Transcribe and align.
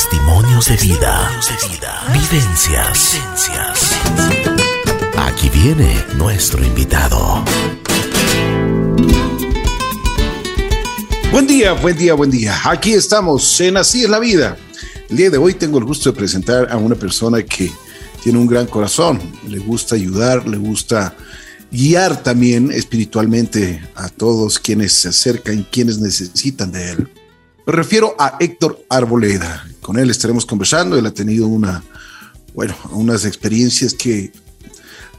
Testimonios 0.00 0.66
de 0.66 0.76
vida. 0.76 1.30
Vivencias. 2.10 3.20
Aquí 5.18 5.50
viene 5.50 5.94
nuestro 6.16 6.64
invitado. 6.64 7.44
Buen 11.30 11.46
día, 11.46 11.74
buen 11.74 11.98
día, 11.98 12.14
buen 12.14 12.30
día. 12.30 12.58
Aquí 12.64 12.94
estamos 12.94 13.60
en 13.60 13.76
Así 13.76 14.04
es 14.04 14.08
la 14.08 14.18
vida. 14.18 14.56
El 15.10 15.18
día 15.18 15.28
de 15.28 15.36
hoy 15.36 15.52
tengo 15.52 15.78
el 15.78 15.84
gusto 15.84 16.12
de 16.12 16.16
presentar 16.16 16.72
a 16.72 16.78
una 16.78 16.94
persona 16.94 17.42
que 17.42 17.70
tiene 18.22 18.38
un 18.38 18.46
gran 18.46 18.68
corazón, 18.68 19.20
le 19.48 19.58
gusta 19.58 19.96
ayudar, 19.96 20.48
le 20.48 20.56
gusta 20.56 21.14
guiar 21.70 22.22
también 22.22 22.72
espiritualmente 22.72 23.86
a 23.94 24.08
todos 24.08 24.58
quienes 24.58 24.94
se 24.94 25.08
acercan, 25.10 25.66
quienes 25.70 25.98
necesitan 25.98 26.72
de 26.72 26.92
él. 26.92 27.08
Me 27.66 27.74
refiero 27.74 28.16
a 28.18 28.38
Héctor 28.40 28.82
Arboleda. 28.88 29.69
Con 29.82 29.98
él 29.98 30.10
estaremos 30.10 30.46
conversando. 30.46 30.98
Él 30.98 31.06
ha 31.06 31.14
tenido 31.14 31.46
una, 31.46 31.82
bueno, 32.54 32.76
unas 32.90 33.24
experiencias 33.24 33.94
que 33.94 34.32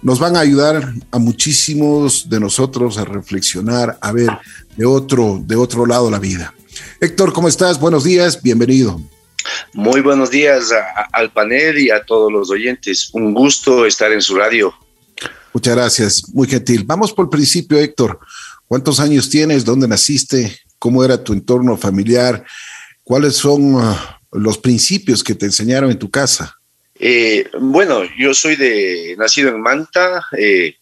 nos 0.02 0.20
van 0.20 0.36
a 0.36 0.40
ayudar 0.40 0.94
a 1.12 1.20
muchísimos 1.20 2.30
de 2.30 2.40
nosotros 2.40 2.98
a 2.98 3.06
reflexionar, 3.06 3.98
a 4.02 4.12
ver 4.12 4.30
de 4.76 4.86
otro, 4.86 5.42
de 5.46 5.56
otro 5.56 5.86
lado 5.86 6.10
la 6.10 6.20
vida. 6.20 6.54
Héctor, 7.00 7.34
¿cómo 7.34 7.48
estás? 7.48 7.80
Buenos 7.80 8.04
días, 8.04 8.42
bienvenido. 8.42 9.00
Muy 9.74 10.02
buenos 10.02 10.30
días 10.30 10.72
al 11.14 11.32
panel 11.32 11.80
y 11.80 11.90
a 11.90 12.04
todos 12.04 12.32
los 12.32 12.50
oyentes. 12.50 13.10
Un 13.14 13.34
gusto 13.34 13.86
estar 13.86 14.12
en 14.12 14.22
su 14.22 14.36
radio. 14.36 14.74
Muchas 15.54 15.76
gracias, 15.76 16.24
muy 16.34 16.48
gentil. 16.48 16.84
Vamos 16.86 17.12
por 17.12 17.26
el 17.26 17.30
principio, 17.30 17.78
Héctor. 17.78 18.20
¿Cuántos 18.68 19.00
años 19.00 19.30
tienes? 19.30 19.66
¿Dónde 19.66 19.88
naciste? 19.88 20.60
¿Cómo 20.80 21.04
era 21.04 21.24
tu 21.24 21.34
entorno 21.34 21.76
familiar? 21.76 22.44
¿Cuáles 23.04 23.36
son 23.36 23.76
ah, 23.78 24.21
los 24.32 24.58
principios 24.58 25.24
que 25.24 25.36
te 25.36 25.46
enseñaron 25.46 25.92
en 25.92 26.00
tu 26.00 26.10
casa? 26.10 26.58
Eh, 26.96 27.50
bueno, 27.60 28.04
yo 28.18 28.34
soy 28.34 28.56
de 28.56 29.16
nacido 29.18 29.50
en 29.50 29.62
Manta. 29.62 30.26
Eh, 30.38 30.76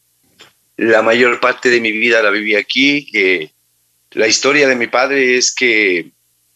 la 0.78 1.02
mayor 1.02 1.40
parte 1.40 1.70
de 1.70 1.82
mi 1.82 1.92
vida 1.92 2.22
la 2.22 2.30
viví 2.30 2.56
aquí. 2.56 3.10
Eh, 3.14 3.52
la 4.12 4.28
historia 4.28 4.68
de 4.68 4.76
mi 4.76 4.88
padre 4.88 5.38
es 5.38 5.54
que 5.54 6.12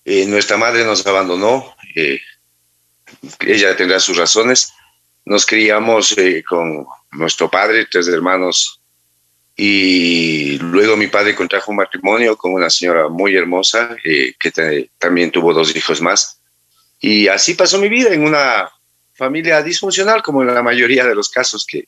nuestra 0.05 0.57
madre 0.57 0.83
nos 0.83 1.05
abandonó. 1.05 1.75
ella 3.39 3.75
tendrá 3.75 3.99
sus 3.99 4.17
razones. 4.17 4.73
Nos 5.25 5.45
criamos 5.45 6.15
con 6.47 6.85
nuestro 7.11 7.49
padre, 7.49 7.87
tres 7.89 8.07
hermanos, 8.09 8.81
y 9.55 10.57
luego 10.57 10.97
mi 10.97 11.07
padre 11.07 11.35
contrajo 11.35 11.71
un 11.71 11.77
matrimonio 11.77 12.35
con 12.35 12.53
una 12.53 12.69
señora 12.69 13.07
muy 13.07 13.35
hermosa 13.35 13.95
eh, 14.03 14.33
que 14.39 14.89
también 14.97 15.31
tuvo 15.31 15.53
dos 15.53 15.75
hijos 15.75 16.01
más. 16.01 16.39
Y 17.05 17.27
así 17.27 17.53
pasó 17.53 17.77
mi 17.79 17.89
vida 17.89 18.13
en 18.13 18.23
una 18.23 18.71
familia 19.13 19.61
disfuncional, 19.61 20.23
como 20.23 20.41
en 20.41 20.53
la 20.53 20.63
mayoría 20.63 21.05
de 21.05 21.13
los 21.13 21.29
casos 21.29 21.65
que, 21.69 21.83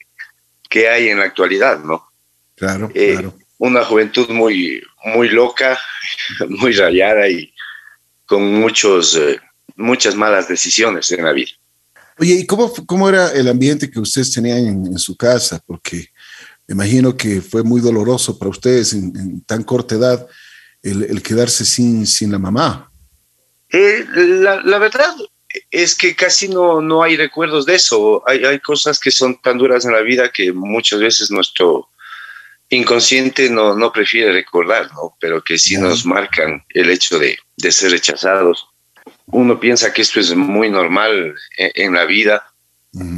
que 0.70 0.90
hay 0.90 1.08
en 1.08 1.20
la 1.20 1.24
actualidad, 1.24 1.80
¿no? 1.80 2.12
Claro, 2.54 2.92
eh, 2.94 3.14
claro. 3.14 3.34
Una 3.58 3.86
juventud 3.86 4.28
muy, 4.28 4.84
muy 5.06 5.30
loca, 5.30 5.80
muy 6.50 6.74
rayada 6.74 7.30
y 7.30 7.50
con 8.26 8.44
muchos, 8.56 9.16
eh, 9.16 9.40
muchas 9.78 10.16
malas 10.16 10.50
decisiones 10.50 11.10
en 11.14 11.24
la 11.24 11.32
vida. 11.32 11.52
Oye, 12.20 12.34
¿y 12.34 12.46
cómo, 12.46 12.74
cómo 12.86 13.08
era 13.08 13.32
el 13.32 13.48
ambiente 13.48 13.90
que 13.90 14.02
ustedes 14.02 14.34
tenían 14.34 14.68
en, 14.68 15.00
su 15.00 15.16
casa? 15.16 15.64
Porque 15.66 16.10
me 16.68 16.74
imagino 16.74 17.16
que 17.16 17.40
fue 17.40 17.64
muy 17.64 17.80
doloroso 17.80 18.38
para 18.38 18.52
ustedes 18.52 18.92
en, 18.92 19.40
tan 19.46 19.64
corta 19.64 19.96
edad 19.96 20.28
el, 20.84 21.24
quedarse 21.24 21.64
sin, 21.64 22.06
sin 22.06 22.34
la 22.34 22.38
mamá. 22.38 22.92
Eh, 23.76 24.06
la, 24.16 24.62
la, 24.64 24.78
verdad 24.78 25.14
es 25.72 25.96
que 25.96 26.16
casi 26.16 26.48
no, 26.48 26.82
no 26.82 27.04
hay 27.04 27.18
recuerdos 27.18 27.66
de 27.66 27.76
eso. 27.76 28.24
Hay, 28.28 28.44
hay 28.44 28.60
cosas 28.60 29.00
que 29.00 29.12
son 29.12 29.42
tan 29.42 29.58
duras 29.58 29.86
en 29.86 29.92
la 29.92 30.02
vida 30.02 30.32
que 30.32 30.54
muchas 30.54 31.00
veces 31.00 31.32
nuestro 31.32 31.90
inconsciente 32.70 33.50
no, 33.50 33.76
no 33.76 33.92
prefiere 33.92 34.32
recordar, 34.32 34.92
¿no? 34.94 35.16
pero 35.20 35.44
que 35.44 35.60
sí 35.60 35.78
nos 35.78 36.06
marcan 36.06 36.64
el 36.70 36.90
hecho 36.90 37.20
de, 37.20 37.38
de 37.58 37.72
ser 37.72 37.92
rechazados 37.92 38.68
uno 39.28 39.60
piensa 39.60 39.94
que 39.94 40.02
esto 40.02 40.20
es 40.20 40.36
muy 40.36 40.70
normal 40.70 41.36
en, 41.58 41.94
la 41.94 42.06
vida 42.06 42.46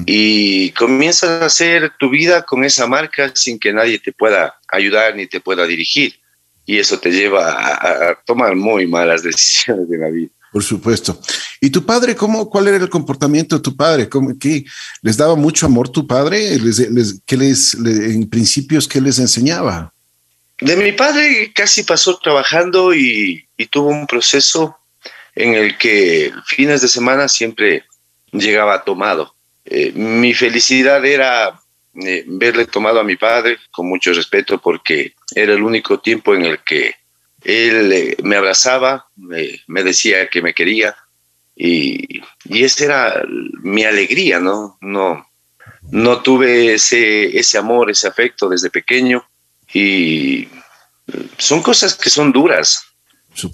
y 0.06 0.72
comienzas 0.72 1.42
a 1.42 1.46
hacer 1.46 1.92
tu 2.00 2.10
vida 2.10 2.44
con 2.44 2.64
esa 2.64 2.88
marca 2.88 3.32
sin 3.36 3.60
que 3.60 3.74
nadie 3.74 4.00
te 4.00 4.12
pueda 4.12 4.56
ayudar 4.70 5.16
ni 5.16 5.28
te 5.28 5.40
pueda 5.40 5.66
dirigir. 5.66 6.20
Y 6.66 6.80
eso 6.80 7.00
te 7.00 7.12
lleva 7.12 8.10
a, 8.10 8.16
tomar 8.26 8.56
muy 8.56 8.88
malas 8.88 9.24
decisiones 9.24 9.90
de 9.90 9.98
la 9.98 10.10
vida. 10.10 10.32
Por 10.52 10.64
supuesto. 10.64 11.20
¿Y 11.60 11.70
tu 11.70 11.86
padre, 11.86 12.16
cómo, 12.16 12.50
cuál 12.50 12.68
era 12.68 12.78
el 12.78 12.90
comportamiento 12.90 13.58
de 13.58 13.62
tu 13.62 13.76
padre? 13.76 14.08
¿Cómo, 14.08 14.38
qué, 14.40 14.64
¿Les 15.02 15.18
daba 15.18 15.36
mucho 15.36 15.66
amor 15.66 15.90
tu 15.90 16.08
padre? 16.08 16.58
¿Les, 16.60 17.22
qué 17.26 17.38
les, 17.38 17.74
en 17.74 18.30
principios, 18.30 18.88
qué 18.88 19.02
les 19.02 19.20
enseñaba? 19.20 19.94
De 20.60 20.76
mi 20.76 20.92
padre 20.92 21.52
casi 21.54 21.84
pasó 21.84 22.18
trabajando 22.18 22.94
y, 22.94 23.46
tuvo 23.70 23.90
un 23.90 24.08
proceso 24.08 24.78
en 25.36 25.54
el 25.54 25.78
que 25.78 26.32
fines 26.46 26.82
de 26.82 26.88
semana 26.88 27.28
siempre 27.28 27.84
llegaba 28.32 28.84
tomado. 28.84 29.36
Eh, 29.66 29.92
mi 29.94 30.34
felicidad 30.34 31.04
era 31.06 31.60
eh, 31.96 32.24
verle 32.28 32.66
tomado 32.66 33.00
a 33.00 33.04
mi 33.04 33.18
padre 33.18 33.58
con 33.72 33.88
mucho 33.88 34.14
respeto 34.14 34.60
porque 34.60 35.14
era 35.36 35.54
el 35.54 35.62
único 35.62 36.00
tiempo 36.00 36.34
en 36.34 36.46
el 36.46 36.60
que 36.64 36.96
él 37.48 37.94
eh, 37.94 38.18
me 38.24 38.36
abrazaba, 38.36 39.08
me, 39.16 39.84
decía 39.84 40.28
que 40.30 40.42
me 40.42 40.54
quería 40.54 40.96
y, 41.56 42.22
y 42.44 42.64
esa 42.64 42.84
era 42.84 43.24
mi 43.64 43.86
alegría, 43.86 44.40
¿no? 44.40 44.78
No, 44.82 45.26
no 45.90 46.22
tuve 46.22 46.74
ese, 46.74 47.38
ese 47.38 47.58
amor, 47.58 47.90
ese 47.90 48.08
afecto 48.08 48.50
desde 48.50 48.70
pequeño 48.70 49.26
y 49.74 50.50
son 51.38 51.64
cosas 51.64 51.96
que 51.96 52.10
son 52.10 52.34
duras, 52.34 52.84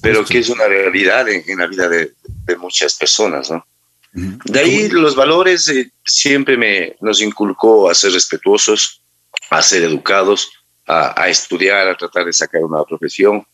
pero 0.02 0.26
que 0.26 0.40
es 0.40 0.50
una 0.50 0.66
realidad 0.66 1.30
en, 1.30 1.58
la 1.58 1.68
vida 1.68 1.88
de, 1.88 2.14
muchas 2.58 2.96
personas, 2.96 3.52
¿no? 3.52 3.66
De 4.12 4.60
ahí 4.60 4.90
los 4.90 5.16
valores 5.16 5.68
eh, 5.70 5.92
siempre 6.06 6.58
me, 6.58 6.96
nos 7.02 7.22
inculcó 7.22 7.90
a 7.90 7.96
ser 7.96 8.12
respetuosos, 8.12 9.02
a 9.50 9.62
ser 9.62 9.84
educados, 9.84 10.52
a, 10.88 11.30
estudiar, 11.30 11.88
a 11.88 11.98
tratar 11.98 12.26
de 12.26 12.34
sacar 12.34 12.64
una 12.64 12.84
profesión, 12.84 13.46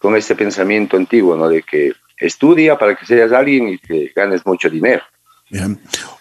con 0.00 0.16
este 0.16 0.34
pensamiento 0.34 0.96
antiguo, 0.96 1.36
¿no? 1.36 1.48
De 1.48 1.62
que 1.62 1.92
estudia 2.16 2.78
para 2.78 2.96
que 2.96 3.06
seas 3.06 3.32
alguien 3.32 3.68
y 3.68 3.78
que 3.78 4.12
ganes 4.14 4.44
mucho 4.44 4.68
dinero. 4.68 5.02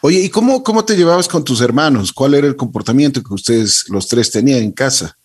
Oye, 0.01 0.19
¿y 0.19 0.29
cómo, 0.29 0.63
cómo 0.63 0.83
te 0.85 0.95
llevabas 0.95 1.27
con 1.27 1.43
tus 1.43 1.61
hermanos? 1.61 2.11
¿Cuál 2.11 2.33
era 2.33 2.47
el 2.47 2.55
comportamiento 2.55 3.23
que 3.23 3.33
ustedes 3.33 3.85
los 3.89 4.07
tres 4.07 4.31
tenían 4.31 4.59
en 4.59 4.71
casa? 4.71 5.17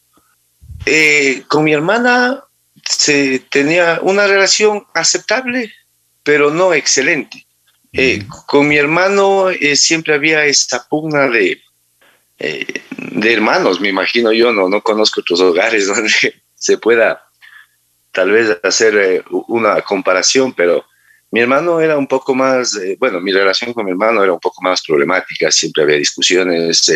Eh, 0.85 1.45
con 1.49 1.65
mi 1.65 1.73
hermana 1.73 2.45
se 2.85 3.39
tenía 3.51 4.01
una 4.03 4.27
relación 4.27 4.85
aceptable, 4.95 5.73
pero 6.23 6.51
no 6.51 6.75
excelente. 6.75 7.47
Eh, 7.93 8.27
con 8.47 8.67
mi 8.67 8.77
hermano 8.77 9.51
eh, 9.51 9.77
siempre 9.77 10.15
había 10.15 10.45
esa 10.45 10.87
pugna 10.89 11.29
de, 11.29 11.63
eh, 12.41 12.67
de 12.99 13.33
hermanos, 13.33 13.81
me 13.81 13.89
imagino 13.89 14.33
yo, 14.33 14.53
no, 14.53 14.69
no 14.69 14.83
conozco 14.83 15.21
otros 15.21 15.41
hogares 15.41 15.87
donde 15.95 16.11
se 16.57 16.79
pueda 16.79 17.24
tal 18.15 18.31
vez 18.31 18.59
hacer 18.63 19.25
una 19.49 19.81
comparación, 19.83 20.53
pero 20.53 20.85
mi 21.31 21.41
hermano 21.41 21.81
era 21.81 21.99
un 21.99 22.07
poco 22.07 22.35
más, 22.35 22.79
bueno, 22.99 23.21
mi 23.21 23.33
relación 23.33 23.73
con 23.73 23.85
mi 23.85 23.91
hermano 23.91 24.23
era 24.23 24.33
un 24.33 24.41
poco 24.41 24.63
más 24.63 24.83
problemática, 24.83 25.51
siempre 25.51 25.83
había 25.83 25.97
discusiones, 25.97 26.91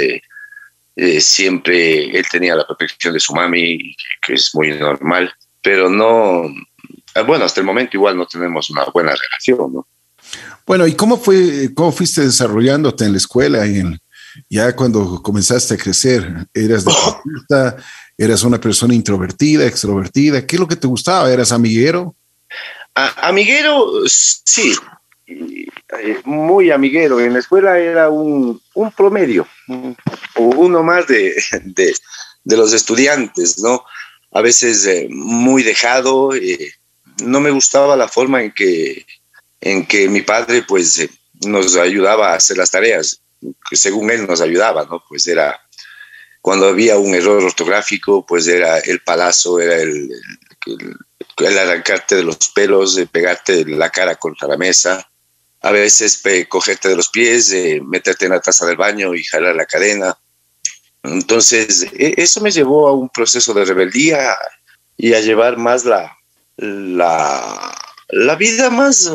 siempre 1.19 2.17
él 2.17 2.25
tenía 2.31 2.55
la 2.55 2.67
protección 2.67 3.15
de 3.15 3.21
su 3.21 3.35
mami, 3.35 3.97
que 4.25 4.35
es 4.35 4.51
muy 4.55 4.71
normal 4.79 5.33
pero 5.63 5.91
no, 5.91 6.45
ah, 7.15 7.23
bueno, 7.23 7.45
hasta 7.45 7.61
el 7.61 7.67
momento 7.67 7.97
igual 7.97 8.17
no 8.17 8.27
tenemos 8.27 8.71
una 8.71 8.85
buena 8.87 9.13
relación, 9.15 9.73
¿no? 9.73 9.87
Bueno, 10.67 10.87
¿y 10.87 10.95
cómo 10.95 11.19
fue, 11.19 11.73
cómo 11.75 11.93
fuiste 11.93 12.23
desarrollándote 12.23 13.05
en 13.05 13.13
la 13.13 13.19
escuela 13.19 13.67
y 13.67 13.83
ya 14.49 14.75
cuando 14.77 15.23
comenzaste 15.23 15.75
a 15.75 15.77
crecer? 15.79 16.47
¿Eras 16.55 16.85
deportista? 16.85 17.77
¿Eras 18.21 18.43
una 18.43 18.61
persona 18.61 18.95
introvertida, 18.95 19.65
extrovertida? 19.65 20.45
¿Qué 20.45 20.57
es 20.57 20.61
lo 20.61 20.67
que 20.67 20.75
te 20.75 20.89
gustaba? 20.89 21.33
¿Eras 21.33 21.53
amiguero? 21.53 22.17
amiguero, 22.95 23.93
sí, 24.09 24.75
eh, 25.29 26.21
muy 26.25 26.73
amiguero. 26.73 27.21
En 27.21 27.35
la 27.35 27.39
escuela 27.39 27.79
era 27.79 28.11
un, 28.11 28.61
promedio, 28.97 29.47
uno 30.37 30.83
más 30.83 31.07
de, 31.07 31.33
los 32.45 32.73
estudiantes, 32.73 33.61
¿no? 33.61 33.85
a 34.33 34.41
veces 34.41 34.85
eh, 34.87 35.07
muy 35.11 35.63
dejado. 35.63 36.35
Eh, 36.35 36.73
no 37.23 37.41
me 37.41 37.51
gustaba 37.51 37.97
la 37.97 38.09
forma 38.09 38.43
en 38.43 38.53
que, 38.53 39.07
en 39.61 39.87
que 39.87 40.09
mi 40.09 40.23
padre 40.23 40.65
pues 40.67 41.09
nos 41.47 41.77
ayudaba 41.77 42.33
a 42.33 42.37
hacer 42.37 42.57
las 42.57 42.73
tareas, 42.73 43.21
según 43.71 44.11
él 44.11 44.27
nos 44.27 44.41
ayudaba, 44.41 44.85
¿no? 44.87 45.05
Pues 45.09 45.27
era, 45.29 45.61
cuando 46.41 46.69
había 46.69 46.99
un 46.99 47.15
error 47.15 47.43
ortográfico, 47.43 48.25
pues 48.25 48.47
era 48.47 48.79
el 48.79 49.01
palazo, 49.01 49.61
era 49.61 49.77
el, 49.77 50.11
arrancarte 51.59 52.17
de 52.17 52.25
los 52.25 52.37
pelos, 52.55 53.01
pegarte 53.11 53.65
la 53.65 53.91
cara 53.91 54.17
contra 54.17 54.49
la 54.49 54.57
mesa. 54.57 55.09
a 55.61 55.73
veces 55.73 56.23
cogerte 56.49 56.89
de 56.89 56.97
los 56.97 57.09
pies, 57.09 57.55
meterte 57.83 58.27
en 58.27 58.33
la 58.33 58.41
taza 58.41 58.65
del 58.67 58.77
baño 58.77 59.15
y 59.15 59.25
jalar 59.25 59.57
la 59.57 59.67
cadena. 59.67 60.17
Entonces, 61.03 61.87
e, 61.93 62.15
eso 62.17 62.41
me 62.41 62.51
llevó 62.51 62.89
a 62.89 62.93
un 62.93 63.09
proceso 63.09 63.53
de 63.55 63.65
rebeldía 63.65 64.37
y 64.97 65.15
a 65.15 65.21
llevar 65.21 65.57
más 65.57 65.85
la, 65.85 66.17
la 66.57 68.37
vida 68.37 68.71
más, 68.71 69.11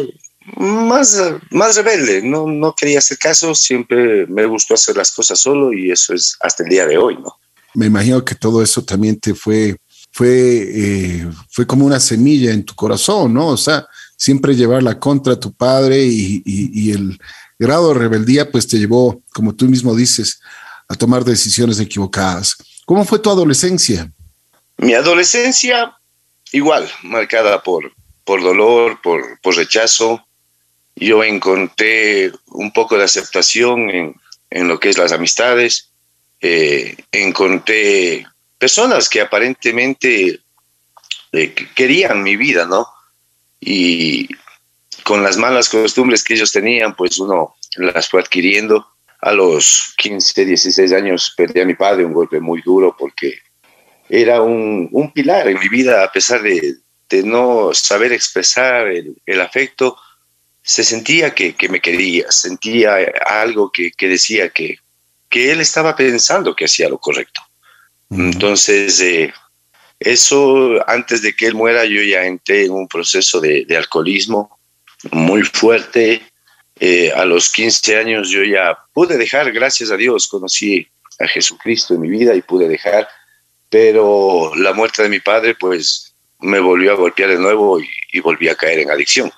más, 0.58 1.20
más 1.52 1.76
rebelde. 1.76 2.22
No, 2.22 2.48
no 2.48 2.74
quería 2.74 3.00
hacer 3.00 3.18
caso, 3.18 3.54
siempre 3.56 4.26
me 4.28 4.46
gustó 4.46 4.74
hacer 4.74 4.98
las 4.98 5.12
cosas 5.12 5.40
solo 5.40 5.74
y 5.74 5.92
eso 5.92 6.14
es 6.14 6.38
hasta 6.42 6.64
el 6.64 6.70
día 6.70 6.86
de 6.86 6.98
hoy, 6.98 7.16
¿no? 7.16 7.38
Me 7.76 7.88
imagino 7.88 8.24
que 8.24 8.36
todo 8.36 8.62
eso 8.62 8.84
también 8.84 9.20
te 9.20 9.34
fue, 9.34 9.76
fue, 10.12 10.30
eh, 10.30 11.28
fue 11.50 11.66
como 11.66 11.86
una 11.86 12.00
semilla 12.00 12.52
en 12.52 12.64
tu 12.64 12.76
corazón, 12.76 13.34
¿no? 13.34 13.48
O 13.48 13.58
sea, 13.58 13.88
siempre 14.16 14.56
llevarla 14.56 15.00
contra 15.00 15.40
tu 15.40 15.54
padre 15.54 16.04
y, 16.06 16.92
el 16.92 17.20
grado 17.58 17.90
de 17.94 18.00
rebeldía 18.00 18.52
pues 18.52 18.68
te 18.68 18.78
llevó, 18.78 19.22
como 19.34 19.56
tú 19.56 19.66
mismo 19.66 19.96
dices, 19.96 20.40
a 20.88 20.96
tomar 20.96 21.24
decisiones 21.24 21.80
equivocadas. 21.80 22.56
¿Cómo 22.86 23.06
fue 23.06 23.20
tu 23.20 23.30
adolescencia? 23.30 24.12
Mi 24.78 24.94
adolescencia 24.94 25.98
igual, 26.52 26.90
marcada 27.04 27.64
por, 27.64 27.92
por 28.24 28.42
dolor, 28.42 29.02
por, 29.02 29.40
por 29.42 29.56
rechazo. 29.56 30.26
Yo 30.96 31.24
encontré 31.24 32.32
un 32.48 32.72
poco 32.72 32.98
de 32.98 33.06
aceptación 33.06 33.90
en, 33.90 34.16
en 34.50 34.68
lo 34.68 34.80
que 34.80 34.90
es 34.90 34.98
las 34.98 35.12
amistades. 35.12 35.92
Eh, 36.40 36.96
encontré 37.12 38.26
personas 38.58 39.10
que 39.10 39.22
aparentemente 39.22 40.40
eh, 41.32 41.56
querían 41.76 42.22
mi 42.22 42.36
vida, 42.36 42.66
¿no? 42.66 42.88
y 43.66 44.28
con 45.04 45.24
las 45.24 45.38
malas 45.38 45.70
costumbres 45.70 46.24
que 46.24 46.34
ellos 46.34 46.52
tenían, 46.52 46.96
pues 46.96 47.20
uno 47.20 47.56
las 47.78 48.10
fue 48.10 48.22
adquiriendo. 48.22 48.88
A 49.22 49.32
los 49.32 49.94
15, 49.98 50.46
16 50.46 50.92
años 50.92 51.34
perdí 51.38 51.62
a 51.62 51.66
mi 51.66 51.76
padre, 51.76 52.04
un 52.04 52.14
golpe 52.14 52.42
muy 52.42 52.62
duro 52.62 52.96
porque 52.98 53.40
era 54.10 54.42
un, 54.42 54.90
un 54.92 55.14
pilar 55.14 55.48
en 55.48 55.60
mi 55.60 55.70
vida, 55.70 56.04
a 56.04 56.12
pesar 56.12 56.42
de, 56.42 56.76
de 57.10 57.24
no 57.24 57.74
saber 57.74 58.12
expresar 58.12 58.88
el, 58.88 59.16
el 59.26 59.40
afecto, 59.40 59.98
se 60.64 60.84
sentía 60.84 61.36
que, 61.36 61.56
que, 61.56 61.70
me 61.70 61.82
quería, 61.82 62.32
sentía 62.32 62.96
algo 63.26 63.72
que, 63.72 63.92
que 63.92 64.08
decía 64.08 64.50
que, 64.50 64.78
que, 65.30 65.52
él 65.52 65.62
estaba 65.62 65.96
pensando 65.96 66.56
que 66.56 66.66
hacía 66.66 66.90
lo 66.90 66.98
correcto. 66.98 67.42
Entonces, 68.10 69.00
eh, 69.02 69.34
eso, 70.00 70.88
antes 70.88 71.22
de 71.22 71.36
que 71.36 71.48
él 71.48 71.56
muera, 71.56 71.86
yo 71.86 72.02
ya 72.02 72.26
entré 72.26 72.66
en 72.66 72.72
un 72.72 72.88
proceso 72.88 73.40
de, 73.40 73.66
alcoholismo 73.76 74.60
muy 75.12 75.44
fuerte. 75.44 76.22
Eh, 76.80 77.12
a 77.12 77.24
los 77.26 77.52
15 77.52 77.98
años 77.98 78.30
yo 78.30 78.44
ya 78.44 78.78
pude 78.94 79.18
dejar, 79.18 79.52
gracias 79.52 79.92
a 79.92 79.98
Dios, 79.98 80.28
conocí 80.28 80.88
a 81.20 81.28
Jesucristo 81.28 81.94
en 81.94 82.02
mi 82.02 82.10
vida 82.10 82.36
y 82.36 82.42
pude 82.42 82.68
dejar, 82.68 83.08
pero 83.70 84.54
la 84.56 84.74
muerte 84.74 85.04
de 85.04 85.10
mi 85.10 85.20
padre 85.20 85.56
pues 85.56 86.14
me 86.40 86.60
volvió 86.60 86.92
a 86.92 86.96
golpear 86.96 87.30
de 87.30 87.38
nuevo 87.38 87.80
y, 87.80 88.20
volví 88.20 88.50
a 88.50 88.56
caer 88.56 88.80
en 88.80 88.92
adicción. 88.92 89.32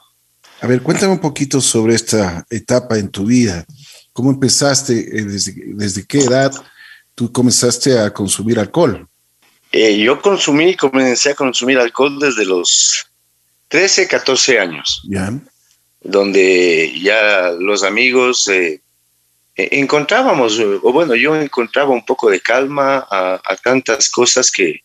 A 0.61 0.67
ver, 0.67 0.81
cuéntame 0.81 1.13
un 1.13 1.19
poquito 1.19 1.59
sobre 1.61 1.95
esta 1.95 2.45
etapa 2.49 2.97
en 2.97 3.09
tu 3.09 3.25
vida. 3.25 3.65
¿Cómo 4.13 4.31
empezaste? 4.31 4.93
Eh, 4.93 5.23
desde, 5.23 5.53
¿Desde 5.75 6.05
qué 6.05 6.19
edad 6.19 6.51
tú 7.13 7.31
comenzaste 7.31 7.99
a 7.99 8.13
consumir 8.13 8.59
alcohol? 8.59 9.07
Eh, 9.71 9.97
yo 9.97 10.21
consumí, 10.21 10.75
comencé 10.75 11.31
a 11.31 11.35
consumir 11.35 11.77
alcohol 11.77 12.17
desde 12.19 12.45
los 12.45 13.07
13, 13.67 14.07
14 14.07 14.59
años. 14.59 15.01
Donde 16.01 16.97
ya 17.01 17.51
los 17.59 17.83
amigos 17.83 18.47
eh, 18.47 18.81
e, 19.55 19.79
encontrábamos, 19.79 20.57
o 20.59 20.93
bueno, 20.93 21.15
yo 21.15 21.35
encontraba 21.35 21.89
un 21.89 22.05
poco 22.05 22.29
de 22.29 22.39
calma 22.39 23.05
a, 23.11 23.57
tantas 23.61 24.09
cosas 24.09 24.49
que, 24.49 24.81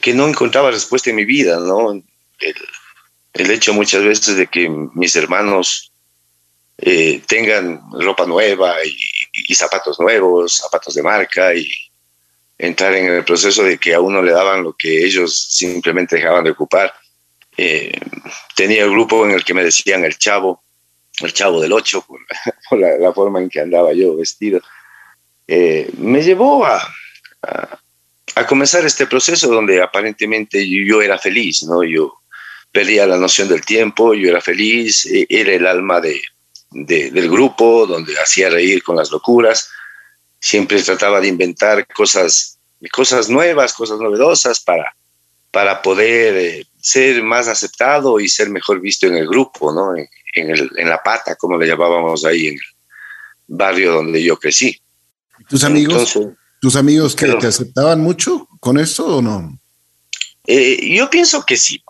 que 0.00 0.14
no 0.14 0.28
encontraba 0.28 0.70
respuesta 0.70 1.10
en 1.10 1.16
mi 1.16 1.24
vida, 1.24 1.58
¿no? 1.58 1.90
El, 1.90 2.04
hecho 3.34 3.74
muchas 3.74 4.02
veces 4.02 4.36
de 4.36 4.46
que 4.46 4.68
mis 4.68 5.16
hermanos 5.16 5.92
eh, 6.78 7.22
tengan 7.26 7.80
ropa 7.92 8.26
nueva 8.26 8.76
y, 8.84 9.54
zapatos 9.54 9.98
nuevos, 10.00 10.56
zapatos 10.56 10.94
de 10.94 11.02
marca 11.02 11.54
y, 11.54 11.68
entrar 12.56 12.94
en 12.94 13.06
el 13.06 13.24
proceso 13.24 13.64
de 13.64 13.78
que 13.78 13.94
a 13.94 14.00
uno 14.00 14.22
le 14.22 14.32
daban 14.32 14.62
lo 14.62 14.74
que 14.74 15.04
ellos 15.04 15.48
simplemente 15.50 16.16
dejaban 16.16 16.44
de 16.44 16.50
ocupar. 16.50 16.92
Eh, 17.56 17.92
tenía 18.54 18.84
el 18.84 18.90
grupo 18.90 19.24
en 19.24 19.32
el 19.32 19.44
que 19.44 19.54
me 19.54 19.64
decían 19.64 20.04
el 20.04 20.16
chavo, 20.18 20.62
el 21.20 21.32
chavo 21.32 21.60
del 21.60 21.72
ocho, 21.72 22.04
por, 22.06 22.20
la, 22.78 23.12
forma 23.12 23.40
en 23.40 23.48
que 23.48 23.60
andaba 23.60 23.92
yo 23.92 24.16
vestido. 24.16 24.60
Eh, 25.46 25.90
me 25.98 26.22
llevó 26.22 26.64
a, 26.64 26.80
a, 28.34 28.46
comenzar 28.46 28.84
este 28.84 29.06
proceso 29.06 29.48
donde 29.48 29.82
aparentemente 29.82 30.66
yo, 30.68 31.02
era 31.02 31.18
feliz, 31.18 31.64
¿no? 31.64 31.82
Yo 31.82 32.20
perdía 32.74 33.06
la 33.06 33.16
noción 33.16 33.48
del 33.48 33.64
tiempo, 33.64 34.12
yo 34.12 34.28
era 34.28 34.42
feliz, 34.42 35.06
e, 35.06 35.26
era 35.30 35.54
el 35.54 35.66
alma 35.66 36.02
de, 36.02 36.20
del 36.70 37.30
grupo, 37.30 37.86
donde 37.86 38.18
hacía 38.18 38.50
reír 38.50 38.82
con 38.82 38.96
las 38.96 39.10
locuras 39.10 39.70
siempre 40.44 40.82
trataba 40.82 41.22
de 41.22 41.28
inventar 41.28 41.86
cosas, 41.86 42.58
cosas 42.92 43.30
nuevas, 43.30 43.72
cosas 43.72 43.98
novedosas 43.98 44.60
para, 44.60 44.94
para 45.50 45.80
poder 45.80 46.36
eh, 46.36 46.66
ser 46.78 47.22
más 47.22 47.48
aceptado 47.48 48.20
y 48.20 48.28
ser 48.28 48.50
mejor 48.50 48.78
visto 48.78 49.06
en 49.06 49.16
el 49.16 49.26
grupo, 49.26 49.72
¿no? 49.72 49.96
En, 49.96 50.06
el, 50.50 50.70
en, 50.76 50.88
la 50.90 51.02
pata, 51.02 51.34
como 51.36 51.56
le 51.56 51.66
llamábamos 51.66 52.26
ahí 52.26 52.48
en 52.48 52.54
el 52.54 52.60
barrio 53.46 53.94
donde 53.94 54.22
yo 54.22 54.38
crecí. 54.38 54.78
¿Tus 55.48 55.64
amigos, 55.64 56.18
tus 56.60 56.76
amigos 56.76 57.16
que 57.16 57.26
te 57.26 57.46
aceptaban 57.46 58.02
mucho 58.02 58.46
con 58.60 58.78
eso 58.78 59.16
o 59.16 59.22
no? 59.22 59.58
Eh, 60.46 60.94
yo 60.96 61.08
pienso 61.10 61.44
que 61.44 61.56
sí. 61.56 61.82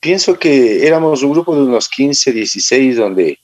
Pienso 0.00 0.38
que 0.38 0.86
éramos 0.86 1.22
un 1.22 1.32
grupo 1.32 1.54
de 1.54 1.62
unos 1.62 1.88
15, 1.88 2.32
16 2.32 2.96
donde 2.96 3.38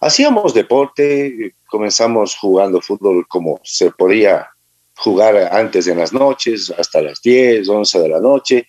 hacíamos 0.00 0.52
deporte, 0.52 1.54
comenzamos 1.66 2.36
jugando 2.36 2.80
fútbol 2.80 3.26
como 3.28 3.60
se 3.64 3.90
podía 3.90 4.48
jugar 4.96 5.36
antes 5.52 5.86
en 5.86 5.98
las 5.98 6.12
noches, 6.12 6.72
hasta 6.76 7.00
las 7.00 7.22
10, 7.22 7.68
11 7.68 7.98
de 8.00 8.08
la 8.08 8.20
noche. 8.20 8.68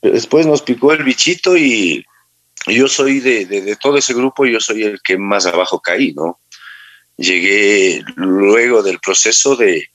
Después 0.00 0.46
nos 0.46 0.62
picó 0.62 0.92
el 0.92 1.02
bichito 1.02 1.56
y 1.56 2.04
yo 2.66 2.88
soy 2.88 3.20
de, 3.20 3.76
todo 3.80 3.96
ese 3.96 4.14
grupo, 4.14 4.46
yo 4.46 4.60
soy 4.60 4.84
el 4.84 5.00
que 5.02 5.18
más 5.18 5.46
abajo 5.46 5.80
caí, 5.80 6.12
¿no? 6.12 6.40
Llegué 7.16 8.02
luego 8.16 8.82
del 8.82 8.98
proceso 8.98 9.56
de, 9.56 9.88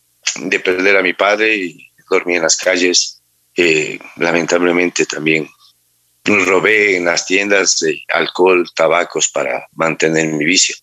perder 0.63 0.97
a 0.97 1.03
mi 1.03 1.13
padre 1.13 1.55
y 1.55 1.88
dormí 2.09 2.35
en 2.35 2.43
las 2.43 2.57
calles. 2.57 3.20
Eh, 3.55 4.00
lamentablemente 4.17 5.05
también 5.05 5.48
robé 6.24 6.98
en 6.98 7.05
las 7.05 7.25
tiendas 7.25 7.79
alcohol, 8.13 8.70
tabacos 8.75 9.29
para 9.29 9.67
mantener 9.74 10.27
mi 10.34 10.46
vicio. 10.46 10.75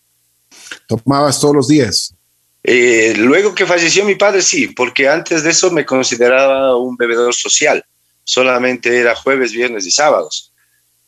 ¿Tomabas 0.86 1.40
todos 1.40 1.54
los 1.54 1.68
días? 1.68 2.14
Eh, 2.62 3.14
luego 3.16 3.54
que 3.54 3.66
falleció 3.66 4.04
mi 4.04 4.16
padre, 4.16 4.42
sí, 4.42 4.68
porque 4.68 5.08
antes 5.08 5.42
de 5.42 5.50
eso 5.50 5.70
me 5.70 5.86
consideraba 5.86 6.76
un 6.76 6.96
bebedor 6.96 7.34
social. 7.34 7.84
Solamente 8.24 8.98
era 8.98 9.14
jueves, 9.14 9.52
viernes 9.52 9.86
y 9.86 9.90
sábados. 9.90 10.52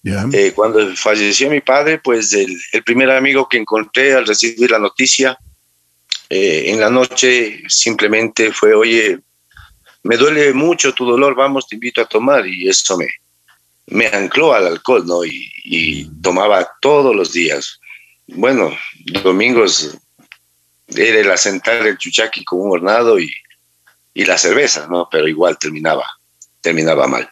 Eh, 0.02 0.52
cuando 0.54 0.96
falleció 0.96 1.50
mi 1.50 1.60
padre, 1.60 1.98
pues 1.98 2.32
el, 2.32 2.58
primer 2.84 3.10
amigo 3.10 3.46
que 3.46 3.58
encontré 3.58 4.14
al 4.14 4.26
recibir 4.26 4.70
la 4.70 4.78
noticia 4.78 5.38
eh, 6.30 6.64
en 6.68 6.80
la 6.80 6.88
noche 6.88 7.62
simplemente 7.68 8.50
fue, 8.52 8.72
oye, 8.72 9.18
me 10.02 10.16
duele 10.16 10.52
mucho 10.52 10.94
tu 10.94 11.04
dolor, 11.04 11.34
vamos, 11.34 11.66
te 11.66 11.76
invito 11.76 12.00
a 12.00 12.06
tomar. 12.06 12.46
Y 12.46 12.68
eso 12.68 12.96
me, 12.96 13.08
me 13.86 14.06
ancló 14.06 14.54
al 14.54 14.66
alcohol, 14.66 15.06
¿no? 15.06 15.24
Y, 15.24 16.10
tomaba 16.22 16.68
todos 16.80 17.14
los 17.14 17.32
días. 17.32 17.78
Bueno, 18.26 18.70
domingos 19.22 19.96
era 20.88 21.20
el 21.20 21.30
asentar 21.30 21.86
el 21.86 21.96
chuchaqui 21.96 22.44
con 22.44 22.60
un 22.60 22.72
hornado 22.72 23.18
y, 23.18 23.30
la 24.14 24.36
cerveza, 24.36 24.86
¿no? 24.90 25.08
Pero 25.10 25.26
igual 25.28 25.56
terminaba, 25.58 26.04
terminaba 26.60 27.06
mal. 27.06 27.30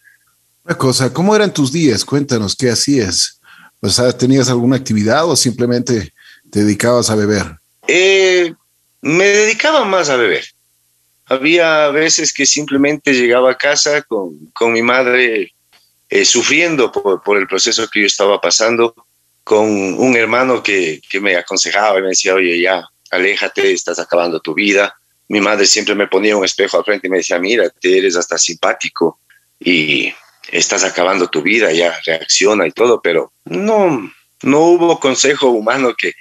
Una 0.65 0.77
cosa, 0.77 1.13
¿cómo 1.13 1.37
eran 1.37 1.53
tus 1.53 1.71
días? 1.71 2.03
Cuéntanos, 2.03 2.57
¿qué 2.57 2.71
hacías? 2.71 3.41
O 3.81 3.91
sea, 3.91 4.11
¿tenías 4.17 4.49
alguna 4.49 4.77
actividad 4.77 5.29
o 5.29 5.37
simplemente 5.37 6.15
te 6.51 6.61
dedicabas 6.61 7.11
a 7.11 7.15
beber? 7.15 7.59
Eh, 7.87 8.55
me 9.03 9.25
dedicaba 9.25 9.85
más 9.85 10.09
a 10.09 10.17
beber. 10.17 10.45
Había 11.29 11.89
veces 11.89 12.33
que 12.33 12.47
simplemente 12.47 13.13
llegaba 13.13 13.53
a 13.53 13.59
casa 13.59 14.03
con, 14.03 14.51
con 14.55 14.73
mi 14.73 14.83
madre 14.83 15.53
eh, 16.11 16.25
sufriendo 16.25 16.91
por, 16.91 17.37
el 17.37 17.47
proceso 17.47 17.87
que 17.89 18.01
yo 18.01 18.07
estaba 18.07 18.41
pasando, 18.41 18.95
con 19.45 19.69
un 19.69 20.17
hermano 20.17 20.63
que, 20.63 21.01
me 21.21 21.37
aconsejaba 21.37 21.99
y 21.99 22.03
me 22.03 22.09
decía, 22.09 22.35
oye, 22.35 22.61
ya, 22.61 22.87
aléjate, 23.11 23.73
estás 23.73 23.99
acabando 23.99 24.41
tu 24.41 24.55
vida. 24.55 24.99
Mi 25.29 25.41
madre 25.41 25.67
siempre 25.67 25.95
me 25.95 26.07
ponía 26.07 26.37
un 26.37 26.45
espejo 26.45 26.79
al 26.79 26.85
frente 26.85 27.07
y 27.07 27.11
me 27.11 27.19
decía, 27.19 27.39
mira, 27.39 27.69
te 27.69 27.99
eres 27.99 28.17
hasta 28.17 28.39
simpático 28.39 29.21
y 29.61 30.13
estás 30.51 30.83
acabando 30.83 31.29
tu 31.29 31.43
vida, 31.43 31.73
ya 31.73 31.99
reacciona 32.07 32.67
y 32.67 32.73
todo, 32.73 33.03
pero 33.03 33.33
no, 33.45 34.11
no 34.43 34.61
hubo 34.61 34.99
consejo 34.99 35.49
humano 35.49 35.95
que, 35.95 36.15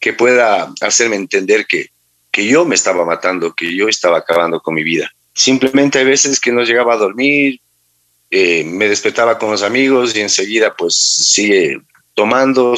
que 0.00 0.12
pueda 0.12 0.72
hacerme 0.80 1.14
entender 1.14 1.66
que, 1.66 1.90
que 2.30 2.46
yo 2.46 2.64
me 2.64 2.74
estaba 2.74 3.04
matando, 3.04 3.54
que 3.54 3.74
yo 3.74 3.88
estaba 3.88 4.18
acabando 4.18 4.60
con 4.60 4.74
mi 4.74 4.82
vida. 4.82 5.10
Simplemente 5.34 5.98
hay 5.98 6.04
veces 6.04 6.40
que 6.40 6.52
no 6.52 6.62
llegaba 6.62 6.94
a 6.94 6.98
dormir, 6.98 7.60
eh, 8.30 8.64
me 8.64 8.88
despertaba 8.88 9.38
con 9.38 9.50
los 9.50 9.62
amigos 9.62 10.14
y 10.14 10.20
enseguida 10.20 10.74
pues 10.76 10.94
sigue 10.96 11.80
tomando. 12.14 12.74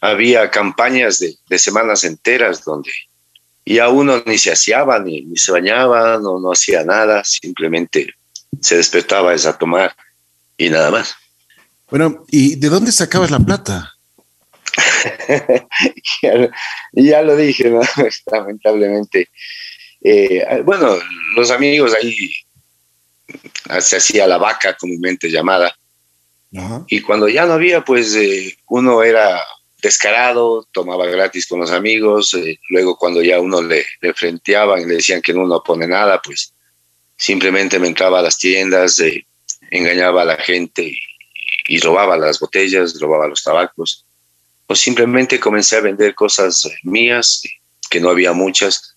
Había 0.00 0.50
campañas 0.50 1.20
de, 1.20 1.58
semanas 1.58 2.04
enteras 2.04 2.64
donde 2.64 2.90
ya 3.64 3.88
uno 3.88 4.22
ni 4.26 4.38
se 4.38 4.52
aseaba, 4.52 4.98
ni, 4.98 5.22
ni 5.22 5.36
se 5.36 5.52
bañaba, 5.52 6.18
no, 6.18 6.40
no 6.40 6.52
hacía 6.52 6.84
nada, 6.84 7.22
simplemente 7.24 8.14
se 8.60 8.76
despertaba 8.76 9.32
a 9.32 9.58
tomar 9.58 9.94
y 10.56 10.68
nada 10.70 10.90
más. 10.90 11.14
Bueno, 11.90 12.24
¿y 12.28 12.56
de 12.56 12.68
dónde 12.68 12.90
sacabas 12.90 13.30
la 13.30 13.38
plata? 13.38 13.91
ya, 16.94 17.22
lo 17.22 17.36
dije, 17.36 17.72
lamentablemente. 18.30 19.28
Eh, 20.00 20.62
bueno, 20.64 20.98
los 21.36 21.50
amigos 21.50 21.94
ahí 21.94 22.34
se 23.80 23.96
hacía 23.96 24.26
la 24.26 24.38
vaca 24.38 24.76
comúnmente 24.76 25.30
llamada. 25.30 25.76
Y 26.88 27.00
cuando 27.00 27.28
ya 27.28 27.46
no 27.46 27.54
había, 27.54 27.82
pues 27.82 28.14
eh, 28.14 28.58
uno 28.68 29.02
era 29.02 29.40
descarado, 29.80 30.68
tomaba 30.70 31.06
gratis 31.06 31.46
con 31.46 31.60
los 31.60 31.70
amigos, 31.70 32.34
eh, 32.34 32.58
luego 32.68 32.96
cuando 32.98 33.22
ya 33.22 33.40
uno 33.40 33.62
le, 33.62 33.86
le 34.02 34.12
frenteaban 34.12 34.82
y 34.82 34.84
le 34.84 34.94
decían 34.96 35.22
que 35.22 35.32
uno 35.32 35.46
no 35.46 35.62
pone 35.62 35.86
nada, 35.86 36.20
pues 36.22 36.52
simplemente 37.16 37.78
me 37.78 37.88
entraba 37.88 38.18
a 38.18 38.22
las 38.22 38.38
tiendas, 38.38 39.00
engañaba 39.70 40.22
a 40.22 40.26
la 40.26 40.36
gente 40.36 40.92
y, 41.68 41.78
robaba 41.78 42.16
las 42.16 42.38
botellas, 42.38 43.00
robaba 43.00 43.28
los 43.28 43.42
tabacos, 43.42 44.04
o 44.66 44.74
simplemente 44.74 45.40
comencé 45.40 45.76
a 45.76 45.80
vender 45.80 46.14
cosas 46.14 46.68
mías, 46.82 47.42
que 47.90 48.00
no 48.00 48.10
había 48.10 48.32
muchas, 48.32 48.96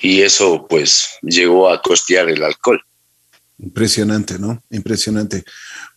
y 0.00 0.22
eso 0.22 0.66
pues 0.68 1.08
llegó 1.22 1.70
a 1.70 1.80
costear 1.80 2.28
el 2.28 2.42
alcohol. 2.42 2.82
Impresionante, 3.58 4.38
¿no? 4.38 4.62
Impresionante. 4.70 5.44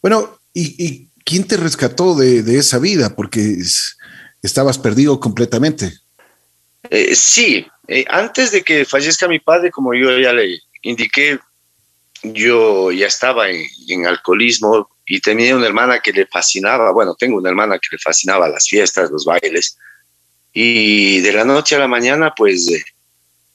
Bueno, 0.02 0.40
¿y, 0.54 1.08
quién 1.24 1.46
te 1.46 1.58
rescató 1.58 2.16
de, 2.16 2.58
esa 2.58 2.80
vida? 2.80 3.16
Porque 3.16 3.58
estabas 4.42 4.78
perdido 4.78 5.20
completamente. 5.20 5.94
Eh, 6.90 7.16
sí, 7.16 7.66
eh, 7.88 8.06
antes 8.10 8.52
de 8.52 8.64
que 8.64 8.86
fallezca 8.86 9.28
mi 9.28 9.40
padre, 9.40 9.72
como 9.72 9.94
yo 9.94 10.18
ya 10.20 10.32
le 10.32 10.60
indiqué, 10.84 11.40
yo 12.24 12.92
ya 12.92 13.08
estaba 13.08 13.48
en, 13.50 14.06
alcoholismo 14.06 14.90
y 15.10 15.22
tenía 15.22 15.56
una 15.56 15.66
hermana 15.66 16.00
que 16.02 16.12
le 16.12 16.28
fascinaba, 16.28 16.92
bueno, 16.92 17.16
tengo 17.16 17.38
una 17.38 17.50
hermana 17.50 17.80
que 17.80 17.88
le 17.94 17.98
fascinaba 17.98 18.50
las 18.50 18.68
fiestas, 18.68 19.10
los 19.10 19.24
bailes. 19.24 19.78
Y 20.52 21.22
de 21.22 21.32
la 21.32 21.46
noche 21.46 21.76
a 21.76 21.80
la 21.80 21.88
mañana, 21.88 22.34
pues 22.36 22.70
eh, 22.70 22.84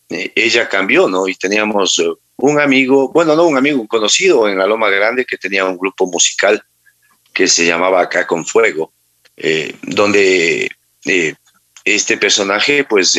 eh, 0.09 0.33
ella 0.35 0.67
cambió, 0.67 1.09
¿no? 1.09 1.29
Y 1.29 1.35
teníamos 1.35 1.99
eh, 1.99 2.11
un 2.37 2.59
amigo, 2.59 3.13
bueno, 3.13 3.37
no 3.37 3.45
un 3.45 3.59
amigo, 3.59 3.83
un 3.83 3.87
conocido 3.87 4.49
en 4.49 4.57
la 4.57 4.67
Loma 4.67 4.89
Grande 4.89 5.27
que 5.27 5.37
tenía 5.37 5.67
un 5.67 5.77
grupo 5.77 6.07
musical 6.07 6.65
que 7.35 7.47
se 7.47 7.67
llamaba 7.67 8.01
Acá 8.01 8.27
con 8.27 8.47
Fuego, 8.47 8.93
donde 9.83 10.71
este 11.85 12.17
personaje, 12.19 12.85
pues, 12.85 13.19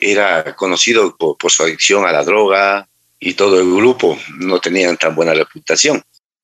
era 0.00 0.54
conocido 0.54 1.16
por 1.16 1.50
su 1.50 1.62
adicción 1.62 2.04
a 2.04 2.12
la 2.12 2.24
droga, 2.24 2.86
y 3.18 3.34
todo 3.34 3.60
el 3.60 3.72
grupo 3.72 4.18
no 4.38 4.60
tenían 4.60 4.96
tan 4.96 5.14
buena 5.14 5.32
reputación. 5.32 6.02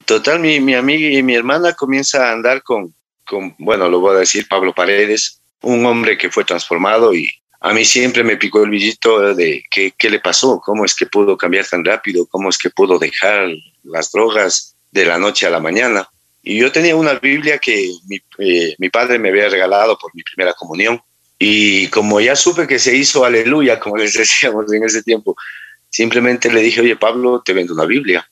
Total, 0.09 0.41
mi, 0.41 0.59
mi 0.59 0.75
amiga 0.75 1.07
y 1.11 1.23
mi 1.23 1.35
hermana 1.35 1.75
comienza 1.75 2.27
a 2.27 2.33
andar 2.33 2.63
con, 2.63 2.95
con, 3.27 3.55
bueno, 3.59 3.91
lo 3.91 4.01
voy 4.01 4.17
a 4.17 4.21
decir, 4.21 4.49
Pablo 4.49 4.75
Paredes, 4.75 5.43
un 5.61 5.85
hombre 5.85 6.17
que 6.17 6.31
fue 6.31 6.47
transformado 6.47 7.13
y 7.13 7.31
a 7.61 7.75
mí 7.75 7.85
siempre 7.85 8.25
me 8.25 8.39
picó 8.39 8.65
el 8.65 8.71
billito 8.71 9.35
de 9.35 9.63
qué, 9.71 9.93
qué 9.99 10.09
le 10.09 10.19
pasó, 10.19 10.63
cómo 10.65 10.87
es 10.87 10.95
que 10.95 11.05
pudo 11.05 11.37
cambiar 11.37 11.67
tan 11.67 11.85
rápido, 11.85 12.25
cómo 12.25 12.49
es 12.49 12.57
que 12.57 12.71
pudo 12.71 12.99
dejar 12.99 13.51
las 13.83 14.11
drogas 14.11 14.77
de 14.93 15.05
la 15.05 15.19
noche 15.19 15.47
a 15.47 15.51
la 15.51 15.61
mañana. 15.61 16.09
Y 16.43 16.57
yo 16.57 16.73
tenía 16.73 16.97
una 16.97 17.13
Biblia 17.13 17.59
que 17.59 17.93
mi, 18.07 18.19
eh, 18.39 18.77
mi 18.79 18.89
padre 18.89 19.19
me 19.19 19.29
había 19.29 19.51
regalado 19.51 19.99
por 19.99 20.15
mi 20.15 20.23
primera 20.23 20.55
comunión. 20.55 21.03
Y 21.39 21.89
como 21.89 22.19
ya 22.19 22.35
supe 22.35 22.67
que 22.67 22.79
se 22.79 22.97
hizo 22.97 23.27
aleluya, 23.27 23.79
como 23.79 23.99
les 23.99 24.15
decíamos 24.15 24.73
en 24.73 24.85
ese 24.85 25.03
tiempo, 25.03 25.37
Simplemente 25.91 26.53
le 26.53 26.61
dije, 26.61 26.81
oye 26.81 26.97
Pablo, 26.97 27.43
te 27.45 27.53
vendo 27.53 27.75
una 27.75 27.87
Biblia. 27.87 28.29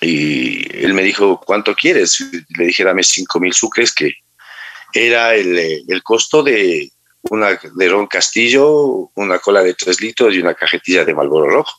Y 0.00 0.84
él 0.84 0.94
me 0.94 1.02
dijo, 1.02 1.40
¿cuánto 1.44 1.74
quieres? 1.74 2.20
Le 2.56 2.66
dije, 2.66 2.84
dame 2.84 3.02
cinco 3.02 3.40
mil 3.40 3.52
sucres, 3.52 3.92
que 3.92 4.14
era 4.92 5.34
el, 5.34 5.84
el, 5.88 6.02
costo 6.02 6.42
de 6.42 6.90
una 7.22 7.58
de 7.74 7.88
Ron 7.88 8.06
Castillo, 8.06 9.10
una 9.14 9.38
cola 9.38 9.62
de 9.62 9.74
tres 9.74 10.00
litros 10.00 10.34
y 10.34 10.38
una 10.38 10.54
cajetilla 10.54 11.04
de 11.04 11.14
Malboro 11.14 11.50
Rojo. 11.50 11.72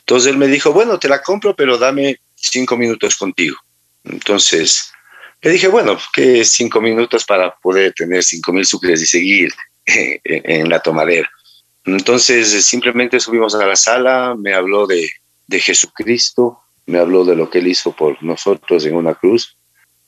Entonces 0.00 0.32
él 0.32 0.38
me 0.38 0.46
dijo, 0.46 0.72
bueno, 0.72 0.98
te 0.98 1.08
la 1.08 1.22
compro, 1.22 1.54
pero 1.54 1.78
dame 1.78 2.20
cinco 2.34 2.76
minutos 2.76 3.16
contigo. 3.16 3.56
Entonces 4.04 4.92
le 5.40 5.50
dije, 5.50 5.68
bueno, 5.68 5.98
que 6.12 6.44
cinco 6.44 6.80
minutos 6.80 7.24
para 7.24 7.54
poder 7.56 7.92
tener 7.92 8.22
cinco 8.22 8.52
mil 8.52 8.64
sucres 8.64 9.02
y 9.02 9.06
seguir 9.06 9.52
en 9.86 10.68
la 10.68 10.80
tomadera. 10.80 11.30
Entonces 11.84 12.54
eh, 12.54 12.62
simplemente 12.62 13.18
subimos 13.18 13.54
a 13.54 13.66
la 13.66 13.76
sala, 13.76 14.36
me 14.38 14.54
habló 14.54 14.86
de, 14.86 15.10
Jesucristo, 15.50 16.60
me 16.86 16.98
habló 16.98 17.24
de 17.24 17.36
lo 17.36 17.50
que 17.50 17.58
él 17.58 17.68
hizo 17.68 17.92
por 17.92 18.22
nosotros 18.22 18.84
en 18.86 18.94
una 18.94 19.14
cruz 19.14 19.56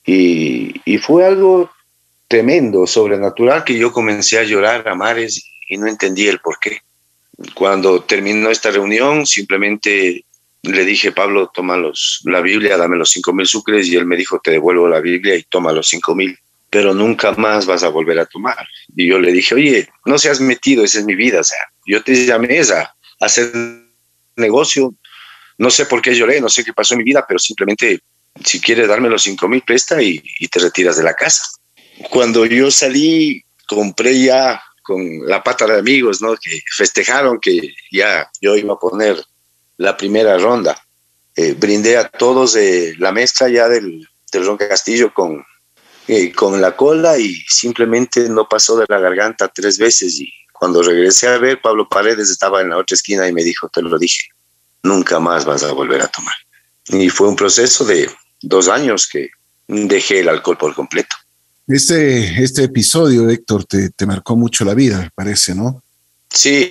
y, 0.05 0.81
fue 0.99 1.25
algo 1.25 1.71
tremendo, 2.27 2.85
sobrenatural, 2.87 3.63
que 3.63 3.77
yo 3.77 3.91
comencé 3.91 4.39
a 4.39 4.43
llorar 4.43 4.87
a 4.87 4.95
mares 4.95 5.43
y 5.67 5.77
no 5.77 5.87
entendí 5.87 6.27
el 6.27 6.39
por 6.39 6.59
qué. 6.59 6.81
Cuando 7.53 8.01
terminó 8.03 8.49
esta 8.49 8.71
reunión, 8.71 9.25
simplemente 9.25 10.25
le 10.63 10.85
dije, 10.85 11.11
Pablo, 11.11 11.51
toma 11.53 11.77
los, 11.77 12.21
la 12.25 12.41
Biblia, 12.41 12.77
dame 12.77 12.97
los 12.97 13.09
cinco 13.09 13.33
mil 13.33 13.45
sucres, 13.45 13.87
y 13.87 13.95
él 13.95 14.05
me 14.05 14.15
dijo, 14.15 14.39
te 14.39 14.51
devuelvo 14.51 14.87
la 14.87 14.99
Biblia 14.99 15.35
y 15.35 15.43
toma 15.43 15.71
los 15.71 15.87
cinco 15.87 16.15
mil 16.15 16.37
pero 16.75 16.93
nunca 16.93 17.31
más 17.31 17.65
vas 17.65 17.83
a 17.83 17.87
volver 17.87 18.19
a 18.19 18.25
tomar. 18.25 18.67
Y 18.97 19.07
yo 19.07 19.17
le 19.17 19.31
dije, 19.31 19.55
oye, 19.55 19.87
no 20.03 20.17
seas 20.17 20.41
metido, 20.41 20.83
esa 20.83 20.99
es 20.99 21.05
mi 21.05 21.15
vida, 21.15 21.39
o 21.39 21.43
sea, 21.45 21.57
yo 21.85 22.03
te 22.03 22.25
llamé 22.25 22.59
a 22.59 22.93
hacer 23.21 23.49
negocio, 24.35 24.93
no 25.57 25.69
sé 25.69 25.85
por 25.85 26.01
qué 26.01 26.15
lloré, 26.15 26.41
no 26.41 26.49
sé 26.49 26.63
qué 26.63 26.73
pasó 26.73 26.93
en 26.93 26.99
mi 26.99 27.03
vida, 27.03 27.25
pero 27.27 27.39
simplemente 27.39 27.99
si 28.43 28.59
quieres 28.59 28.87
darme 28.87 29.09
los 29.09 29.23
cinco 29.23 29.47
mil, 29.47 29.61
presta 29.61 30.01
y, 30.01 30.19
te 30.51 30.59
retiras 30.59 30.97
de 30.97 31.03
la 31.03 31.13
casa. 31.13 31.43
Cuando 32.09 32.45
yo 32.45 32.69
salí, 32.69 33.43
compré 33.67 34.19
ya 34.21 34.61
con 34.83 35.25
la 35.25 35.43
pata 35.43 35.65
de 35.65 35.79
amigos, 35.79 36.21
¿no? 36.21 36.35
Que 36.35 36.61
festejaron 36.75 37.39
que 37.39 37.73
ya 37.91 38.29
yo 38.41 38.55
iba 38.55 38.73
a 38.73 38.79
poner 38.79 39.23
la 39.77 39.95
primera 39.95 40.37
ronda. 40.37 40.79
Eh, 41.35 41.53
brindé 41.57 41.97
a 41.97 42.07
todos 42.07 42.53
de 42.53 42.95
la 42.99 43.11
mezcla 43.11 43.49
ya 43.49 43.67
del, 43.67 44.07
del 44.31 44.45
Ron 44.45 44.57
Castillo 44.57 45.13
con 45.13 45.43
eh, 46.07 46.31
con 46.33 46.61
la 46.61 46.75
cola 46.75 47.17
y 47.17 47.33
simplemente 47.47 48.29
no 48.29 48.47
pasó 48.47 48.77
de 48.77 48.85
la 48.87 48.99
garganta 48.99 49.47
tres 49.47 49.79
veces 49.79 50.19
y 50.19 50.31
cuando 50.53 50.83
regresé 50.83 51.27
a 51.27 51.39
ver, 51.39 51.59
Pablo 51.59 51.89
Paredes 51.89 52.29
estaba 52.29 52.61
en 52.61 52.69
la 52.69 52.77
otra 52.77 52.93
esquina 52.93 53.27
y 53.27 53.33
me 53.33 53.43
dijo, 53.43 53.69
te 53.69 53.81
lo 53.81 53.97
dije, 53.97 54.27
nunca 54.85 55.19
más 55.19 55.45
vas 55.45 55.63
a 55.63 55.71
volver 55.73 56.01
a 56.01 56.07
tomar. 56.07 56.35
Y 56.87 57.09
fue 57.09 57.27
un 57.27 57.35
proceso 57.35 57.83
de 57.83 58.09
dos 58.41 58.67
años 58.69 59.07
que 59.07 59.29
dejé 59.67 60.19
el 60.19 60.29
alcohol 60.29 60.57
por 60.57 60.75
completo. 60.75 61.15
Este, 61.67 62.43
este 62.43 62.63
episodio, 62.63 63.29
Héctor, 63.29 63.65
te, 63.65 63.89
te 63.89 64.05
marcó 64.05 64.35
mucho 64.35 64.63
la 64.63 64.75
vida, 64.75 65.09
parece, 65.15 65.55
¿no? 65.55 65.83
Sí, 66.29 66.69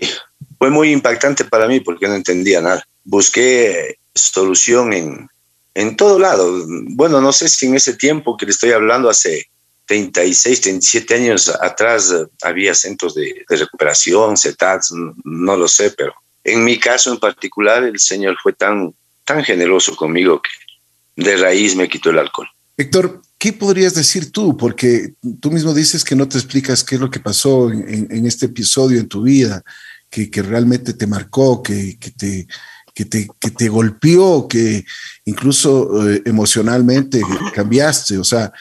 fue 0.59 0.71
muy 0.71 0.93
impactante 0.93 1.45
para 1.45 1.67
mí 1.67 1.81
porque 1.81 2.07
no 2.07 2.15
entendía 2.15 2.61
nada. 2.61 2.87
Busqué 3.03 3.99
solución 4.15 4.93
en, 4.93 5.29
en 5.75 5.97
todo 5.97 6.19
lado. 6.19 6.65
Bueno, 6.91 7.21
no 7.21 7.33
sé 7.33 7.49
si 7.49 7.67
en 7.67 7.75
ese 7.75 7.95
tiempo 7.95 8.37
que 8.37 8.47
le 8.47 8.53
estoy 8.53 8.71
hablando, 8.71 9.11
hace 9.11 9.49
36, 9.87 10.61
37 10.61 11.15
años 11.15 11.49
atrás, 11.61 12.13
eh, 12.13 12.27
había 12.43 12.75
centros 12.75 13.15
de, 13.15 13.45
recuperación, 13.49 14.37
CETATs, 14.37 14.93
no 15.25 15.57
lo 15.57 15.69
sé, 15.69 15.91
pero 15.91 16.15
en 16.45 16.65
mi 16.65 16.79
caso 16.79 17.13
en 17.13 17.19
particular, 17.19 17.83
el 17.85 17.99
Señor 17.99 18.37
fue 18.43 18.53
tan, 18.53 18.95
tan 19.25 19.43
generoso 19.43 19.97
conmigo 19.97 20.41
que 20.41 21.23
de 21.23 21.37
raíz 21.37 21.75
me 21.75 21.89
quitó 21.89 22.11
el 22.11 22.19
alcohol. 22.19 22.49
Héctor, 22.77 23.23
¿qué 23.39 23.53
podrías 23.53 23.95
decir 23.95 24.31
tú? 24.31 24.57
Porque 24.57 25.15
tú 25.41 25.51
mismo 25.51 25.73
dices 25.73 26.05
que 26.05 26.17
no 26.17 26.29
te 26.29 26.39
explicas 26.39 26.85
qué 26.85 26.97
es 26.97 27.01
lo 27.01 27.11
que 27.11 27.21
pasó 27.21 27.71
en, 27.71 28.27
este 28.27 28.47
episodio 28.47 29.01
en 29.01 29.09
tu 29.09 29.23
vida, 29.23 29.63
que, 30.11 30.31
que 30.31 30.43
realmente 30.43 30.93
te 30.93 31.07
marcó, 31.07 31.63
que, 31.63 31.99
que 31.99 32.11
te 32.11 32.47
que 32.95 33.05
te, 33.05 33.29
que 33.41 33.51
te 33.51 33.69
golpeó, 33.69 34.47
que 34.47 34.85
incluso 35.25 36.09
eh, 36.09 36.23
emocionalmente 36.25 37.21
cambiaste? 37.55 38.17
O 38.19 38.25
sea, 38.25 38.53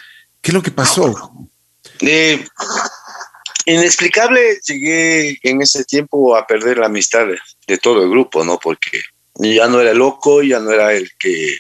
¿qué 0.42 0.50
es 0.52 0.54
lo 0.54 0.64
que 0.64 0.72
pasó? 0.72 1.48
Eh, 2.02 2.44
inexplicable, 3.66 4.60
llegué 4.66 5.38
en 5.44 5.62
ese 5.62 5.84
tiempo 5.86 6.36
a 6.36 6.46
perder 6.46 6.78
la 6.78 6.88
amistad 6.88 7.28
de, 7.68 7.78
todo 7.78 8.04
el 8.04 8.10
grupo, 8.10 8.44
¿no? 8.44 8.60
Porque 8.60 9.02
ya 9.36 9.68
no 9.68 9.80
era 9.80 9.94
loco, 9.94 10.44
ya 10.44 10.60
no 10.60 10.72
era 10.72 10.94
el 10.94 11.10
que 11.18 11.58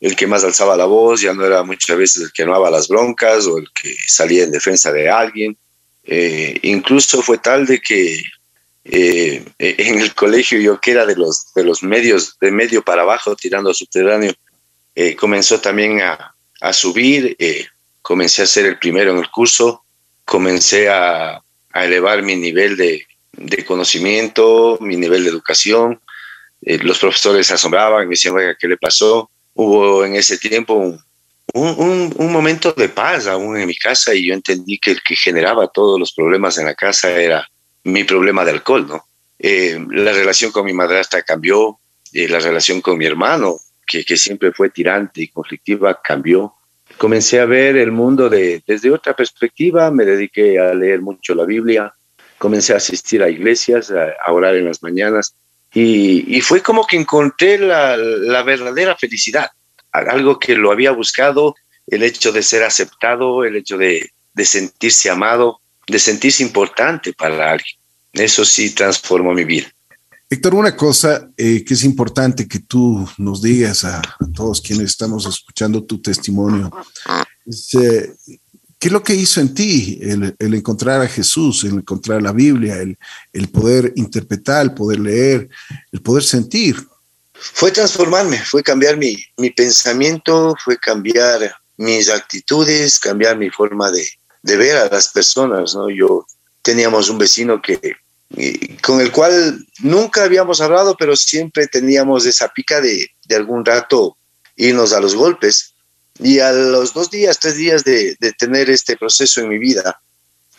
el 0.00 0.14
que 0.14 0.26
más 0.26 0.44
alzaba 0.44 0.76
la 0.76 0.84
voz, 0.84 1.20
ya 1.20 1.34
no 1.34 1.44
era 1.44 1.62
muchas 1.64 1.96
veces 1.96 2.22
el 2.22 2.32
que 2.32 2.42
armaba 2.42 2.70
las 2.70 2.86
broncas 2.86 3.46
o 3.46 3.58
el 3.58 3.66
que 3.74 3.96
salía 4.06 4.44
en 4.44 4.52
defensa 4.52 4.92
de 4.92 5.10
alguien. 5.10 5.56
Eh, 6.04 6.58
incluso 6.62 7.20
fue 7.20 7.38
tal 7.38 7.66
de 7.66 7.80
que 7.80 8.22
eh, 8.84 9.44
en 9.58 9.98
el 9.98 10.14
colegio 10.14 10.60
yo 10.60 10.80
que 10.80 10.92
era 10.92 11.04
de 11.04 11.16
los, 11.16 11.52
de 11.52 11.64
los 11.64 11.82
medios, 11.82 12.36
de 12.40 12.52
medio 12.52 12.82
para 12.82 13.02
abajo, 13.02 13.34
tirando 13.34 13.70
a 13.70 13.74
subterráneo, 13.74 14.32
eh, 14.94 15.16
comenzó 15.16 15.60
también 15.60 16.00
a, 16.00 16.32
a 16.60 16.72
subir, 16.72 17.36
comencé 18.00 18.42
a 18.42 18.46
ser 18.46 18.66
el 18.66 18.78
primero 18.78 19.10
en 19.10 19.18
el 19.18 19.30
curso, 19.30 19.84
comencé 20.28 20.90
a, 20.90 21.42
a 21.72 21.84
elevar 21.84 22.22
mi 22.22 22.36
nivel 22.36 22.76
de, 22.76 23.06
de, 23.32 23.64
conocimiento, 23.64 24.76
mi 24.78 24.94
nivel 24.94 25.24
de 25.24 25.30
educación. 25.30 26.00
los 26.60 26.98
profesores 26.98 27.50
asombraban, 27.50 28.06
me 28.06 28.10
decían, 28.10 28.36
oiga, 28.36 28.54
¿qué 28.60 28.68
le 28.68 28.76
pasó? 28.76 29.30
Hubo 29.54 30.04
en 30.04 30.16
ese 30.16 30.36
tiempo 30.36 30.74
un, 30.74 31.02
un, 31.54 32.14
un, 32.14 32.32
momento 32.32 32.72
de 32.72 32.90
paz 32.90 33.26
aún 33.26 33.56
en 33.56 33.66
mi 33.66 33.74
casa 33.74 34.14
y 34.14 34.26
yo 34.26 34.34
entendí 34.34 34.78
que 34.78 34.90
el 34.90 35.02
que 35.02 35.16
generaba 35.16 35.66
todos 35.68 35.98
los 35.98 36.12
problemas 36.12 36.58
en 36.58 36.66
la 36.66 36.74
casa 36.74 37.10
era 37.10 37.48
mi 37.84 38.04
problema 38.04 38.44
de 38.44 38.50
alcohol, 38.50 38.86
¿no? 38.86 39.06
Eh, 39.38 39.82
la 39.90 40.12
relación 40.12 40.52
con 40.52 40.66
mi 40.66 40.74
madrastra 40.74 41.22
cambió, 41.22 41.78
eh, 42.12 42.28
la 42.28 42.38
relación 42.38 42.82
con 42.82 42.98
mi 42.98 43.06
hermano, 43.06 43.56
que, 43.86 44.04
que, 44.04 44.18
siempre 44.18 44.52
fue 44.52 44.68
tirante 44.68 45.22
y 45.22 45.28
conflictiva, 45.28 45.98
cambió. 46.04 46.52
Comencé 46.98 47.40
a 47.40 47.46
ver 47.46 47.76
el 47.76 47.92
mundo 47.92 48.28
de, 48.28 48.62
desde 48.66 48.90
otra 48.90 49.14
perspectiva, 49.14 49.90
me 49.90 50.04
dediqué 50.04 50.58
a 50.58 50.74
leer 50.74 51.00
mucho 51.00 51.34
la 51.34 51.44
Biblia, 51.44 51.94
comencé 52.38 52.74
a 52.74 52.78
asistir 52.78 53.22
a 53.22 53.28
iglesias, 53.28 53.90
a, 53.92 54.32
orar 54.32 54.56
en 54.56 54.64
las 54.64 54.82
mañanas 54.82 55.34
y, 55.72 56.40
fue 56.40 56.60
como 56.60 56.86
que 56.86 56.96
encontré 56.96 57.58
la, 57.58 58.42
verdadera 58.42 58.96
felicidad 58.96 59.50
algo 59.92 60.38
que 60.38 60.54
lo 60.54 60.70
había 60.70 60.92
buscado, 60.92 61.54
el 61.86 62.02
hecho 62.02 62.30
de 62.30 62.42
ser 62.42 62.62
aceptado, 62.62 63.44
el 63.44 63.56
hecho 63.56 63.78
de 63.78 64.10
sentirse 64.44 65.08
amado, 65.08 65.60
de 65.88 65.98
sentirse 65.98 66.42
importante 66.42 67.12
para 67.12 67.50
alguien. 67.50 67.76
Eso 68.12 68.44
sí 68.44 68.74
transformó 68.74 69.32
mi 69.32 69.44
vida. 69.44 69.68
Héctor, 70.30 70.54
una 70.54 70.76
cosa 70.76 71.30
eh, 71.36 71.64
que 71.64 71.74
es 71.74 71.84
importante 71.84 72.46
que 72.46 72.60
tú 72.60 73.08
nos 73.16 73.40
digas 73.40 73.84
a, 73.84 74.02
todos 74.34 74.60
quienes 74.60 74.86
estamos 74.86 75.26
escuchando 75.26 75.84
tu 75.84 76.02
testimonio, 76.02 76.70
es, 77.46 77.74
eh, 77.74 78.14
¿qué 78.78 78.88
es 78.88 78.92
lo 78.92 79.02
que 79.02 79.14
hizo 79.14 79.40
en 79.40 79.54
ti 79.54 79.98
el, 80.02 80.36
el, 80.38 80.54
encontrar 80.54 81.00
a 81.00 81.08
Jesús, 81.08 81.64
el 81.64 81.78
encontrar 81.78 82.22
la 82.22 82.32
Biblia, 82.32 82.76
el, 82.76 82.98
el 83.32 83.48
poder 83.48 83.92
interpretar, 83.96 84.62
el 84.62 84.74
poder 84.74 85.00
leer, 85.00 85.48
el 85.92 86.02
poder 86.02 86.22
sentir? 86.22 86.76
fue 87.38 87.70
transformarme, 87.70 88.38
fue 88.38 88.62
cambiar 88.62 88.96
mi, 88.96 89.16
mi, 89.36 89.50
pensamiento, 89.50 90.54
fue 90.62 90.76
cambiar 90.76 91.54
mis 91.76 92.10
actitudes, 92.10 92.98
cambiar 92.98 93.38
mi 93.38 93.50
forma 93.50 93.90
de, 93.90 94.08
de 94.42 94.56
ver 94.56 94.76
a 94.76 94.88
las 94.88 95.08
personas. 95.08 95.74
¿no? 95.74 95.88
Yo 95.88 96.26
teníamos 96.62 97.08
un 97.08 97.18
vecino 97.18 97.62
que 97.62 97.94
con 98.82 99.00
el 99.00 99.10
cual 99.10 99.66
nunca 99.80 100.24
habíamos 100.24 100.60
hablado, 100.60 100.96
pero 100.98 101.16
siempre 101.16 101.66
teníamos 101.66 102.26
esa 102.26 102.48
pica 102.48 102.80
de, 102.80 103.10
de 103.26 103.36
algún 103.36 103.64
rato 103.64 104.16
irnos 104.56 104.92
a 104.92 105.00
los 105.00 105.14
golpes. 105.14 105.74
Y 106.20 106.40
a 106.40 106.52
los 106.52 106.94
dos 106.94 107.10
días, 107.10 107.38
tres 107.38 107.56
días 107.56 107.84
de, 107.84 108.16
de 108.18 108.32
tener 108.32 108.68
este 108.70 108.96
proceso 108.96 109.40
en 109.40 109.48
mi 109.48 109.58
vida, 109.58 110.00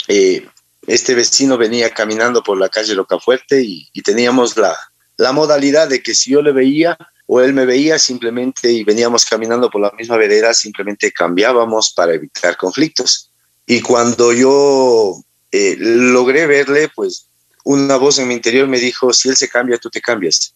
eh, 0.08 0.48
este 0.88 1.14
vecino 1.14 1.58
venía 1.58 1.90
caminando 1.90 2.42
por 2.42 2.58
la 2.58 2.70
calle 2.70 2.96
Locafuerte 2.96 3.62
y, 3.62 3.90
y 3.92 4.02
teníamos 4.02 4.56
la, 4.56 4.76
la 5.18 5.34
modalidad 5.34 5.90
de 5.90 6.02
que 6.02 6.16
si 6.16 6.32
yo 6.32 6.42
le 6.42 6.54
veía 6.54 6.98
o 7.28 7.42
él 7.42 7.54
me 7.54 7.66
veía 7.66 8.00
simplemente 8.00 8.72
y 8.72 8.84
veníamos 8.86 9.26
caminando 9.26 9.70
por 9.70 9.82
la 9.82 9.92
misma 9.92 10.16
vereda, 10.18 10.54
simplemente 10.54 11.12
cambiábamos 11.12 11.92
para 11.94 12.14
evitar 12.14 12.56
conflictos. 12.56 13.30
Y 13.68 13.82
cuando 13.82 14.32
yo 14.34 15.22
eh, 15.52 15.76
logré 15.78 16.48
verle, 16.48 16.90
pues 16.96 17.28
una 17.64 17.98
voz 17.98 18.20
en 18.20 18.28
mi 18.28 18.34
interior 18.34 18.68
me 18.68 18.80
dijo, 18.80 19.14
si 19.14 19.30
él 19.30 19.36
se 19.36 19.50
cambia, 19.50 19.78
tú 19.78 19.90
te 19.90 20.02
cambias. 20.02 20.54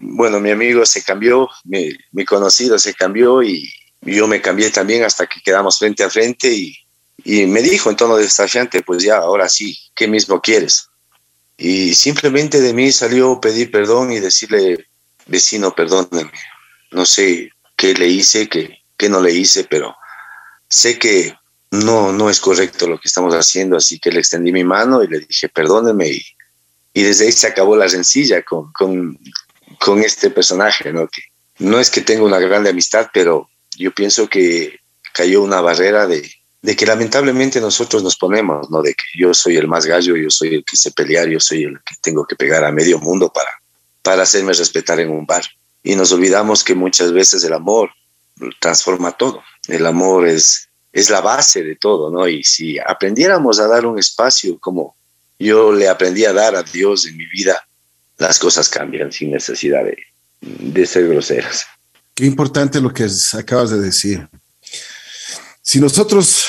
Bueno, 0.00 0.40
mi 0.40 0.50
amigo 0.50 0.86
se 0.86 1.02
cambió, 1.02 1.48
mi, 1.64 1.90
mi, 2.12 2.24
conocido 2.24 2.78
se 2.78 2.94
cambió 2.94 3.42
y 3.42 3.70
yo 4.00 4.26
me 4.26 4.40
cambié 4.40 4.70
también 4.70 5.04
hasta 5.04 5.26
que 5.26 5.40
quedamos 5.44 5.78
frente 5.78 6.02
a 6.04 6.10
frente 6.10 6.50
y, 6.50 6.74
y 7.24 7.46
me 7.46 7.60
dijo 7.60 7.90
en 7.90 7.96
tono 7.96 8.16
desafiante, 8.16 8.82
pues 8.82 9.02
ya, 9.02 9.18
ahora 9.18 9.48
sí, 9.48 9.78
¿qué 9.94 10.08
mismo 10.08 10.40
quieres? 10.40 10.88
Y 11.58 11.94
simplemente 11.94 12.60
de 12.60 12.72
mí 12.72 12.92
salió 12.92 13.40
pedir 13.40 13.70
perdón 13.70 14.12
y 14.12 14.20
decirle, 14.20 14.86
vecino, 15.26 15.74
perdóneme. 15.74 16.30
No 16.90 17.04
sé 17.04 17.50
qué 17.76 17.94
le 17.94 18.08
hice, 18.08 18.48
qué, 18.48 18.78
qué 18.96 19.08
no 19.08 19.20
le 19.20 19.32
hice, 19.32 19.64
pero 19.64 19.94
sé 20.68 20.98
que 20.98 21.34
no, 21.76 22.12
no 22.12 22.30
es 22.30 22.40
correcto 22.40 22.86
lo 22.86 22.98
que 22.98 23.08
estamos 23.08 23.34
haciendo, 23.34 23.76
así 23.76 23.98
que 23.98 24.10
le 24.10 24.20
extendí 24.20 24.52
mi 24.52 24.64
mano 24.64 25.02
y 25.02 25.08
le 25.08 25.20
dije, 25.20 25.48
perdóneme. 25.48 26.08
Y, 26.92 27.02
desde 27.02 27.26
ahí 27.26 27.32
se 27.32 27.46
acabó 27.46 27.76
la 27.76 27.86
rencilla 27.86 28.42
con, 28.42 28.72
con, 28.72 29.18
con 29.78 30.00
este 30.00 30.30
personaje, 30.30 30.92
¿no? 30.92 31.08
Que 31.08 31.22
no 31.58 31.78
es 31.78 31.90
que 31.90 32.00
tenga 32.00 32.24
una 32.24 32.38
grande 32.38 32.70
amistad, 32.70 33.08
pero 33.12 33.48
yo 33.76 33.92
pienso 33.92 34.28
que 34.28 34.80
cayó 35.12 35.42
una 35.42 35.60
barrera 35.60 36.06
de, 36.06 36.30
de 36.62 36.76
que 36.76 36.86
lamentablemente 36.86 37.60
nosotros 37.60 38.02
nos 38.02 38.16
ponemos, 38.16 38.70
¿no? 38.70 38.82
De 38.82 38.94
que 38.94 39.04
yo 39.18 39.34
soy 39.34 39.56
el 39.56 39.68
más 39.68 39.86
gallo, 39.86 40.16
yo 40.16 40.30
soy 40.30 40.54
el 40.56 40.64
que 40.64 40.76
sé 40.76 40.90
pelear, 40.90 41.28
yo 41.28 41.38
soy 41.38 41.64
el 41.64 41.78
que 41.84 41.94
tengo 42.00 42.26
que 42.26 42.36
pegar 42.36 42.64
a 42.64 42.72
medio 42.72 42.98
mundo 42.98 43.32
para, 43.32 43.50
para 44.02 44.22
hacerme 44.22 44.52
respetar 44.52 44.98
en 45.00 45.10
un 45.10 45.26
bar. 45.26 45.44
Y 45.82 45.94
nos 45.94 46.12
olvidamos 46.12 46.64
que 46.64 46.74
muchas 46.74 47.12
veces 47.12 47.44
el 47.44 47.52
amor 47.52 47.90
transforma 48.60 49.12
todo. 49.12 49.42
El 49.68 49.86
amor 49.86 50.26
es, 50.26 50.65
es 50.96 51.10
la 51.10 51.20
base 51.20 51.62
de 51.62 51.76
todo, 51.76 52.10
¿no? 52.10 52.26
Y 52.26 52.42
si 52.42 52.78
aprendiéramos 52.78 53.60
a 53.60 53.66
dar 53.66 53.84
un 53.84 53.98
espacio 53.98 54.58
como 54.58 54.96
yo 55.38 55.70
le 55.70 55.90
aprendí 55.90 56.24
a 56.24 56.32
dar 56.32 56.56
a 56.56 56.62
Dios 56.62 57.04
en 57.04 57.18
mi 57.18 57.26
vida, 57.26 57.68
las 58.16 58.38
cosas 58.38 58.70
cambian 58.70 59.12
sin 59.12 59.30
necesidad 59.30 59.84
de, 59.84 59.98
de 60.40 60.86
ser 60.86 61.06
groseras. 61.06 61.66
Qué 62.14 62.24
importante 62.24 62.80
lo 62.80 62.94
que 62.94 63.06
acabas 63.34 63.68
de 63.68 63.78
decir. 63.78 64.26
Si 65.60 65.80
nosotros 65.80 66.46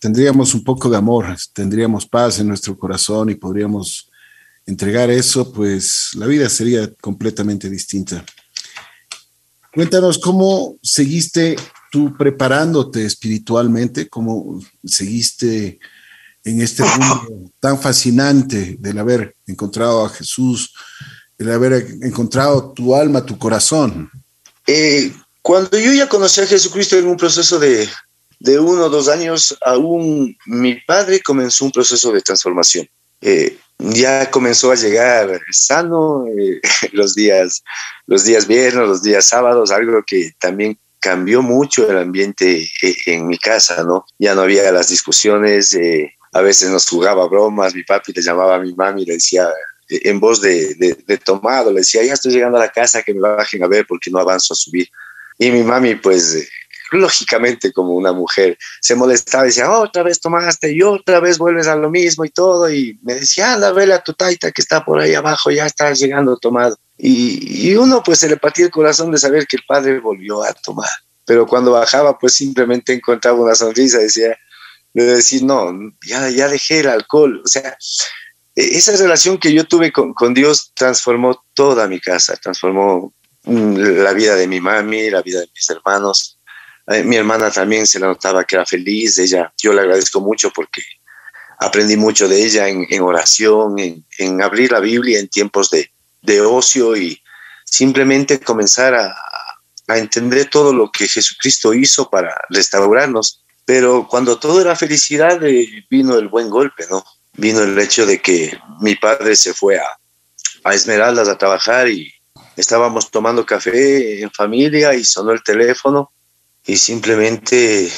tendríamos 0.00 0.54
un 0.54 0.64
poco 0.64 0.88
de 0.88 0.96
amor, 0.96 1.26
tendríamos 1.52 2.06
paz 2.06 2.38
en 2.38 2.48
nuestro 2.48 2.78
corazón 2.78 3.28
y 3.28 3.34
podríamos 3.34 4.10
entregar 4.64 5.10
eso, 5.10 5.52
pues 5.52 6.12
la 6.14 6.24
vida 6.24 6.48
sería 6.48 6.90
completamente 6.94 7.68
distinta. 7.68 8.24
Cuéntanos 9.74 10.18
cómo 10.18 10.78
seguiste 10.82 11.56
tú 11.92 12.16
preparándote 12.16 13.04
espiritualmente, 13.04 14.08
cómo 14.08 14.58
seguiste 14.82 15.78
en 16.42 16.62
este 16.62 16.82
mundo 16.82 17.50
tan 17.60 17.78
fascinante 17.78 18.76
del 18.78 18.98
haber 18.98 19.36
encontrado 19.46 20.06
a 20.06 20.08
Jesús, 20.08 20.72
el 21.36 21.52
haber 21.52 21.86
encontrado 22.00 22.72
tu 22.72 22.96
alma, 22.96 23.26
tu 23.26 23.38
corazón. 23.38 24.10
Eh, 24.66 25.12
cuando 25.42 25.78
yo 25.78 25.92
ya 25.92 26.08
conocí 26.08 26.40
a 26.40 26.46
Jesucristo 26.46 26.96
en 26.96 27.08
un 27.08 27.18
proceso 27.18 27.58
de, 27.58 27.86
de 28.40 28.58
uno 28.58 28.86
o 28.86 28.88
dos 28.88 29.08
años, 29.08 29.54
aún 29.62 30.34
mi 30.46 30.76
padre 30.86 31.20
comenzó 31.20 31.66
un 31.66 31.72
proceso 31.72 32.10
de 32.10 32.22
transformación. 32.22 32.88
Eh, 33.20 33.58
ya 33.78 34.30
comenzó 34.30 34.72
a 34.72 34.76
llegar 34.76 35.42
sano 35.50 36.24
eh, 36.26 36.58
los 36.92 37.14
días, 37.14 37.62
los 38.06 38.24
días 38.24 38.46
viernes, 38.46 38.88
los 38.88 39.02
días 39.02 39.26
sábados, 39.26 39.70
algo 39.70 40.02
que 40.06 40.32
también 40.40 40.78
cambió 41.02 41.42
mucho 41.42 41.90
el 41.90 41.98
ambiente 41.98 42.62
eh, 42.80 42.96
en 43.06 43.26
mi 43.26 43.36
casa, 43.36 43.82
¿no? 43.82 44.06
Ya 44.18 44.34
no 44.34 44.42
había 44.42 44.70
las 44.70 44.88
discusiones, 44.88 45.74
eh, 45.74 46.14
a 46.32 46.40
veces 46.40 46.70
nos 46.70 46.88
jugaba 46.88 47.26
bromas, 47.26 47.74
mi 47.74 47.82
papi 47.82 48.12
le 48.12 48.22
llamaba 48.22 48.54
a 48.54 48.60
mi 48.60 48.72
mami 48.72 49.02
y 49.02 49.06
le 49.06 49.14
decía, 49.14 49.48
eh, 49.88 50.00
en 50.04 50.20
voz 50.20 50.40
de, 50.40 50.74
de, 50.76 50.96
de, 51.06 51.18
tomado, 51.18 51.72
le 51.72 51.80
decía, 51.80 52.04
ya 52.04 52.14
estoy 52.14 52.32
llegando 52.32 52.56
a 52.56 52.60
la 52.60 52.72
casa, 52.72 53.02
que 53.02 53.12
me 53.12 53.20
bajen 53.20 53.64
a 53.64 53.66
ver 53.66 53.84
porque 53.86 54.10
no 54.10 54.20
avanzo 54.20 54.54
a 54.54 54.56
subir. 54.56 54.88
Y 55.38 55.50
mi 55.50 55.64
mami, 55.64 55.96
pues, 55.96 56.48
lógicamente 56.92 57.72
como 57.72 57.94
una 57.94 58.12
mujer 58.12 58.56
se 58.80 58.94
molestaba 58.94 59.44
y 59.44 59.48
decía, 59.48 59.70
otra 59.70 60.02
vez 60.02 60.20
tomaste 60.20 60.72
y 60.72 60.82
otra 60.82 61.20
vez 61.20 61.38
vuelves 61.38 61.66
a 61.66 61.74
lo 61.74 61.90
mismo 61.90 62.24
y 62.24 62.30
todo. 62.30 62.70
Y 62.70 62.98
me 63.02 63.14
decía, 63.14 63.54
anda, 63.54 63.72
vele 63.72 63.94
a 63.94 64.04
tu 64.04 64.12
taita 64.12 64.52
que 64.52 64.62
está 64.62 64.84
por 64.84 65.00
ahí 65.00 65.14
abajo, 65.14 65.50
ya 65.50 65.66
está 65.66 65.92
llegando 65.92 66.36
tomado. 66.36 66.76
Y, 67.04 67.70
y 67.70 67.74
uno 67.74 68.00
pues 68.00 68.20
se 68.20 68.28
le 68.28 68.36
partía 68.36 68.66
el 68.66 68.70
corazón 68.70 69.10
de 69.10 69.18
saber 69.18 69.44
que 69.48 69.56
el 69.56 69.64
padre 69.66 69.98
volvió 69.98 70.44
a 70.44 70.52
tomar. 70.52 70.88
Pero 71.24 71.48
cuando 71.48 71.72
bajaba 71.72 72.16
pues 72.16 72.34
simplemente 72.34 72.92
encontraba 72.92 73.40
una 73.40 73.56
sonrisa, 73.56 73.98
decía, 73.98 74.38
de 74.94 75.04
decir, 75.04 75.42
no, 75.42 75.72
ya, 76.06 76.28
ya 76.30 76.46
dejé 76.46 76.80
el 76.80 76.88
alcohol. 76.88 77.42
O 77.44 77.48
sea, 77.48 77.76
e-, 78.54 78.76
esa 78.76 78.96
relación 78.96 79.38
que 79.38 79.52
yo 79.52 79.64
tuve 79.64 79.90
con, 79.90 80.14
con 80.14 80.32
Dios 80.32 80.70
transformó 80.74 81.44
toda 81.54 81.88
mi 81.88 81.98
casa, 81.98 82.36
transformó 82.36 83.12
mm, 83.44 83.76
la 83.76 84.12
vida 84.12 84.36
de 84.36 84.46
mi 84.46 84.60
mami, 84.60 85.10
la 85.10 85.22
vida 85.22 85.40
de 85.40 85.48
mis 85.52 85.68
hermanos, 85.70 86.38
eh, 86.86 87.02
mi 87.02 87.16
hermana 87.16 87.50
también 87.50 87.84
se 87.84 87.98
la 87.98 88.06
notaba 88.06 88.44
que 88.44 88.54
era 88.54 88.64
feliz, 88.66 89.18
ella, 89.18 89.52
yo 89.60 89.72
le 89.72 89.80
agradezco 89.80 90.20
mucho 90.20 90.52
porque 90.52 90.82
aprendí 91.58 91.96
mucho 91.96 92.28
de 92.28 92.44
ella 92.44 92.68
en, 92.68 92.86
en 92.88 93.02
oración, 93.02 93.78
en, 93.78 94.04
en, 94.18 94.40
abrir 94.40 94.70
la 94.70 94.80
Biblia 94.80 95.18
en 95.18 95.28
tiempos 95.28 95.70
de, 95.70 95.90
de, 96.22 96.40
ocio 96.40 96.96
y 96.96 97.20
simplemente 97.64 98.40
comenzar 98.40 98.94
a, 98.94 99.14
a 99.88 99.98
entender 99.98 100.48
todo 100.48 100.72
lo 100.72 100.90
que 100.90 101.08
Jesucristo 101.08 101.74
hizo 101.74 102.08
para 102.08 102.34
restaurarnos. 102.48 103.44
Pero 103.64 104.06
cuando 104.08 104.38
todo 104.38 104.60
era 104.60 104.74
felicidad, 104.76 105.44
eh, 105.44 105.86
vino 105.88 106.16
el 106.16 106.28
buen 106.28 106.50
golpe, 106.50 106.86
¿no? 106.90 107.04
Vino 107.34 107.62
el 107.62 107.78
hecho 107.78 108.06
de 108.06 108.20
que 108.20 108.58
mi 108.80 108.96
padre 108.96 109.36
se 109.36 109.54
fue 109.54 109.78
a, 109.78 109.86
a 110.64 110.74
Esmeraldas 110.74 111.28
a 111.28 111.38
trabajar 111.38 111.88
y 111.88 112.12
estábamos 112.56 113.10
tomando 113.10 113.46
café 113.46 114.20
en 114.20 114.30
familia 114.30 114.94
y 114.94 115.04
sonó 115.04 115.32
el 115.32 115.42
teléfono 115.42 116.12
y 116.66 116.76
simplemente 116.76 117.90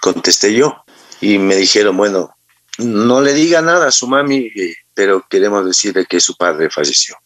contesté 0.00 0.52
yo 0.54 0.84
y 1.20 1.38
me 1.38 1.56
dijeron, 1.56 1.96
bueno, 1.96 2.36
no 2.78 3.20
le 3.20 3.32
diga 3.32 3.62
nada 3.62 3.88
a 3.88 3.92
su 3.92 4.06
mami, 4.06 4.50
eh, 4.54 4.74
pero 4.92 5.24
queremos 5.28 5.64
decirle 5.64 6.06
que 6.06 6.20
su 6.20 6.36
padre 6.36 6.70
falleció. 6.70 7.16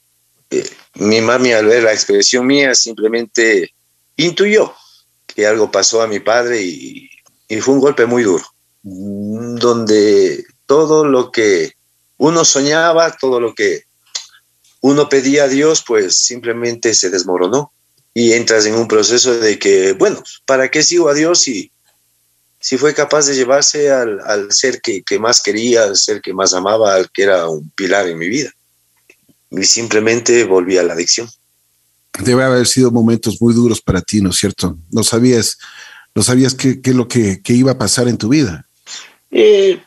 Mi 0.95 1.21
mami 1.21 1.53
al 1.53 1.67
ver 1.67 1.83
la 1.83 1.93
expresión 1.93 2.47
mía 2.47 2.75
simplemente 2.75 3.75
intuyó 4.17 4.75
que 5.27 5.47
algo 5.47 5.71
pasó 5.71 6.03
a 6.03 6.07
mi 6.07 6.21
padre 6.21 6.63
y, 6.63 7.11
fue 7.61 7.75
un 7.75 7.81
golpe 7.81 8.05
muy 8.05 8.25
duro, 8.25 8.45
donde 8.83 10.45
todo 10.67 11.05
lo 11.05 11.31
que 11.31 11.73
uno 12.19 12.45
soñaba, 12.45 13.17
todo 13.17 13.41
lo 13.41 13.55
que 13.55 13.85
uno 14.81 15.09
pedía 15.09 15.45
a 15.45 15.49
Dios, 15.49 15.83
pues 15.87 16.19
simplemente 16.19 16.95
se 16.95 17.11
desmoronó 17.11 17.73
y 18.13 18.33
entras 18.33 18.67
en 18.67 18.75
un 18.75 18.89
proceso 18.89 19.39
de 19.39 19.59
que, 19.59 19.93
bueno, 19.93 20.23
¿para 20.45 20.71
qué 20.71 20.83
sigo 20.83 21.09
a 21.09 21.15
Dios 21.15 21.41
si, 21.41 21.71
si 22.61 22.77
fue 22.77 22.93
capaz 22.93 23.27
de 23.27 23.35
llevarse 23.35 23.91
al, 23.91 24.21
al 24.27 24.53
ser 24.53 24.81
que, 24.81 25.03
que, 25.03 25.19
más 25.19 25.41
quería, 25.41 25.85
al 25.85 25.97
ser 25.97 26.21
que 26.21 26.35
más 26.35 26.53
amaba, 26.53 26.95
al 26.95 27.11
que 27.11 27.23
era 27.23 27.49
un 27.49 27.71
pilar 27.71 28.09
en 28.09 28.19
mi 28.19 28.29
vida? 28.29 28.51
Y 29.51 29.65
simplemente 29.65 30.45
volví 30.45 30.77
a 30.79 30.83
la 30.83 30.93
adicción. 30.93 31.29
Debe 32.19 32.45
haber 32.45 32.67
sido 32.67 32.91
momentos 32.91 33.41
muy 33.41 33.55
duros 33.55 33.81
para 33.81 34.03
ti, 34.03 34.21
¿no 34.21 34.31
es 34.31 34.37
cierto? 34.37 34.77
No 34.91 35.03
sabías, 35.03 35.59
no 36.15 36.23
sabías 36.23 36.55
qué, 36.55 36.81
qué 36.81 36.91
es 36.91 36.97
lo 36.97 37.07
que, 37.07 37.41
que, 37.43 37.53
iba 37.53 37.73
a 37.73 37.79
pasar 37.79 38.09
en 38.09 38.19
tu 38.19 38.29
vida. 38.29 38.67
Eh, 39.31 39.81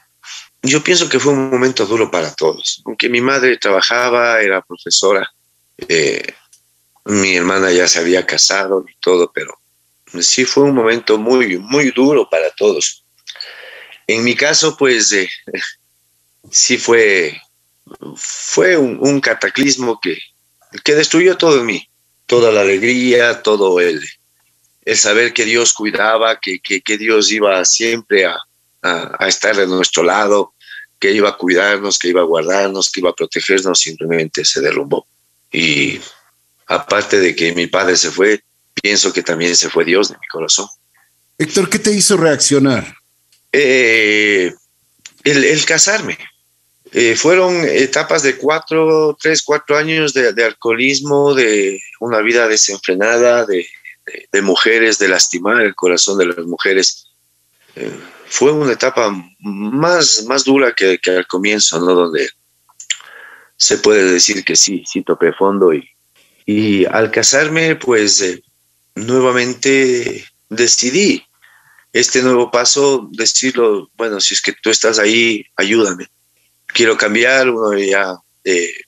yo 0.63 0.83
pienso 0.83 1.09
que 1.09 1.19
fue 1.19 1.33
un 1.33 1.49
momento 1.49 1.85
duro 1.85 2.09
para 2.09 2.33
todos. 2.33 2.81
Aunque 2.85 3.09
mi 3.09 3.21
madre 3.21 3.57
trabajaba, 3.57 4.41
era 4.41 4.61
profesora, 4.61 5.29
eh, 5.87 6.23
mi 7.05 7.35
hermana 7.35 7.71
ya 7.71 7.87
se 7.87 7.99
había 7.99 8.25
casado 8.25 8.85
y 8.87 8.93
todo, 8.99 9.31
pero 9.33 9.59
sí 10.19 10.45
fue 10.45 10.63
un 10.63 10.75
momento 10.75 11.17
muy, 11.17 11.57
muy 11.57 11.91
duro 11.91 12.29
para 12.29 12.49
todos. 12.51 13.03
En 14.07 14.23
mi 14.23 14.35
caso, 14.35 14.75
pues 14.77 15.11
eh, 15.13 15.29
sí 16.51 16.77
fue, 16.77 17.41
fue 18.15 18.77
un, 18.77 18.97
un, 19.01 19.21
cataclismo 19.21 19.99
que, 19.99 20.17
que 20.83 20.95
destruyó 20.95 21.37
todo 21.37 21.59
en 21.59 21.65
mí, 21.65 21.89
toda 22.25 22.51
la 22.51 22.61
alegría, 22.61 23.41
todo 23.41 23.79
el, 23.79 24.01
el 24.85 24.97
saber 24.97 25.33
que 25.33 25.45
Dios 25.45 25.73
cuidaba, 25.73 26.39
que, 26.39 26.59
que, 26.59 26.81
que 26.81 26.97
Dios 26.97 27.31
iba 27.31 27.63
siempre 27.65 28.25
a, 28.25 28.37
a, 28.81 29.17
a, 29.19 29.27
estar 29.27 29.55
de 29.55 29.67
nuestro 29.67 30.03
lado, 30.03 30.53
que 30.99 31.11
iba 31.11 31.29
a 31.29 31.37
cuidarnos, 31.37 31.97
que 31.97 32.09
iba 32.09 32.21
a 32.21 32.25
guardarnos, 32.25 32.89
que 32.89 32.99
iba 32.99 33.09
a 33.09 33.15
protegernos, 33.15 33.79
simplemente 33.79 34.45
se 34.45 34.61
derrumbó. 34.61 35.07
Y 35.51 35.99
aparte 36.67 37.19
de 37.19 37.35
que 37.35 37.53
mi 37.53 37.67
padre 37.67 37.97
se 37.97 38.11
fue, 38.11 38.43
pienso 38.81 39.11
que 39.11 39.23
también 39.23 39.55
se 39.55 39.69
fue 39.69 39.83
Dios 39.83 40.09
de 40.09 40.15
mi 40.15 40.27
corazón. 40.27 40.67
Héctor, 41.37 41.69
¿qué 41.69 41.79
te 41.79 41.91
hizo 41.91 42.17
reaccionar? 42.17 42.95
Eh, 43.51 44.53
el, 45.23 45.43
el, 45.43 45.65
casarme. 45.65 46.17
Eh, 46.93 47.15
fueron 47.15 47.63
etapas 47.65 48.21
de 48.21 48.35
cuatro, 48.35 49.17
tres, 49.19 49.41
cuatro 49.43 49.77
años 49.77 50.13
de, 50.13 50.43
alcoholismo, 50.43 51.33
de 51.33 51.81
una 52.01 52.19
vida 52.19 52.47
desenfrenada, 52.47 53.45
de, 53.45 53.65
mujeres, 54.41 54.99
de 54.99 55.07
lastimar 55.07 55.61
el 55.61 55.73
corazón 55.73 56.17
de 56.17 56.25
las 56.25 56.45
mujeres. 56.45 57.07
Eh, 57.75 57.97
fue 58.27 58.51
una 58.51 58.73
etapa 58.73 59.13
más, 59.39 60.25
más 60.27 60.43
dura 60.43 60.73
que, 60.73 60.99
que, 60.99 61.11
al 61.11 61.27
comienzo, 61.27 61.79
¿no? 61.79 61.93
Donde 61.93 62.29
se 63.55 63.77
puede 63.77 64.11
decir 64.11 64.43
que 64.43 64.57
sí, 64.57 64.83
sí 64.85 65.01
topé 65.03 65.31
fondo 65.31 65.73
y, 65.73 65.87
y 66.45 66.85
al 66.85 67.11
casarme, 67.11 67.75
pues 67.77 68.21
eh, 68.21 68.43
nuevamente 68.95 70.25
decidí 70.49 71.23
este 71.93 72.21
nuevo 72.21 72.51
paso, 72.51 73.07
decirlo, 73.11 73.89
bueno, 73.95 74.19
si 74.19 74.33
es 74.33 74.41
que 74.41 74.53
tú 74.61 74.69
estás 74.69 74.99
ahí, 74.99 75.45
ayúdame. 75.55 76.07
Quiero 76.73 76.97
cambiar, 76.97 77.49
uno 77.49 77.77
ya, 77.77 78.17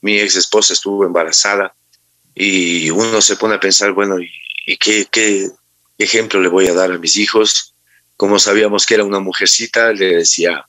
mi 0.02 0.20
ex 0.20 0.36
esposa 0.36 0.74
estuvo 0.74 1.06
embarazada 1.06 1.74
y 2.36 2.90
uno 2.90 3.22
se 3.22 3.36
pone 3.36 3.56
a 3.56 3.60
pensar, 3.60 3.92
bueno, 3.92 4.18
¿y, 4.20 4.78
qué, 4.78 5.50
ejemplo 5.98 6.42
le 6.42 6.50
voy 6.50 6.68
a 6.68 6.74
dar 6.74 6.92
a 6.92 6.98
mis 6.98 7.18
hijos? 7.18 7.76
Como 8.18 8.40
sabíamos 8.40 8.86
que 8.86 8.96
era 8.96 9.04
una 9.04 9.20
mujercita, 9.20 9.94
le 9.94 10.18
decía, 10.18 10.66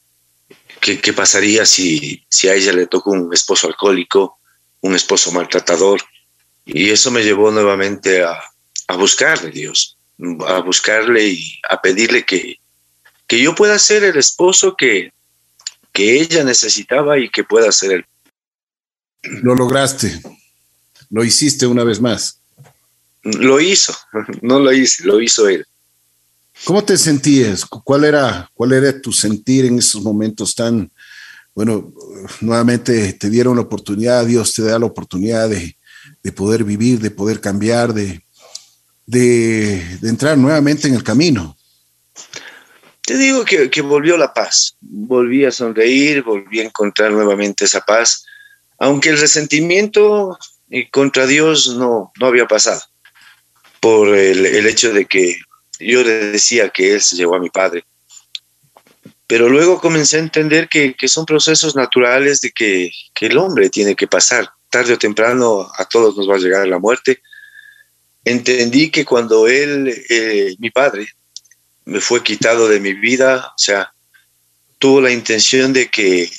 ¿qué, 0.80 1.00
qué 1.00 1.12
pasaría 1.12 1.64
si, 1.64 2.24
si 2.28 2.48
a 2.48 2.54
ella 2.54 2.72
le 2.72 2.86
tocó 2.86 3.12
un 3.12 3.32
esposo 3.32 3.66
alcohólico, 3.66 4.38
un 4.80 4.94
esposo 4.94 5.32
maltratador? 5.32 6.02
Y 6.66 6.90
eso 6.90 7.10
me 7.10 7.22
llevó 7.22 7.50
nuevamente 7.50 8.22
a, 8.22 8.42
a 8.88 8.96
buscarle 8.96 9.50
Dios, 9.50 9.96
a 10.46 10.60
buscarle 10.60 11.28
y 11.28 11.60
a 11.68 11.80
pedirle 11.80 12.24
que, 12.24 12.58
que 13.26 13.40
yo 13.40 13.54
pueda 13.54 13.78
ser 13.78 14.04
el 14.04 14.16
esposo 14.16 14.76
que, 14.76 15.12
que 15.94 16.20
ella 16.20 16.44
necesitaba 16.44 17.18
y 17.18 17.30
que 17.30 17.44
pueda 17.44 17.72
ser 17.72 17.92
el. 17.92 18.04
Lo 19.42 19.54
lograste, 19.54 20.20
lo 21.08 21.24
hiciste 21.24 21.66
una 21.66 21.84
vez 21.84 22.00
más. 22.00 22.40
Lo 23.22 23.60
hizo, 23.60 23.96
no 24.42 24.58
lo 24.58 24.72
hice, 24.72 25.04
lo 25.04 25.22
hizo 25.22 25.48
él. 25.48 25.64
¿Cómo 26.64 26.84
te 26.84 26.98
sentías? 26.98 27.64
¿Cuál 27.64 28.04
era, 28.04 28.50
cuál 28.54 28.72
era 28.72 29.00
tu 29.00 29.12
sentir 29.12 29.64
en 29.64 29.78
esos 29.78 30.02
momentos 30.02 30.54
tan, 30.54 30.90
bueno, 31.54 31.92
nuevamente 32.40 33.12
te 33.14 33.30
dieron 33.30 33.56
la 33.56 33.62
oportunidad, 33.62 34.26
Dios 34.26 34.52
te 34.52 34.62
da 34.62 34.78
la 34.78 34.86
oportunidad 34.86 35.48
de, 35.48 35.76
de 36.22 36.32
poder 36.32 36.64
vivir, 36.64 37.00
de 37.00 37.10
poder 37.10 37.40
cambiar, 37.40 37.92
de, 37.92 38.22
de, 39.06 39.98
de, 40.00 40.08
entrar 40.08 40.38
nuevamente 40.38 40.88
en 40.88 40.94
el 40.94 41.02
camino? 41.02 41.56
Te 43.06 43.16
digo 43.18 43.44
que, 43.44 43.70
que, 43.70 43.82
volvió 43.82 44.16
la 44.16 44.32
paz, 44.32 44.76
volví 44.80 45.44
a 45.44 45.50
sonreír, 45.50 46.22
volví 46.22 46.60
a 46.60 46.64
encontrar 46.64 47.10
nuevamente 47.12 47.64
esa 47.64 47.82
paz, 47.82 48.24
aunque 48.78 49.10
el 49.10 49.20
resentimiento 49.20 50.38
contra 50.90 51.26
Dios 51.26 51.76
no, 51.76 52.12
no 52.18 52.26
había 52.26 52.46
pasado, 52.46 52.82
por 53.80 54.08
el, 54.08 54.46
el 54.46 54.66
hecho 54.66 54.92
de 54.92 55.04
que 55.04 55.36
yo 55.78 56.02
le 56.02 56.32
decía 56.32 56.70
que 56.70 56.94
Él 56.94 57.02
se 57.02 57.16
llevó 57.16 57.36
a 57.36 57.40
mi 57.40 57.50
padre. 57.50 57.84
Pero 59.26 59.48
luego 59.48 59.80
comencé 59.80 60.16
a 60.16 60.20
entender 60.20 60.68
que, 60.68 60.94
que 60.94 61.08
son 61.08 61.26
procesos 61.26 61.76
naturales 61.76 62.40
de 62.40 62.52
que, 62.52 62.90
que 63.14 63.26
el 63.26 63.38
hombre 63.38 63.70
tiene 63.70 63.94
que 63.94 64.06
pasar. 64.06 64.50
Tarde 64.70 64.94
o 64.94 64.98
temprano 64.98 65.70
a 65.76 65.84
todos 65.84 66.16
nos 66.16 66.28
va 66.28 66.36
a 66.36 66.38
llegar 66.38 66.66
la 66.66 66.78
muerte 66.78 67.20
entendí 68.24 68.90
que 68.90 69.04
cuando 69.04 69.46
él, 69.46 69.92
eh, 70.08 70.54
mi 70.58 70.70
padre, 70.70 71.06
me 71.84 72.00
fue 72.00 72.22
quitado 72.22 72.68
de 72.68 72.80
mi 72.80 72.94
vida, 72.94 73.52
o 73.54 73.58
sea, 73.58 73.92
tuvo 74.78 75.00
la 75.00 75.10
intención 75.10 75.72
de 75.72 75.88
que 75.90 76.30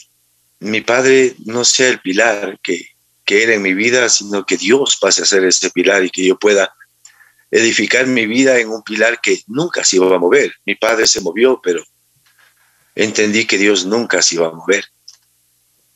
mi 0.60 0.82
padre 0.82 1.36
no 1.46 1.64
sea 1.66 1.90
el 1.90 2.00
pilar 2.00 2.60
que, 2.64 2.88
que 3.24 3.44
era 3.44 3.54
en 3.54 3.62
mi 3.62 3.74
vida, 3.74 4.10
sino 4.10 4.46
que 4.46 4.58
Dios 4.58 4.98
pase 5.00 5.22
a 5.22 5.26
ser 5.26 5.44
ese 5.44 5.70
pilar 5.70 6.04
y 6.04 6.10
que 6.10 6.26
yo 6.26 6.38
pueda 6.38 6.74
edificar 7.52 8.08
mi 8.08 8.26
vida 8.26 8.60
en 8.60 8.70
un 8.70 8.84
pilar 8.84 9.20
que 9.22 9.42
nunca 9.48 9.84
se 9.84 9.98
iba 9.98 10.14
a 10.16 10.20
mover. 10.20 10.54
Mi 10.66 10.76
padre 10.76 11.08
se 11.08 11.22
movió, 11.22 11.60
pero 11.64 11.84
entendí 12.96 13.46
que 13.46 13.58
Dios 13.58 13.86
nunca 13.86 14.22
se 14.22 14.36
iba 14.36 14.48
a 14.48 14.52
mover. 14.52 14.86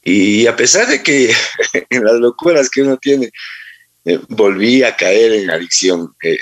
Y 0.04 0.48
a 0.48 0.56
pesar 0.56 0.88
de 0.88 1.04
que 1.04 1.34
en 1.90 2.04
las 2.04 2.16
locuras 2.16 2.70
que 2.70 2.82
uno 2.82 2.98
tiene, 2.98 3.32
eh, 4.06 4.20
volví 4.30 4.84
a 4.84 4.96
caer 4.96 5.34
en 5.34 5.52
adicción 5.52 6.16
eh, 6.24 6.40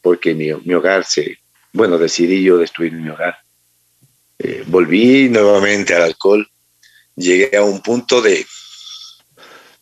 porque 0.00 0.34
mi, 0.34 0.52
mi, 0.64 0.74
hogar 0.74 1.04
se, 1.04 1.38
bueno, 1.72 1.98
decidí 1.98 2.42
yo 2.42 2.58
destruir 2.58 2.92
mi 2.92 3.08
hogar. 3.08 3.38
Eh, 4.38 4.64
volví 4.66 5.28
nuevamente 5.28 5.94
al 5.94 6.02
alcohol, 6.02 6.48
llegué 7.16 7.56
a 7.56 7.62
un 7.62 7.82
punto 7.82 8.20
de, 8.20 8.46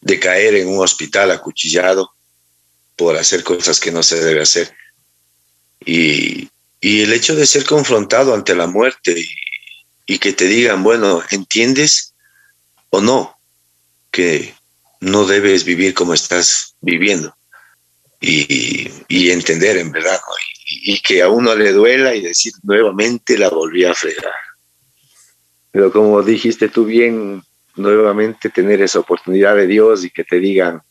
de 0.00 0.20
caer 0.20 0.54
en 0.54 0.68
un 0.68 0.80
hospital 0.80 1.30
acuchillado 1.30 2.10
por 2.96 3.16
hacer 3.16 3.44
cosas 3.44 3.78
que 3.78 3.92
no 3.92 4.02
se 4.02 4.22
debe 4.22 4.40
hacer. 4.42 4.74
Y, 5.84 6.48
y 6.80 7.02
el 7.02 7.12
hecho 7.12 7.34
de 7.36 7.46
ser 7.46 7.64
confrontado 7.64 8.34
ante 8.34 8.54
la 8.54 8.66
muerte 8.66 9.14
y, 10.06 10.18
que 10.18 10.32
te 10.32 10.46
digan, 10.46 10.82
bueno, 10.82 11.22
¿entiendes 11.30 12.14
o 12.90 13.00
no 13.00 13.38
que 14.10 14.54
no 15.00 15.26
debes 15.26 15.64
vivir 15.64 15.92
como 15.92 16.14
estás 16.14 16.74
viviendo 16.80 17.36
y, 18.20 18.90
y 19.08 19.30
entender 19.30 19.76
en 19.76 19.92
verdad 19.92 20.20
¿no? 20.20 20.55
Y, 20.68 20.98
que 21.00 21.22
a 21.22 21.28
uno 21.28 21.54
le 21.54 21.72
duela 21.72 22.14
y 22.14 22.20
decir 22.20 22.52
nuevamente 22.62 23.38
la 23.38 23.48
volví 23.48 23.84
a 23.84 23.94
fregar. 23.94 24.34
Pero 25.70 25.92
como 25.92 26.22
dijiste 26.22 26.68
tú 26.68 26.84
bien, 26.84 27.42
nuevamente 27.76 28.50
tener 28.50 28.82
esa 28.82 28.98
oportunidad 28.98 29.54
de 29.54 29.66
Dios 29.66 30.04
y 30.04 30.10
que 30.10 30.24
te 30.24 30.40
digan, 30.40 30.82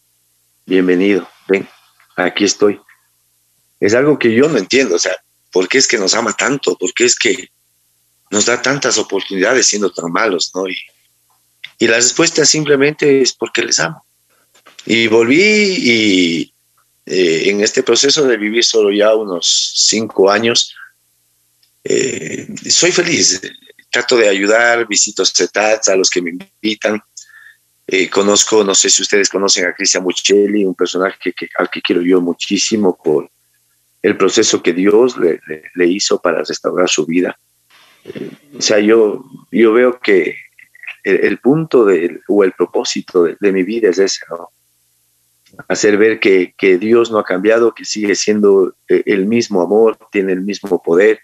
bienvenido, 0.65 1.27
ven, 1.47 1.67
aquí 2.15 2.45
estoy. 2.45 2.79
es 3.79 3.93
algo 3.93 4.17
que 4.17 4.33
yo 4.33 4.47
no 4.47 4.57
entiendo, 4.57 4.95
o 4.95 4.99
sea, 4.99 5.15
¿por 5.51 5.67
qué 5.67 5.79
es 5.79 5.87
que 5.87 5.97
nos 5.97 6.13
ama 6.13 6.33
tanto? 6.33 6.77
¿Por 6.77 6.93
qué 6.93 7.05
es 7.05 7.15
que 7.15 7.49
nos 8.31 8.45
da 8.45 8.61
tantas 8.61 8.97
oportunidades 8.97 9.67
siendo 9.67 9.91
tan 9.91 10.11
malos, 10.11 10.51
¿no? 10.55 10.67
Y, 10.69 10.77
y 11.79 11.87
la 11.87 11.97
respuesta 11.97 12.45
simplemente 12.45 13.21
es 13.21 13.33
porque 13.33 13.63
les 13.63 13.79
amo. 13.79 14.05
Y 14.85 15.07
volví 15.07 15.41
y 15.41 16.54
eh, 17.05 17.49
en 17.49 17.61
este 17.61 17.83
proceso 17.83 18.25
de 18.25 18.37
vivir 18.37 18.63
solo 18.63 18.91
ya 18.91 19.13
unos 19.15 19.73
cinco 19.75 20.29
años, 20.29 20.75
eh, 21.83 22.47
soy 22.69 22.91
feliz. 22.91 23.41
Trato 23.91 24.17
de 24.17 24.27
ayudar, 24.27 24.87
visito 24.87 25.23
CETATs 25.23 25.89
a 25.89 25.95
los 25.95 26.09
que 26.09 26.21
me 26.21 26.31
invitan. 26.31 27.01
Eh, 27.87 28.09
conozco, 28.09 28.63
no 28.63 28.73
sé 28.73 28.89
si 28.89 29.03
ustedes 29.03 29.29
conocen 29.29 29.65
a 29.65 29.73
Cristian 29.73 30.03
Muccelli, 30.03 30.65
un 30.65 30.73
personaje 30.73 31.31
que, 31.33 31.47
al 31.57 31.69
que 31.69 31.81
quiero 31.81 32.01
yo 32.01 32.19
muchísimo 32.19 32.97
por 33.01 33.29
el 34.01 34.17
proceso 34.17 34.61
que 34.61 34.73
Dios 34.73 35.17
le, 35.17 35.39
le, 35.75 35.87
hizo 35.87 36.19
para 36.19 36.43
restaurar 36.43 36.89
su 36.89 37.05
vida. 37.05 37.37
o 38.57 38.61
sea, 38.61 38.79
yo, 38.79 39.23
yo 39.51 39.73
veo 39.73 39.99
que 39.99 40.35
el, 41.03 41.37
punto 41.37 41.85
de, 41.85 42.21
o 42.27 42.43
el 42.43 42.53
propósito 42.53 43.23
de, 43.23 43.51
mi 43.51 43.63
vida 43.63 43.89
es 43.89 43.99
ese, 43.99 44.25
¿no? 44.29 44.49
Hacer 45.67 45.97
ver 45.97 46.19
que, 46.19 46.53
que, 46.57 46.77
Dios 46.77 47.11
no 47.11 47.19
ha 47.19 47.23
cambiado, 47.23 47.73
que 47.73 47.85
sigue 47.85 48.15
siendo 48.15 48.75
eh, 48.89 49.03
el 49.05 49.25
mismo 49.25 49.61
amor, 49.61 49.97
tiene 50.11 50.33
el 50.33 50.41
mismo 50.41 50.81
poder 50.81 51.19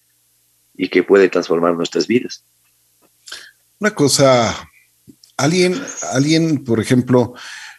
y 0.76 0.89
que 0.89 1.04
puede 1.04 1.30
transformar 1.30 1.76
nuestras 1.76 2.08
vidas. 2.08 2.44
Una 3.80 3.91
cosa, 3.91 4.56
alguien, 5.38 5.76
alguien, 6.13 6.63
por 6.63 6.80
ejemplo, 6.80 7.34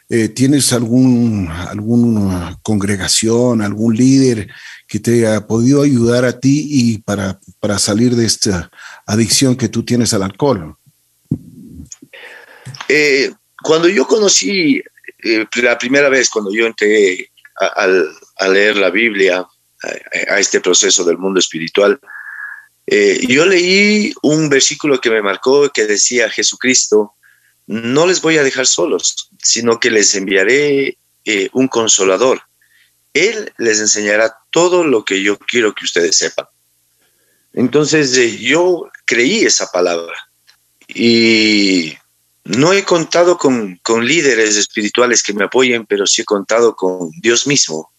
eh, 0.09 0.29
¿tienes 0.29 0.73
algún, 0.73 1.49
alguna 1.49 2.59
congregación, 2.63 3.63
algún 3.63 3.97
líder 3.97 4.49
que 4.87 5.01
te 5.01 5.27
ha 5.27 5.47
podido 5.47 5.83
ayudar 5.83 6.25
a 6.27 6.39
ti 6.39 6.67
y 6.69 6.99
para, 6.99 7.41
para 7.61 7.79
salir 7.79 8.15
de 8.15 8.27
esta 8.27 8.71
adicción 9.07 9.57
que 9.57 9.69
tú 9.69 9.85
tienes 9.85 10.13
al 10.13 10.23
alcohol? 10.23 10.77
Eh, 12.89 13.33
cuando 13.63 13.89
yo 13.89 14.07
conocí 14.07 14.83
eh, 15.23 15.47
la 15.57 15.79
primera 15.79 16.09
vez, 16.09 16.29
cuando 16.29 16.53
yo 16.53 16.67
entré 16.67 17.31
a, 17.59 18.49
leer 18.49 18.77
la 18.77 18.91
Biblia, 18.91 19.47
a, 20.29 20.39
este 20.39 20.61
proceso 20.61 21.05
del 21.05 21.19
mundo 21.19 21.41
espiritual, 21.41 21.99
eh, 22.87 23.21
yo 23.29 23.47
leí 23.47 24.13
un 24.23 24.49
versículo 24.49 25.01
que 25.01 25.11
me 25.11 25.23
marcó 25.23 25.71
que 25.71 25.87
decía 25.87 26.29
Jesucristo, 26.29 27.15
no 27.67 28.07
les 28.07 28.21
voy 28.21 28.39
a 28.39 28.43
dejar 28.43 28.67
solos, 28.67 29.31
sino 29.39 29.79
que 29.79 29.91
les 29.91 30.15
enviaré 30.15 30.99
un 31.53 31.69
consolador. 31.69 32.43
Él 33.15 33.53
les 33.59 33.79
enseñará 33.81 34.37
todo 34.51 34.85
lo 34.85 35.05
que 35.05 35.23
yo 35.23 35.39
quiero 35.39 35.75
que 35.75 35.85
ustedes 35.85 36.17
sepan. 36.17 36.47
Entonces 37.53 38.39
yo 38.41 38.91
creí 39.05 39.45
esa 39.45 39.71
palabra 39.71 40.15
y 40.89 41.97
no 42.45 42.73
he 42.73 42.85
contado 42.85 43.39
con, 43.39 43.79
líderes 44.05 44.57
espirituales 44.57 45.23
que 45.23 45.33
me 45.33 45.45
apoyen, 45.45 45.87
pero 45.87 46.07
sí 46.07 46.23
he 46.23 46.25
contado 46.25 46.75
con 46.75 47.11
Dios 47.21 47.47
mismo, 47.47 47.93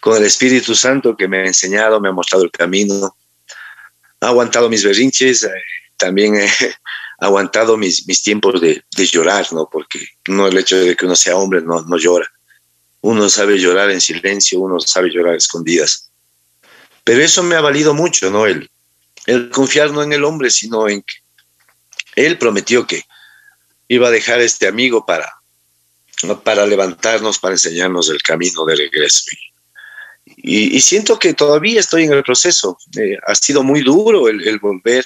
con 0.00 0.16
el 0.16 0.24
Espíritu 0.24 0.74
Santo 0.74 1.16
que 1.16 1.28
me 1.28 1.40
ha 1.40 1.46
enseñado, 1.46 2.00
me 2.00 2.08
ha 2.08 2.12
mostrado 2.12 2.44
el 2.44 2.50
camino, 2.50 3.14
ha 4.20 4.28
aguantado 4.28 4.70
mis 4.70 4.84
berrinches, 4.84 5.44
eh, 5.44 5.50
también 5.96 6.36
he 6.36 6.48
aguantado 7.18 7.76
mis, 7.76 8.06
mis 8.06 8.22
tiempos 8.22 8.60
de, 8.60 8.82
llorar, 8.96 9.46
¿no? 9.52 9.68
Porque 9.70 10.08
no 10.28 10.46
el 10.46 10.56
hecho 10.56 10.78
de 10.78 10.96
que 10.96 11.04
uno 11.04 11.16
sea 11.16 11.36
hombre 11.36 11.60
no, 11.60 11.82
no 11.82 11.98
llora. 11.98 12.30
Uno 13.02 13.28
sabe 13.30 13.58
llorar 13.58 13.90
en 13.90 14.00
silencio, 14.00 14.60
uno 14.60 14.78
sabe 14.80 15.10
llorar 15.10 15.34
escondidas. 15.34 16.10
Pero 17.04 17.22
eso 17.22 17.42
me 17.42 17.56
ha 17.56 17.60
valido 17.60 17.94
mucho, 17.94 18.30
¿no? 18.30 18.46
El, 18.46 18.70
el 19.26 19.50
confiar 19.50 19.90
no 19.90 20.02
en 20.02 20.12
el 20.12 20.24
hombre, 20.24 20.50
sino 20.50 20.88
en 20.88 21.02
que 21.02 21.14
Él 22.14 22.38
prometió 22.38 22.86
que 22.86 23.04
iba 23.90 24.06
a 24.06 24.12
dejar 24.12 24.40
este 24.40 24.68
amigo 24.68 25.04
para, 25.04 25.28
para 26.44 26.64
levantarnos, 26.64 27.40
para 27.40 27.54
enseñarnos 27.54 28.08
el 28.08 28.22
camino 28.22 28.64
de 28.64 28.76
regreso. 28.76 29.24
Y, 30.24 30.80
siento 30.80 31.18
que 31.18 31.34
todavía 31.34 31.80
estoy 31.80 32.04
en 32.04 32.12
el 32.12 32.22
proceso. 32.22 32.78
Eh, 32.96 33.18
ha 33.26 33.34
sido 33.34 33.64
muy 33.64 33.82
duro 33.82 34.28
el, 34.28 34.58
volver, 34.60 35.04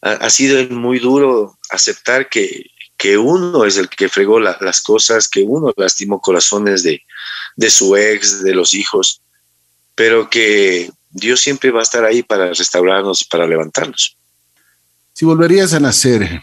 ha, 0.00 0.30
sido 0.30 0.66
muy 0.74 0.98
duro 0.98 1.58
aceptar 1.68 2.30
que, 2.30 2.70
que 2.96 3.18
uno 3.18 3.66
es 3.66 3.76
el 3.76 3.90
que 3.90 4.08
fregó 4.08 4.40
las 4.40 4.80
cosas, 4.80 5.28
que 5.28 5.42
uno 5.42 5.74
lastimó 5.76 6.22
corazones 6.22 6.82
de, 6.82 7.02
de 7.56 7.68
su 7.68 7.96
ex, 7.96 8.42
de 8.42 8.54
los 8.54 8.72
hijos, 8.72 9.20
pero 9.94 10.30
que 10.30 10.90
Dios 11.10 11.40
siempre 11.40 11.70
va 11.70 11.80
a 11.80 11.82
estar 11.82 12.06
ahí 12.06 12.22
para 12.22 12.54
restaurarnos 12.54 13.20
y 13.20 13.24
para 13.26 13.46
levantarnos. 13.46 14.16
Si 15.12 15.26
volverías 15.26 15.74
a 15.74 15.80
nacer, 15.80 16.40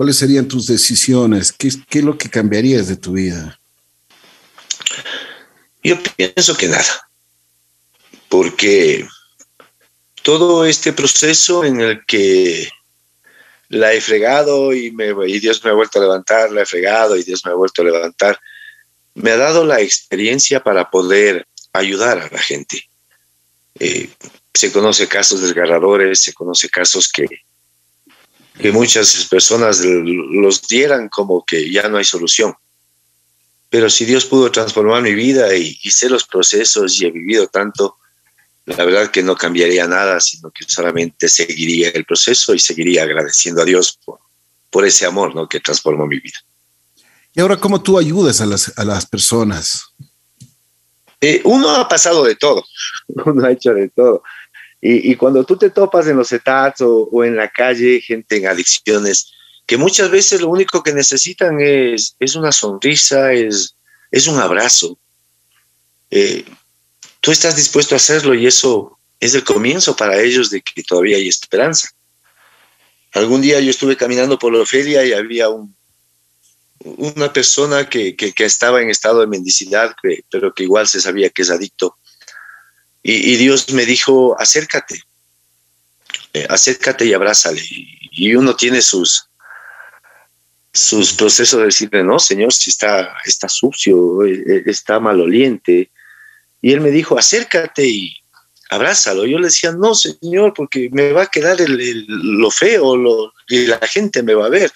¿Cuáles 0.00 0.16
serían 0.16 0.48
tus 0.48 0.66
decisiones? 0.66 1.52
¿Qué, 1.52 1.68
es 1.68 2.02
lo 2.02 2.16
que 2.16 2.30
cambiarías 2.30 2.88
de 2.88 2.96
tu 2.96 3.12
vida? 3.12 3.60
Yo 5.84 5.98
pienso 6.16 6.56
que 6.56 6.68
nada, 6.68 7.10
porque 8.30 9.06
todo 10.22 10.64
este 10.64 10.94
proceso 10.94 11.66
en 11.66 11.82
el 11.82 12.06
que 12.06 12.66
la 13.68 13.92
he 13.92 14.00
fregado 14.00 14.72
y 14.72 14.88
Dios 15.38 15.62
me 15.62 15.70
ha 15.70 15.74
vuelto 15.74 15.98
a 15.98 16.02
levantar, 16.04 16.50
la 16.50 16.62
he 16.62 16.66
fregado 16.66 17.14
y 17.14 17.22
Dios 17.22 17.44
me 17.44 17.52
ha 17.52 17.56
vuelto 17.56 17.82
a 17.82 17.84
levantar, 17.84 18.40
me 19.12 19.32
ha 19.32 19.36
dado 19.36 19.66
la 19.66 19.82
experiencia 19.82 20.64
para 20.64 20.88
poder 20.88 21.46
ayudar 21.74 22.20
a 22.20 22.30
la 22.30 22.38
gente. 22.38 22.88
Eh, 23.78 24.08
se 24.54 24.72
conoce 24.72 25.06
casos 25.08 25.42
desgarradores, 25.42 26.20
se 26.20 26.32
conoce 26.32 26.70
casos 26.70 27.06
que, 27.06 27.26
que 28.60 28.72
muchas 28.72 29.26
personas 29.26 29.80
los 29.84 30.66
dieran 30.68 31.08
como 31.08 31.44
que 31.44 31.70
ya 31.70 31.88
no 31.88 31.98
hay 31.98 32.04
solución. 32.04 32.54
Pero 33.68 33.88
si 33.88 34.04
Dios 34.04 34.26
pudo 34.26 34.50
transformar 34.50 35.02
mi 35.02 35.14
vida 35.14 35.54
y, 35.54 35.74
sé 35.90 36.10
los 36.10 36.24
procesos 36.24 37.00
y 37.00 37.06
he 37.06 37.10
vivido 37.10 37.46
tanto, 37.46 37.96
la 38.66 38.84
verdad 38.84 39.10
que 39.10 39.22
no 39.22 39.36
cambiaría 39.36 39.86
nada, 39.86 40.20
sino 40.20 40.50
que 40.50 40.64
solamente 40.66 41.28
seguiría 41.28 41.90
el 41.90 42.04
proceso 42.04 42.54
y 42.54 42.58
seguiría 42.58 43.04
agradeciendo 43.04 43.62
a 43.62 43.64
Dios 43.64 43.98
por, 44.04 44.18
por 44.70 44.84
ese 44.84 45.06
amor 45.06 45.34
¿no? 45.34 45.48
que 45.48 45.60
transformó 45.60 46.06
mi 46.06 46.18
vida. 46.18 46.38
¿Y 47.32 47.40
ahora 47.40 47.56
cómo 47.56 47.80
tú 47.80 47.98
ayudas 47.98 48.40
a 48.40 48.46
las, 48.46 48.76
a 48.76 48.84
las 48.84 49.06
personas? 49.06 49.84
Eh, 51.20 51.42
uno 51.44 51.70
ha 51.70 51.88
pasado 51.88 52.24
de 52.24 52.34
todo, 52.34 52.64
uno 53.26 53.46
ha 53.46 53.52
hecho 53.52 53.72
de 53.72 53.88
todo. 53.90 54.22
Y, 54.82 55.14
cuando 55.16 55.44
tú 55.44 55.58
te 55.58 55.68
topas 55.68 56.06
en 56.06 56.16
los 56.16 56.32
etats 56.32 56.80
o, 56.80 57.24
en 57.24 57.36
la 57.36 57.50
calle, 57.50 58.00
gente 58.00 58.38
en 58.38 58.46
adicciones, 58.46 59.30
que 59.66 59.76
muchas 59.76 60.10
veces 60.10 60.40
lo 60.40 60.48
único 60.48 60.82
que 60.82 60.94
necesitan 60.94 61.60
es, 61.60 62.16
es 62.18 62.34
una 62.34 62.50
sonrisa, 62.50 63.32
es, 63.34 63.76
es 64.10 64.26
un 64.26 64.38
abrazo. 64.38 64.98
Eh, 66.10 66.44
tú 67.20 67.30
estás 67.30 67.56
dispuesto 67.56 67.94
a 67.94 67.96
hacerlo 67.96 68.34
y 68.34 68.46
eso 68.46 68.98
es 69.20 69.34
el 69.34 69.44
comienzo 69.44 69.94
para 69.94 70.18
ellos 70.18 70.48
de 70.48 70.62
que 70.62 70.82
todavía 70.82 71.18
hay 71.18 71.28
esperanza. 71.28 71.90
Algún 73.12 73.42
día 73.42 73.60
yo 73.60 73.70
estuve 73.70 73.96
caminando 73.96 74.38
por 74.38 74.56
la 74.56 74.64
feria 74.64 75.04
y 75.04 75.12
había 75.12 75.50
un, 75.50 75.76
una 76.78 77.32
persona 77.32 77.88
que, 77.88 78.16
que, 78.16 78.32
estaba 78.44 78.80
en 78.80 78.88
estado 78.88 79.20
de 79.20 79.26
mendicidad, 79.26 79.94
pero 80.30 80.54
que 80.54 80.62
igual 80.62 80.88
se 80.88 81.00
sabía 81.00 81.28
que 81.28 81.42
es 81.42 81.50
adicto. 81.50 81.98
Y, 83.02 83.36
Dios 83.36 83.72
me 83.72 83.86
dijo, 83.86 84.38
acércate, 84.38 85.02
eh, 86.34 86.46
acércate 86.50 87.06
y 87.06 87.14
abrázale. 87.14 87.62
Y 88.12 88.34
uno 88.34 88.54
tiene 88.54 88.82
sus, 88.82 89.24
sus 90.72 91.14
procesos 91.14 91.60
de 91.60 91.66
decirle, 91.66 92.04
no, 92.04 92.18
Señor, 92.18 92.52
si 92.52 92.70
está, 92.70 93.16
está 93.24 93.48
sucio, 93.48 94.24
eh, 94.24 94.44
eh, 94.46 94.62
está 94.66 95.00
maloliente. 95.00 95.90
Y 96.60 96.72
él 96.72 96.80
me 96.82 96.90
dijo, 96.90 97.18
acércate 97.18 97.86
y 97.86 98.16
abrázalo. 98.68 99.24
Yo 99.24 99.38
le 99.38 99.46
decía, 99.46 99.72
no, 99.72 99.94
Señor, 99.94 100.52
porque 100.54 100.90
me 100.92 101.12
va 101.12 101.22
a 101.22 101.30
quedar 101.30 101.56
lo 101.68 102.50
feo 102.50 103.32
y 103.48 103.66
la 103.66 103.78
gente 103.78 104.22
me 104.22 104.34
va 104.34 104.46
a 104.46 104.50
ver. 104.50 104.70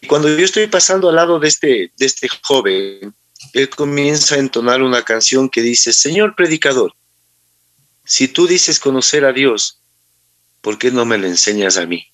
Y 0.00 0.06
cuando 0.06 0.28
yo 0.28 0.44
estoy 0.44 0.68
pasando 0.68 1.08
al 1.08 1.16
lado 1.16 1.40
de 1.40 1.48
este, 1.48 1.92
de 1.96 2.06
este 2.06 2.28
joven, 2.42 3.14
él 3.52 3.68
comienza 3.70 4.36
a 4.36 4.38
entonar 4.38 4.82
una 4.82 5.02
canción 5.02 5.48
que 5.48 5.62
dice, 5.62 5.92
Señor 5.92 6.34
predicador, 6.34 6.94
si 8.04 8.28
tú 8.28 8.46
dices 8.46 8.78
conocer 8.78 9.24
a 9.24 9.32
Dios, 9.32 9.80
¿por 10.60 10.78
qué 10.78 10.90
no 10.90 11.04
me 11.04 11.18
lo 11.18 11.26
enseñas 11.26 11.76
a 11.76 11.86
mí? 11.86 12.06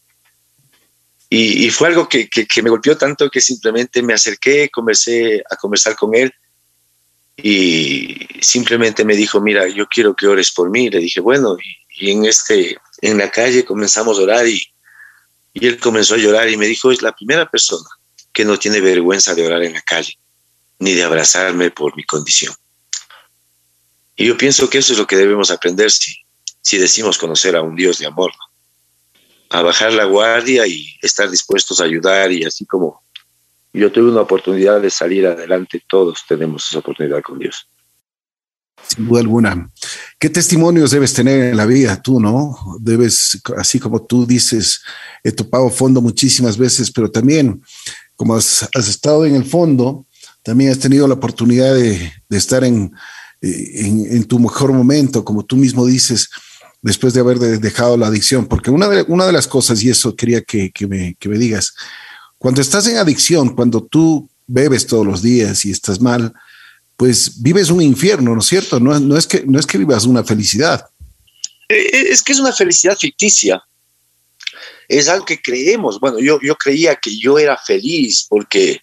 Y, 1.32 1.70
fue 1.70 1.86
algo 1.86 2.08
que, 2.08 2.28
me 2.60 2.70
golpeó 2.70 2.96
tanto 2.96 3.30
que 3.30 3.40
simplemente 3.40 4.02
me 4.02 4.14
acerqué, 4.14 4.68
comencé 4.68 5.44
a 5.48 5.54
conversar 5.54 5.94
con 5.94 6.12
él 6.16 6.34
y 7.36 8.26
simplemente 8.40 9.04
me 9.04 9.14
dijo, 9.14 9.40
mira, 9.40 9.68
yo 9.68 9.86
quiero 9.86 10.16
que 10.16 10.26
ores 10.26 10.50
por 10.50 10.70
mí. 10.70 10.90
Le 10.90 10.98
dije, 10.98 11.20
bueno, 11.20 11.56
y, 12.00 12.10
en, 12.10 12.24
este, 12.24 12.76
en 13.00 13.18
la 13.18 13.30
calle 13.30 13.64
comenzamos 13.64 14.18
a 14.18 14.22
orar 14.22 14.48
y, 14.48 14.60
y 15.54 15.68
él 15.68 15.78
comenzó 15.78 16.14
a 16.14 16.18
llorar 16.18 16.48
y 16.48 16.56
me 16.56 16.66
dijo, 16.66 16.90
es 16.90 17.00
la 17.00 17.14
primera 17.14 17.48
persona 17.48 17.88
que 18.32 18.44
no 18.44 18.58
tiene 18.58 18.80
vergüenza 18.80 19.32
de 19.32 19.46
orar 19.46 19.62
en 19.62 19.74
la 19.74 19.82
calle, 19.82 20.18
ni 20.80 20.94
de 20.94 21.04
abrazarme 21.04 21.70
por 21.70 21.96
mi 21.96 22.02
condición. 22.02 22.52
Y 24.20 24.26
yo 24.26 24.36
pienso 24.36 24.68
que 24.68 24.76
eso 24.76 24.92
es 24.92 24.98
lo 24.98 25.06
que 25.06 25.16
debemos 25.16 25.50
aprender 25.50 25.90
si, 25.90 26.14
si 26.60 26.76
decimos 26.76 27.16
conocer 27.16 27.56
a 27.56 27.62
un 27.62 27.74
Dios 27.74 28.00
de 28.00 28.06
amor, 28.06 28.30
a 29.48 29.62
bajar 29.62 29.94
la 29.94 30.04
guardia 30.04 30.66
y 30.66 30.94
estar 31.00 31.30
dispuestos 31.30 31.80
a 31.80 31.84
ayudar 31.84 32.30
y 32.30 32.44
así 32.44 32.66
como 32.66 33.02
yo 33.72 33.90
tuve 33.90 34.10
una 34.10 34.20
oportunidad 34.20 34.78
de 34.82 34.90
salir 34.90 35.26
adelante, 35.26 35.82
todos 35.88 36.18
tenemos 36.28 36.68
esa 36.68 36.80
oportunidad 36.80 37.22
con 37.22 37.38
Dios. 37.38 37.66
Sin 38.86 39.08
duda 39.08 39.20
alguna. 39.20 39.70
¿Qué 40.18 40.28
testimonios 40.28 40.90
debes 40.90 41.14
tener 41.14 41.42
en 41.44 41.56
la 41.56 41.64
vida 41.64 42.02
tú, 42.02 42.20
no? 42.20 42.58
Debes, 42.78 43.40
así 43.56 43.80
como 43.80 44.04
tú 44.04 44.26
dices, 44.26 44.82
he 45.24 45.32
topado 45.32 45.70
fondo 45.70 46.02
muchísimas 46.02 46.58
veces, 46.58 46.92
pero 46.92 47.10
también, 47.10 47.62
como 48.16 48.36
has, 48.36 48.68
estado 48.74 49.24
en 49.24 49.34
el 49.34 49.46
fondo, 49.46 50.04
también 50.42 50.72
has 50.72 50.78
tenido 50.78 51.08
la 51.08 51.14
oportunidad 51.14 51.74
de, 51.74 52.12
estar 52.28 52.64
en, 52.64 52.92
en, 53.42 54.24
tu 54.24 54.38
mejor 54.38 54.72
momento, 54.72 55.24
como 55.24 55.44
tú 55.44 55.56
mismo 55.56 55.86
dices, 55.86 56.28
después 56.82 57.14
de 57.14 57.20
haber 57.20 57.38
dejado 57.38 57.96
la 57.96 58.08
adicción. 58.08 58.46
Porque 58.46 58.70
una 58.70 58.88
de, 58.88 59.04
una 59.08 59.26
de 59.26 59.32
las 59.32 59.46
cosas, 59.46 59.82
y 59.82 59.90
eso 59.90 60.14
quería 60.14 60.42
que, 60.42 60.70
que, 60.70 60.86
me, 60.86 61.14
que 61.18 61.28
me 61.28 61.38
digas, 61.38 61.74
cuando 62.38 62.60
estás 62.60 62.86
en 62.86 62.96
adicción, 62.96 63.54
cuando 63.54 63.82
tú 63.82 64.28
bebes 64.46 64.86
todos 64.86 65.06
los 65.06 65.22
días 65.22 65.64
y 65.64 65.70
estás 65.70 66.00
mal, 66.00 66.32
pues 66.96 67.40
vives 67.42 67.70
un 67.70 67.80
infierno, 67.80 68.34
¿no 68.34 68.40
es 68.40 68.46
cierto? 68.46 68.78
No, 68.80 68.98
no, 68.98 69.16
es, 69.16 69.26
que, 69.26 69.44
no 69.46 69.58
es 69.58 69.66
que 69.66 69.78
vivas 69.78 70.04
una 70.04 70.24
felicidad. 70.24 70.86
Eh, 71.68 71.88
eh, 71.92 72.06
es 72.10 72.22
que 72.22 72.32
es 72.32 72.40
una 72.40 72.52
felicidad 72.52 72.96
ficticia. 72.98 73.62
Es 74.88 75.08
algo 75.08 75.24
que 75.24 75.40
creemos. 75.40 76.00
Bueno, 76.00 76.18
yo, 76.18 76.38
yo 76.42 76.56
creía 76.56 76.96
que 76.96 77.16
yo 77.16 77.38
era 77.38 77.56
feliz 77.56 78.26
porque 78.28 78.80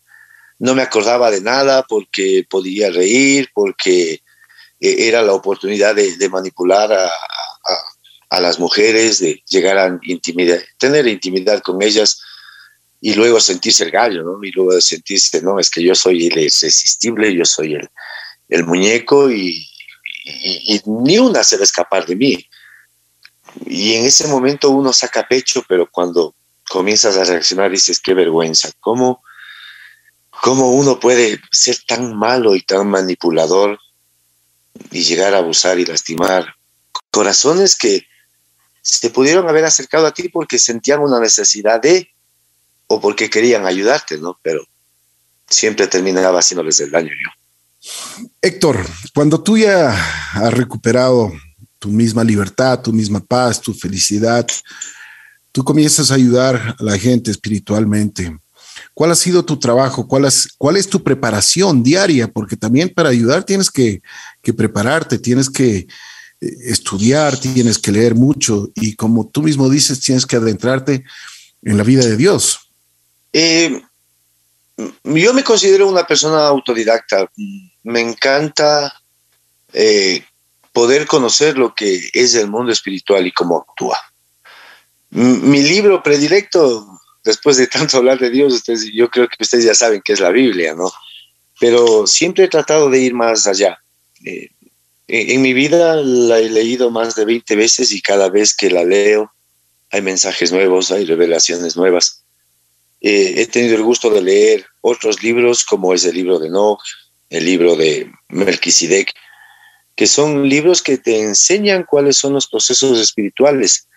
no 0.57 0.73
me 0.73 0.81
acordaba 0.81 1.29
de 1.29 1.41
nada, 1.41 1.83
porque 1.83 2.45
podía 2.49 2.89
reír, 2.89 3.49
porque 3.53 4.21
eh, 4.79 5.07
era 5.07 5.21
la 5.21 5.33
oportunidad 5.33 5.95
de, 5.95 6.29
manipular 6.29 6.91
a, 6.91 8.41
las 8.41 8.59
mujeres, 8.59 9.19
de 9.19 9.41
llegar 9.49 9.77
a 9.77 9.99
tener 10.77 11.07
intimidad 11.07 11.61
con 11.61 11.81
ellas 11.81 12.21
y 12.99 13.13
luego 13.13 13.39
sentirse 13.39 13.85
el 13.85 13.91
gallo, 13.91 14.23
¿no? 14.23 14.43
Y 14.43 14.51
luego 14.51 14.79
sentirse, 14.81 15.41
no, 15.41 15.59
es 15.59 15.69
que 15.69 15.83
yo 15.83 15.95
soy 15.95 16.27
el 16.27 16.37
irresistible, 16.37 17.33
yo 17.33 17.45
soy 17.45 17.77
el, 18.49 18.63
muñeco 18.65 19.31
y, 19.31 19.65
ni 20.85 21.17
una 21.17 21.43
se 21.43 21.55
va 21.55 21.61
a 21.61 21.63
escapar 21.63 22.05
de 22.05 22.15
mí. 22.15 22.47
Y 23.65 23.93
en 23.93 24.05
ese 24.05 24.27
momento 24.27 24.69
uno 24.69 24.93
saca 24.93 25.27
pecho, 25.27 25.63
pero 25.67 25.89
cuando 25.89 26.35
comienzas 26.69 27.17
a 27.17 27.23
reaccionar 27.23 27.71
dices, 27.71 27.99
qué 27.99 28.13
vergüenza, 28.13 28.69
¿cómo, 28.79 29.23
cómo 30.29 30.71
uno 30.71 30.99
puede 30.99 31.39
ser 31.51 31.77
tan 31.87 32.15
malo 32.15 32.55
y 32.55 32.61
tan 32.61 32.87
manipulador 32.89 33.79
y 34.91 35.03
llegar 35.03 35.33
a 35.33 35.39
abusar 35.39 35.79
y 35.79 35.85
lastimar 35.85 36.55
corazones 37.11 37.75
que 37.75 38.05
se 38.81 39.09
pudieron 39.09 39.47
haber 39.49 39.65
acercado 39.65 40.07
a 40.07 40.13
ti 40.13 40.29
porque 40.29 40.59
sentían 40.59 41.01
una 41.01 41.19
necesidad 41.19 41.81
de 41.81 42.09
o 42.87 43.01
porque 43.01 43.29
querían 43.29 43.65
ayudarte, 43.65 44.17
¿no? 44.17 44.39
Pero 44.41 44.63
siempre 45.47 45.87
terminaba 45.87 46.39
haciéndoles 46.39 46.79
el 46.79 46.91
daño 46.91 47.09
yo. 47.09 47.89
Héctor, 48.41 48.85
cuando 49.13 49.41
tú 49.41 49.57
ya 49.57 49.89
has 50.33 50.53
recuperado 50.53 51.31
tu 51.79 51.89
misma 51.89 52.23
libertad, 52.23 52.81
tu 52.81 52.93
misma 52.93 53.19
paz, 53.19 53.61
tu 53.61 53.73
felicidad, 53.73 54.47
tú 55.51 55.63
comienzas 55.63 56.11
a 56.11 56.15
ayudar 56.15 56.75
a 56.77 56.83
la 56.83 56.97
gente 56.97 57.31
espiritualmente. 57.31 58.37
¿Cuál 58.93 59.11
ha 59.11 59.15
sido 59.15 59.45
tu 59.45 59.59
trabajo? 59.59 60.07
¿Cuál, 60.07 60.27
cuál 60.57 60.77
es 60.77 60.87
tu 60.87 61.03
preparación 61.03 61.83
diaria? 61.83 62.27
Porque 62.27 62.55
también 62.55 62.89
para 62.89 63.09
ayudar 63.09 63.43
tienes 63.43 63.69
que, 63.69 64.01
prepararte, 64.55 65.19
tienes 65.19 65.49
que 65.49 65.77
eh, 65.77 65.87
estudiar, 66.65 67.37
tienes 67.37 67.77
que 67.77 67.91
leer 67.91 68.15
mucho 68.15 68.69
y 68.75 68.95
como 68.95 69.27
tú 69.27 69.41
mismo 69.43 69.69
dices, 69.69 69.99
tienes 69.99 70.25
que 70.25 70.37
adentrarte 70.37 71.03
en 71.63 71.77
la 71.77 71.83
vida 71.83 72.05
de 72.05 72.17
Dios. 72.17 72.59
Eh, 73.33 73.81
yo 75.03 75.33
me 75.33 75.43
considero 75.43 75.87
una 75.87 76.05
persona 76.05 76.47
autodidacta. 76.47 77.29
Me 77.83 77.99
encanta 78.01 78.93
eh, 79.73 80.23
poder 80.71 81.07
conocer 81.07 81.57
lo 81.57 81.73
que 81.73 82.09
es 82.13 82.35
el 82.35 82.49
mundo 82.49 82.71
espiritual 82.71 83.25
y 83.25 83.31
cómo 83.31 83.65
actúa. 83.67 83.97
mi 85.09 85.63
libro 85.63 86.03
predilecto, 86.03 86.96
después 87.27 87.57
de 87.57 87.67
tanto 87.67 87.97
hablar 87.97 88.17
de 88.17 88.31
Dios, 88.31 88.63
yo 88.93 89.09
creo 89.09 89.27
que 89.27 89.43
ustedes 89.43 89.65
ya 89.65 89.75
saben 89.75 90.01
que 90.01 90.13
es 90.13 90.19
la 90.19 90.31
Biblia, 90.31 90.73
¿no? 90.73 90.91
Pero 91.59 92.07
siempre 92.07 92.45
he 92.45 92.47
tratado 92.47 92.89
de 92.89 92.99
ir 92.99 93.13
más 93.13 93.45
allá. 93.45 93.79
Eh, 94.25 94.49
en 95.07 95.41
mi 95.41 95.53
vida 95.53 95.95
la 95.95 96.39
he 96.39 96.49
leído 96.49 96.89
más 96.89 97.15
de 97.15 97.25
20 97.25 97.55
veces 97.55 97.91
y 97.91 98.01
cada 98.01 98.29
vez 98.29 98.55
que 98.55 98.69
la 98.69 98.83
leo 98.83 99.31
hay 99.89 100.01
mensajes 100.01 100.51
nuevos, 100.51 100.91
hay 100.91 101.05
revelaciones 101.05 101.77
nuevas. 101.77 102.23
Eh, 102.99 103.35
he 103.37 103.45
tenido 103.45 103.75
el 103.75 103.83
gusto 103.83 104.09
de 104.09 104.21
leer 104.21 104.65
otros 104.81 105.23
libros, 105.23 105.63
como 105.63 105.93
es 105.93 106.03
el 106.05 106.15
libro 106.15 106.39
de 106.39 106.47
Enoch, 106.47 106.81
el 107.29 107.45
libro 107.45 107.75
de 107.75 108.11
Melquisedec, 108.29 109.13
que 109.95 110.07
son 110.07 110.47
libros 110.47 110.81
que 110.81 110.97
te 110.97 111.21
enseñan 111.21 111.83
cuáles 111.83 112.17
son 112.17 112.33
los 112.33 112.47
procesos 112.47 112.99
espirituales. 112.99 113.87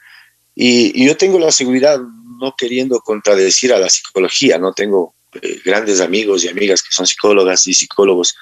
Y, 0.55 1.05
yo 1.05 1.16
tengo 1.16 1.38
la 1.38 1.53
seguridad, 1.53 2.01
no 2.40 2.55
queriendo 2.57 3.00
contradecir 3.00 3.72
a 3.72 3.79
la 3.79 3.88
psicología, 3.88 4.59
no 4.59 4.72
tengo 4.72 5.14
eh, 5.40 5.61
grandes 5.64 6.00
amigos 6.00 6.44
y 6.44 6.48
amigas 6.48 6.83
que 6.83 6.92
son 6.92 7.07
psicólogas 7.07 7.66
y 7.66 7.74
psicólogos, 7.74 8.35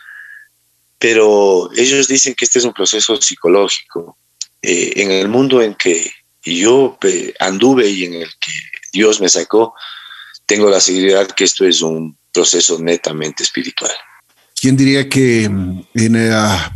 pero 0.98 1.70
ellos 1.76 2.08
dicen 2.08 2.34
que 2.34 2.44
este 2.44 2.58
es 2.58 2.64
un 2.64 2.72
proceso 2.72 3.20
psicológico. 3.20 4.16
Eh, 4.62 4.92
en 4.96 5.11
el 5.11 5.28
mundo 5.28 5.62
en 5.62 5.74
que 5.74 6.11
yo 6.44 6.98
anduve 7.38 7.88
y 7.88 8.04
en 8.04 8.14
el 8.14 8.28
que 8.28 8.52
Dios 8.92 9.20
me 9.20 9.28
sacó, 9.28 9.74
tengo 10.46 10.70
la 10.70 10.80
seguridad 10.80 11.28
que 11.28 11.44
esto 11.44 11.66
es 11.66 11.82
un 11.82 12.16
proceso 12.32 12.78
netamente 12.80 13.42
espiritual. 13.42 13.92
¿Quién 14.61 14.76
diría 14.76 15.08
que 15.08 15.48
mm, 15.48 15.84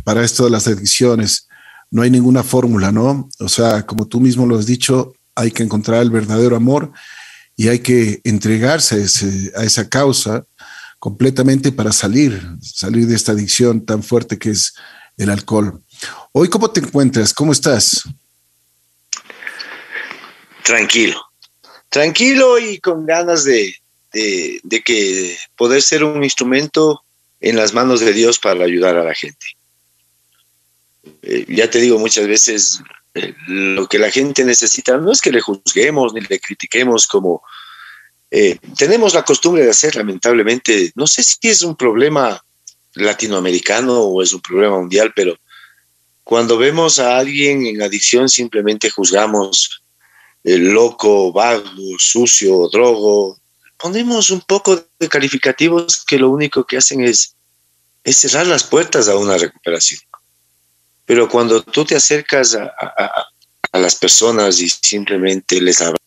para 0.03 0.23
esto 0.23 0.45
de 0.45 0.51
las 0.51 0.67
adicciones 0.67 1.47
no 1.91 2.01
hay 2.01 2.09
ninguna 2.09 2.43
fórmula, 2.43 2.91
no? 2.91 3.29
O 3.39 3.49
sea, 3.49 3.85
como 3.85 4.07
tú 4.07 4.19
mismo 4.19 4.45
lo 4.45 4.57
has 4.57 4.65
dicho, 4.65 5.13
hay 5.35 5.51
que 5.51 5.63
encontrar 5.63 6.01
el 6.01 6.09
verdadero 6.09 6.55
amor 6.55 6.91
y 7.55 7.69
hay 7.69 7.79
que 7.79 8.21
entregarse 8.23 9.05
a, 9.55 9.63
esa 9.63 9.89
causa 9.89 10.45
completamente 10.99 11.71
para 11.71 11.91
salir, 11.91 12.41
salir 12.61 13.07
de 13.07 13.15
esta 13.15 13.33
adicción 13.33 13.85
tan 13.85 14.03
fuerte 14.03 14.39
que 14.39 14.51
es 14.51 14.73
el 15.17 15.29
alcohol. 15.29 15.81
Hoy, 16.31 16.49
¿cómo 16.49 16.71
te 16.71 16.79
encuentras? 16.79 17.33
¿Cómo 17.33 17.51
estás? 17.51 18.03
Tranquilo, 20.63 21.21
tranquilo 21.89 22.57
y 22.57 22.79
con 22.79 23.05
ganas 23.05 23.43
de, 23.43 23.75
que 24.11 25.37
poder 25.57 25.81
ser 25.81 26.03
un 26.03 26.23
instrumento 26.23 27.03
en 27.41 27.57
las 27.57 27.73
manos 27.73 27.99
de 27.99 28.13
Dios 28.13 28.39
para 28.39 28.63
ayudar 28.63 28.95
a 28.95 29.03
la 29.03 29.13
gente. 29.13 29.45
Eh, 31.21 31.45
ya 31.49 31.69
te 31.69 31.81
digo 31.81 31.99
muchas 31.99 32.27
veces, 32.27 32.81
eh, 33.13 33.35
lo 33.47 33.87
que 33.87 33.99
la 33.99 34.11
gente 34.11 34.43
necesita 34.43 34.97
no 34.97 35.11
es 35.11 35.21
que 35.21 35.31
le 35.31 35.41
juzguemos 35.41 36.13
ni 36.13 36.21
le 36.21 36.39
critiquemos 36.39 37.07
como 37.07 37.43
eh, 38.35 38.57
tenemos 38.75 39.13
la 39.13 39.23
costumbre 39.23 39.63
de 39.63 39.69
hacer, 39.69 39.95
lamentablemente, 39.95 40.91
no 40.95 41.05
sé 41.05 41.21
si 41.21 41.37
es 41.43 41.61
un 41.61 41.75
problema 41.75 42.43
latinoamericano 42.95 44.01
o 44.01 44.23
es 44.23 44.33
un 44.33 44.41
problema 44.41 44.79
mundial, 44.79 45.13
pero 45.15 45.37
cuando 46.23 46.57
vemos 46.57 46.97
a 46.97 47.19
alguien 47.19 47.67
en 47.67 47.83
adicción 47.83 48.29
simplemente 48.29 48.89
juzgamos 48.89 49.83
el 50.43 50.73
loco, 50.73 51.31
vago, 51.31 51.99
sucio, 51.99 52.69
drogo. 52.69 53.37
Ponemos 53.77 54.31
un 54.31 54.41
poco 54.41 54.83
de 54.99 55.09
calificativos 55.09 56.03
que 56.03 56.17
lo 56.17 56.31
único 56.31 56.65
que 56.65 56.77
hacen 56.77 57.03
es, 57.03 57.35
es 58.03 58.17
cerrar 58.17 58.47
las 58.47 58.63
puertas 58.63 59.09
a 59.09 59.15
una 59.15 59.37
recuperación. 59.37 60.01
Pero 61.05 61.27
cuando 61.29 61.61
tú 61.61 61.83
te 61.85 61.95
acercas 61.95 62.55
a, 62.55 62.71
a, 63.71 63.79
las 63.79 63.95
personas 63.95 64.59
y 64.59 64.69
simplemente 64.69 65.59
les 65.59 65.81
hablas, 65.81 65.99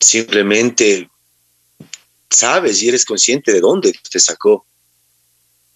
simplemente 0.00 1.10
sabes 2.30 2.82
y 2.82 2.88
eres 2.88 3.04
consciente 3.04 3.52
de 3.52 3.60
dónde 3.60 3.92
te 4.10 4.18
sacó, 4.18 4.66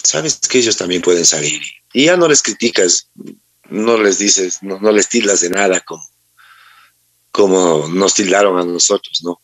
sabes 0.03 0.39
que 0.39 0.59
ellos 0.59 0.77
también 0.77 1.03
pueden 1.03 1.27
salir. 1.27 1.61
Y 1.93 2.07
ya 2.07 2.17
no 2.17 2.29
les 2.29 2.43
criticas, 2.43 3.09
no 3.69 3.99
les 3.99 4.19
dices, 4.19 4.59
no, 4.63 4.93
les 4.93 5.09
tildas 5.09 5.41
de 5.41 5.51
nada 5.51 5.81
como, 5.81 6.09
como 7.31 7.89
nos 7.89 8.15
tildaron 8.15 8.59
a 8.59 8.65
nosotros, 8.65 9.21
¿no? 9.23 9.41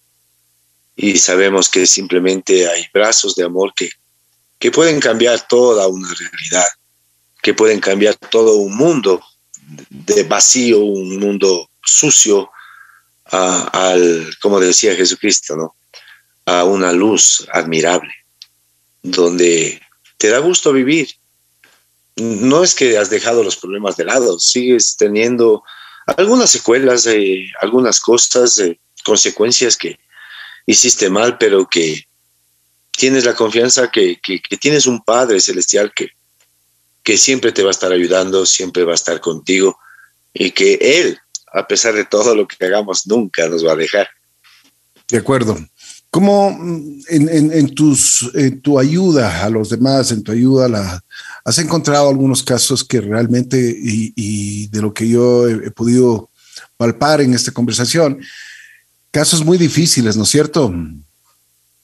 Y 0.97 1.19
sabemos 1.19 1.69
que 1.69 1.87
simplemente 1.87 2.69
hay 2.69 2.87
brazos 2.93 3.35
de 3.35 3.45
amor 3.45 3.73
que, 3.75 3.91
que 4.59 4.71
pueden 4.71 5.01
cambiar 5.01 5.47
toda 5.49 5.87
una 5.87 6.13
realidad, 6.13 6.67
que 7.43 7.55
pueden 7.55 7.81
cambiar 7.81 8.17
todo 8.17 8.57
un 8.57 8.77
mundo 8.77 9.21
de 9.89 10.25
vacío, 10.25 10.81
un 10.81 11.19
mundo 11.19 11.71
sucio, 11.83 12.51
al, 13.25 14.31
como 14.41 14.59
decía 14.61 14.97
Jesucristo, 14.97 15.57
¿no? 15.57 15.77
A 16.47 16.65
una 16.65 16.93
luz 16.93 17.47
admirable, 17.53 18.13
donde 19.03 19.81
te 20.19 20.29
da 20.29 20.39
gusto 20.39 20.73
vivir, 20.73 21.09
no 22.17 22.63
es 22.63 22.75
que 22.75 22.99
has 22.99 23.11
dejado 23.11 23.43
los 23.43 23.57
problemas 23.57 23.97
de 23.97 24.05
lado, 24.05 24.39
sigues 24.39 24.97
teniendo 24.97 25.63
algunas 26.07 26.51
secuelas, 26.51 27.05
de 27.05 27.51
algunas 27.61 28.01
cosas, 28.01 28.57
de 28.57 28.81
consecuencias 29.05 29.77
que 29.77 29.99
hiciste 30.67 31.09
mal, 31.09 31.39
pero 31.39 31.69
que 31.69 32.05
tienes 32.91 33.25
la 33.25 33.35
confianza 33.35 33.91
que, 33.91 34.21
que, 34.21 34.41
tienes 34.59 34.87
un 34.87 35.03
Padre 35.03 35.41
celestial 35.41 35.93
que, 35.95 36.11
que 37.03 37.17
siempre 37.17 37.53
te 37.53 37.63
va 37.63 37.69
a 37.69 37.73
estar 37.73 37.93
ayudando, 37.93 38.47
siempre 38.47 38.85
va 38.85 38.93
a 38.93 38.97
estar 38.97 39.21
contigo 39.21 39.79
y 40.33 40.51
que 40.53 40.75
Él, 40.81 41.19
a 41.53 41.67
pesar 41.67 41.95
de 41.95 42.05
todo 42.05 42.35
lo 42.35 42.47
que 42.47 42.65
hagamos, 42.65 43.07
nunca 43.07 43.49
nos 43.49 43.67
va 43.67 43.73
a 43.73 43.77
dejar. 43.77 44.09
De 45.09 45.19
acuerdo. 45.19 45.59
¿Cómo 46.11 46.51
mm, 46.51 47.03
en, 47.09 47.53
en, 47.53 47.75
tus, 47.75 48.31
en 48.35 48.61
tu 48.61 48.79
ayuda 48.79 49.45
a 49.45 49.51
los 49.51 49.71
demás, 49.71 50.11
en 50.11 50.23
tu 50.23 50.33
ayuda 50.33 50.67
a 50.67 50.69
la... 50.69 51.05
¿Has 51.45 51.59
encontrado 51.59 52.09
algunos 52.09 52.43
casos 52.43 52.85
que 52.85 53.01
realmente, 53.01 53.59
y, 53.59 54.67
de 54.69 54.83
lo 54.83 54.93
que 54.93 55.09
yo 55.09 55.49
he, 55.49 55.71
podido 55.71 56.31
palpar 56.77 57.21
en 57.21 57.33
esta 57.33 57.53
conversación, 57.53 58.21
casos 59.11 59.45
muy 59.45 59.57
difíciles, 59.57 60.17
¿no 60.17 60.25
es 60.25 60.31
cierto? 60.31 60.73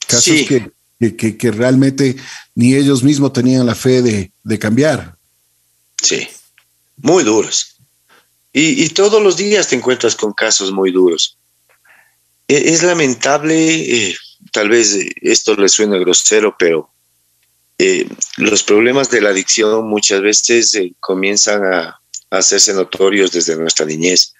Casos 0.07 0.35
que, 0.47 0.71
que, 0.99 1.37
que, 1.37 1.51
realmente 1.51 2.15
ni 2.55 2.75
ellos 2.75 3.03
mismos 3.03 3.33
tenían 3.33 3.65
la 3.65 3.75
fe 3.75 4.01
de, 4.01 4.31
de 4.43 4.59
cambiar. 4.59 5.15
Sí, 6.01 6.27
muy 6.97 7.23
duros. 7.23 7.75
Y, 8.53 8.83
y, 8.83 8.89
todos 8.89 9.21
los 9.21 9.37
días 9.37 9.67
te 9.67 9.75
encuentras 9.75 10.15
con 10.15 10.33
casos 10.33 10.71
muy 10.71 10.91
duros. 10.91 11.37
E, 12.47 12.73
es, 12.73 12.81
lamentable, 12.81 14.07
eh, 14.07 14.15
tal 14.51 14.69
vez 14.69 14.95
eh, 14.95 15.11
esto 15.21 15.55
le 15.55 15.69
suene 15.69 15.99
grosero, 15.99 16.55
pero 16.57 16.89
eh, 17.77 18.07
los 18.37 18.63
problemas 18.63 19.11
de 19.11 19.21
la 19.21 19.29
adicción 19.29 19.87
muchas 19.87 20.21
veces 20.21 20.75
comienzan 20.99 21.63
a, 21.65 22.01
a, 22.31 22.37
hacerse 22.37 22.73
notorios 22.73 23.31
desde 23.31 23.55
nuestra 23.55 23.85
niñez. 23.85 24.33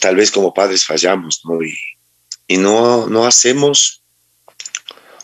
Tal 0.00 0.16
vez 0.16 0.30
como 0.30 0.52
padres 0.52 0.84
fallamos, 0.84 1.40
¿no? 1.44 1.62
Y, 1.62 1.74
y 2.48 2.58
no, 2.58 3.06
no 3.06 3.26
hacemos 3.26 3.99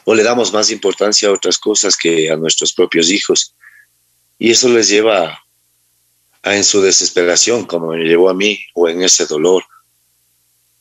o 0.08 0.14
le 0.14 0.22
damos 0.22 0.52
más 0.52 0.70
importancia 0.70 1.28
a 1.28 1.32
otras 1.32 1.58
cosas 1.58 1.96
que 1.96 2.30
a 2.30 2.36
nuestros 2.36 2.72
propios 2.72 3.10
hijos. 3.10 3.54
Y 4.38 4.52
eso 4.52 4.68
les 4.68 4.88
lleva 4.88 5.42
a, 6.44 6.56
en 6.56 6.62
su 6.62 6.80
desesperación, 6.80 7.66
como 7.66 7.88
me 7.88 8.04
llevó 8.04 8.30
a 8.30 8.34
mí, 8.34 8.56
o 8.74 8.88
en 8.88 9.02
ese 9.02 9.26
dolor, 9.26 9.64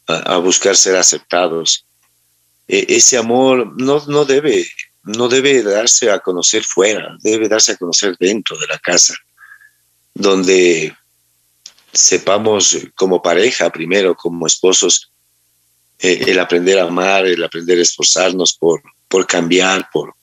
a, 0.05 0.37
buscar 0.37 0.77
ser 0.77 0.95
aceptados. 0.95 1.87
E, 2.67 2.85
ese 2.89 3.17
amor 3.17 3.73
no, 3.81 4.03
no, 4.05 4.25
debe, 4.25 4.67
no 5.01 5.27
debe 5.27 5.63
darse 5.63 6.11
a 6.11 6.19
conocer 6.19 6.63
fuera, 6.63 7.17
debe 7.21 7.49
darse 7.49 7.71
a 7.71 7.77
conocer 7.77 8.15
dentro 8.19 8.55
de 8.59 8.67
la 8.67 8.77
casa, 8.77 9.15
donde 10.13 10.95
sepamos 11.91 12.77
como 12.93 13.23
pareja 13.23 13.71
primero, 13.71 14.13
como 14.15 14.45
esposos, 14.45 15.11
eh, 15.97 16.25
el 16.27 16.37
aprender 16.37 16.77
a 16.77 16.83
amar, 16.83 17.25
el 17.25 17.43
aprender 17.43 17.79
a 17.79 17.81
esforzarnos 17.81 18.53
por, 18.53 18.83
por 19.07 19.27
cambiar, 19.27 19.89
por, 19.91 20.15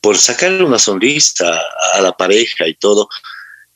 por 0.00 0.18
sacarle 0.18 0.64
una 0.64 0.78
sonrisa 0.78 1.60
a 1.94 2.00
la 2.00 2.12
pareja 2.12 2.66
y 2.66 2.74
todo. 2.74 3.08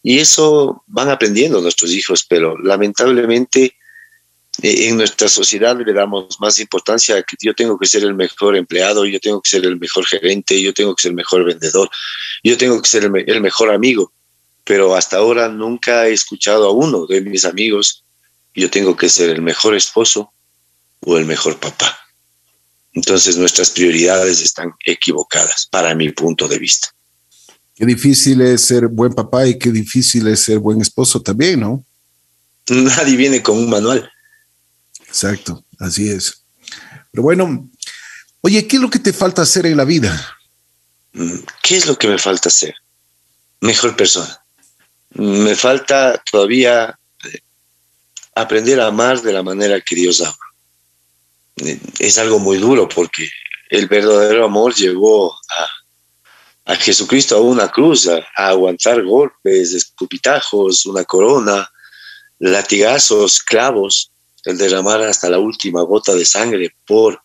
Y 0.03 0.19
eso 0.19 0.83
van 0.87 1.11
aprendiendo 1.11 1.61
nuestros 1.61 1.91
hijos, 1.91 2.25
pero 2.29 2.57
lamentablemente 2.59 3.77
eh, 4.63 4.89
en 4.89 4.97
nuestra 4.97 5.29
sociedad 5.29 5.79
le 5.79 5.93
damos 5.93 6.41
más 6.41 6.59
importancia 6.59 7.17
a 7.17 7.23
que 7.23 7.37
yo 7.41 7.55
tengo 7.55 7.79
que 7.79 7.87
ser 7.87 8.03
el 8.03 8.15
mejor 8.15 8.57
empleado, 8.57 9.05
yo 9.07 9.21
tengo 9.21 9.41
que 9.41 9.51
ser 9.51 9.65
el 9.65 9.79
mejor 9.79 10.05
gerente, 10.05 10.61
yo 10.61 10.75
tengo 10.75 10.95
que 10.95 11.03
ser 11.03 11.11
el 11.11 11.17
mejor 11.17 11.45
vendedor, 11.45 11.89
yo 12.43 12.59
tengo 12.59 12.83
que 12.83 12.89
ser 12.89 13.05
el, 13.05 13.41
mejor 13.41 13.71
amigo. 13.71 14.13
Pero 14.65 14.97
hasta 14.97 15.19
ahora 15.19 15.49
nunca 15.49 16.09
he 16.09 16.13
escuchado 16.13 16.67
a 16.67 16.73
uno 16.73 17.07
de 17.07 17.21
mis 17.21 17.45
amigos, 17.45 18.05
yo 18.55 18.69
tengo 18.69 18.97
que 18.97 19.09
ser 19.09 19.31
el 19.31 19.43
mejor 19.43 19.77
esposo 19.77 20.33
o 21.01 21.17
el 21.17 21.25
mejor 21.25 21.59
papá. 21.59 21.99
Entonces 22.99 23.37
nuestras 23.37 23.71
prioridades 23.71 24.43
están 24.43 24.73
equivocadas 24.85 25.69
para 25.71 25.95
mi 25.95 26.11
punto 26.11 26.49
de 26.49 26.59
vista. 26.59 26.89
Qué 27.77 27.87
difícil 27.87 28.41
es 28.41 28.63
ser 28.63 28.89
buen 28.89 29.13
papá 29.13 29.47
y 29.47 29.57
qué 29.57 29.71
difícil 29.71 30.27
es 30.27 30.41
ser 30.41 30.59
buen 30.59 30.81
esposo 30.81 31.23
también, 31.23 31.61
¿no? 31.61 31.85
Nadie 32.69 33.17
viene 33.17 33.41
con 33.41 33.57
un 33.57 33.71
manual. 33.71 34.11
Exacto, 35.07 35.65
así 35.79 36.11
es. 36.11 36.43
Pero 37.13 37.23
bueno, 37.23 37.71
oye, 38.41 38.67
¿qué 38.67 38.77
es 38.77 38.83
lo 38.83 38.91
que 38.91 38.99
te 38.99 39.13
falta 39.13 39.43
hacer 39.43 39.67
en 39.67 39.77
la 39.77 39.85
vida? 39.85 40.37
Mm, 41.13 41.39
¿Qué 41.63 41.77
es 41.77 41.87
lo 41.87 41.97
que 41.97 42.09
me 42.09 42.19
falta 42.19 42.49
hacer? 42.49 42.75
Mejor 43.61 43.95
persona. 43.95 44.43
Me 45.11 45.55
falta 45.55 46.21
todavía 46.29 46.99
eh, 47.33 47.39
aprender 48.35 48.81
a 48.81 48.89
amar 48.89 49.23
de 49.23 49.33
la 49.33 49.45
manera 49.45 49.81
que 49.81 49.95
Dios 49.95 50.21
ama 50.21 50.48
es 51.99 52.19
algo 52.19 52.39
muy 52.39 52.59
duro 52.59 52.89
porque 52.89 53.29
el 53.71 53.87
verdadero 53.87 54.45
amor 54.45 54.75
llevó 54.75 55.33
a, 55.33 56.73
a 56.73 56.77
Jesucristo 56.77 57.37
a 57.37 57.41
una 57.41 57.69
cruz, 57.69 58.09
a, 58.09 58.27
aguantar 58.37 59.03
golpes, 59.03 59.73
escupitajos, 59.73 60.85
una 60.87 61.05
corona, 61.05 61.71
latigazos, 62.39 63.41
clavos, 63.41 64.11
el 64.45 64.59
derramar 64.59 65.03
hasta 65.03 65.31
la 65.31 65.39
última 65.39 65.83
gota 65.83 66.15
de 66.15 66.25
sangre 66.27 66.75
por... 66.87 67.23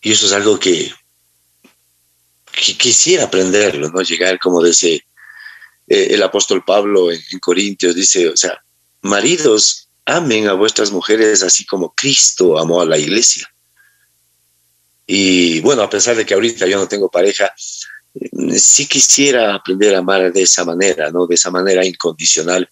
Y 0.00 0.12
eso 0.12 0.26
es 0.26 0.32
algo 0.32 0.58
que, 0.58 0.92
quisiera 2.78 3.24
aprenderlo, 3.24 3.90
¿no? 3.90 4.02
Llegar, 4.02 4.38
como 4.38 4.62
dice 4.62 5.04
eh, 5.86 6.08
el 6.10 6.22
apóstol 6.22 6.64
Pablo 6.64 7.12
en, 7.12 7.20
en 7.30 7.38
Corintios, 7.38 7.94
dice, 7.94 8.28
o 8.28 8.36
sea, 8.36 8.60
maridos, 9.02 9.85
amen 10.06 10.48
a 10.48 10.54
vuestras 10.54 10.90
mujeres 10.92 11.42
así 11.42 11.66
como 11.66 11.92
Cristo 11.94 12.58
amó 12.58 12.80
a 12.80 12.86
la 12.86 12.96
iglesia. 12.96 13.46
Y 15.06 15.60
bueno, 15.60 15.82
a 15.82 15.90
pesar 15.90 16.16
de 16.16 16.24
que 16.24 16.34
ahorita 16.34 16.66
yo 16.66 16.78
no 16.78 16.88
tengo 16.88 17.10
pareja, 17.10 17.52
sí 18.56 18.86
quisiera 18.86 19.54
aprender 19.54 19.94
a 19.94 19.98
amar 19.98 20.32
de 20.32 20.42
esa 20.42 20.64
manera, 20.64 21.10
¿no? 21.10 21.26
De 21.26 21.34
esa 21.34 21.50
manera 21.50 21.84
incondicional, 21.84 22.68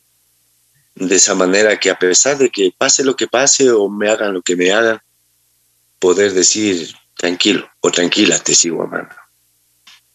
de 0.94 1.14
esa 1.14 1.34
manera 1.34 1.78
que 1.78 1.90
a 1.90 1.98
pesar 1.98 2.38
de 2.38 2.50
que 2.50 2.72
pase 2.76 3.04
lo 3.04 3.14
que 3.14 3.26
pase 3.26 3.70
o 3.70 3.88
me 3.88 4.08
hagan 4.08 4.34
lo 4.34 4.42
que 4.42 4.56
me 4.56 4.72
hagan, 4.72 5.00
poder 5.98 6.32
decir 6.32 6.94
tranquilo 7.16 7.68
o 7.80 7.90
tranquila, 7.90 8.38
te 8.38 8.54
sigo 8.54 8.82
amando. 8.82 9.14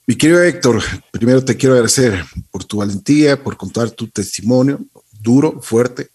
Mi 0.07 0.17
querido 0.17 0.41
Héctor, 0.41 0.83
primero 1.11 1.43
te 1.45 1.55
quiero 1.55 1.75
agradecer 1.75 2.25
por 2.49 2.63
tu 2.63 2.77
valentía, 2.77 3.41
por 3.41 3.55
contar 3.55 3.91
tu 3.91 4.07
testimonio 4.07 4.79
duro, 5.19 5.61
fuerte, 5.61 6.09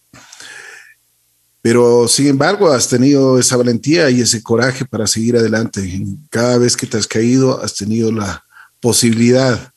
pero 1.65 2.07
sin 2.07 2.27
embargo, 2.27 2.71
has 2.71 2.87
tenido 2.87 3.39
esa 3.39 3.57
valentía 3.57 4.11
y 4.11 4.21
ese 4.21 4.43
coraje 4.43 4.85
para 4.85 5.07
seguir 5.07 5.35
adelante. 5.35 5.81
Cada 6.29 6.59
vez 6.59 6.77
que 6.77 6.85
te 6.85 6.95
has 6.95 7.07
caído, 7.07 7.59
has 7.59 7.73
tenido 7.73 8.11
la 8.11 8.45
posibilidad, 8.79 9.73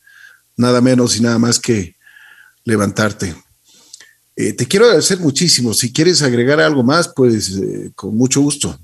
nada 0.54 0.82
menos 0.82 1.16
y 1.16 1.22
nada 1.22 1.38
más 1.38 1.58
que 1.58 1.96
levantarte. 2.62 3.34
Eh, 4.36 4.52
te 4.52 4.66
quiero 4.66 4.84
agradecer 4.84 5.18
muchísimo. 5.20 5.72
Si 5.72 5.90
quieres 5.90 6.20
agregar 6.20 6.60
algo 6.60 6.82
más, 6.82 7.10
pues 7.16 7.56
eh, 7.56 7.90
con 7.94 8.14
mucho 8.14 8.42
gusto. 8.42 8.78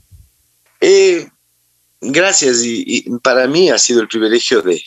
Eh, 0.81 1.29
gracias. 2.01 2.63
Y, 2.65 3.03
para 3.23 3.47
mí 3.47 3.69
ha 3.69 3.77
sido 3.77 4.01
el 4.01 4.09
privilegio 4.09 4.63
de, 4.63 4.83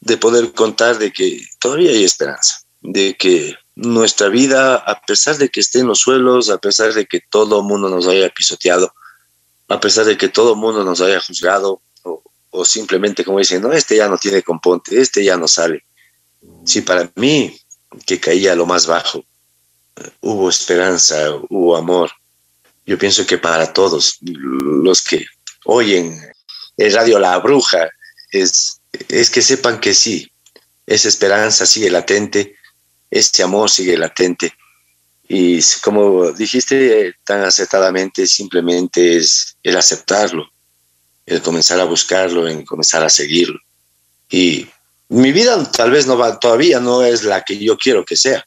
de 0.00 0.18
poder 0.18 0.52
contar 0.52 0.98
de 0.98 1.10
que 1.10 1.40
todavía 1.58 1.90
hay 1.90 2.04
esperanza, 2.04 2.60
de 2.82 3.16
que 3.18 3.54
nuestra 3.76 4.28
vida, 4.28 4.76
a 4.76 5.00
pesar 5.02 5.36
de 5.36 5.50
que 5.50 5.60
esté 5.60 5.80
en 5.80 5.86
los 5.86 6.00
suelos, 6.00 6.48
a 6.48 6.58
pesar 6.58 6.94
de 6.94 7.06
que 7.06 7.20
todo 7.20 7.60
el 7.60 7.66
mundo 7.66 7.88
nos 7.90 8.06
haya 8.06 8.28
pisoteado, 8.30 8.92
a 9.68 9.78
pesar 9.78 10.06
de 10.06 10.16
que 10.16 10.28
todo 10.28 10.54
el 10.54 10.58
mundo 10.58 10.82
nos 10.82 11.00
haya 11.02 11.20
juzgado, 11.20 11.82
o, 12.50 12.64
simplemente 12.64 13.22
como 13.22 13.38
dicen, 13.38 13.60
no, 13.60 13.72
este 13.72 13.96
ya 13.96 14.08
no 14.08 14.16
tiene 14.16 14.42
componte, 14.42 14.98
este 14.98 15.22
ya 15.22 15.36
no 15.36 15.46
sale. 15.46 15.84
Si 16.64 16.80
para 16.80 17.10
mí, 17.16 17.60
que 18.06 18.18
caía 18.18 18.52
a 18.52 18.56
lo 18.56 18.64
más 18.64 18.86
bajo, 18.86 19.22
hubo 20.22 20.48
esperanza, 20.48 21.32
hubo 21.50 21.76
amor, 21.76 22.10
yo 22.86 22.96
pienso 22.96 23.26
que 23.26 23.36
para 23.36 23.74
todos 23.74 24.18
los 24.22 25.02
que 25.02 25.26
oyen 25.64 26.18
el 26.78 26.92
radio 26.94 27.18
La 27.18 27.38
Bruja, 27.38 27.90
es, 28.30 28.80
es 29.08 29.28
que 29.28 29.42
sepan 29.42 29.80
que 29.80 29.92
sí, 29.92 30.32
esa 30.86 31.08
esperanza 31.08 31.66
sigue 31.66 31.90
latente, 31.90 32.55
este 33.18 33.42
amor 33.42 33.70
sigue 33.70 33.96
latente. 33.96 34.52
Y 35.28 35.60
como 35.82 36.30
dijiste 36.32 37.14
tan 37.24 37.42
acertadamente, 37.42 38.26
simplemente 38.26 39.16
es 39.16 39.56
el 39.62 39.76
aceptarlo, 39.76 40.48
el 41.24 41.42
comenzar 41.42 41.80
a 41.80 41.84
buscarlo, 41.84 42.46
el 42.46 42.64
comenzar 42.64 43.02
a 43.02 43.10
seguirlo. 43.10 43.58
Y 44.30 44.68
mi 45.08 45.32
vida 45.32 45.70
tal 45.72 45.90
vez 45.90 46.06
no 46.06 46.16
va, 46.16 46.38
todavía 46.38 46.80
no 46.80 47.02
es 47.02 47.24
la 47.24 47.42
que 47.42 47.58
yo 47.58 47.76
quiero 47.76 48.04
que 48.04 48.16
sea, 48.16 48.46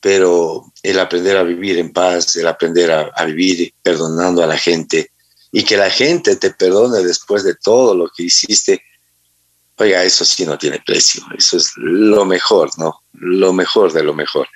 pero 0.00 0.72
el 0.82 0.98
aprender 0.98 1.36
a 1.36 1.42
vivir 1.42 1.78
en 1.78 1.92
paz, 1.92 2.36
el 2.36 2.46
aprender 2.46 2.90
a, 2.90 3.10
a 3.14 3.24
vivir 3.26 3.72
perdonando 3.82 4.42
a 4.42 4.46
la 4.46 4.56
gente 4.56 5.10
y 5.52 5.64
que 5.64 5.76
la 5.76 5.90
gente 5.90 6.36
te 6.36 6.50
perdone 6.52 7.02
después 7.02 7.44
de 7.44 7.54
todo 7.54 7.94
lo 7.94 8.08
que 8.08 8.24
hiciste, 8.24 8.82
oiga, 9.80 10.04
eso 10.04 10.24
sí 10.24 10.44
no 10.44 10.58
tiene 10.58 10.82
precio, 10.84 11.22
eso 11.36 11.56
es 11.56 11.72
lo 11.76 12.24
mejor, 12.24 12.70
¿no? 12.78 13.02
Lo 13.12 13.52
mejor 13.52 13.92
de 13.92 14.02
lo 14.02 14.14
mejor. 14.14 14.46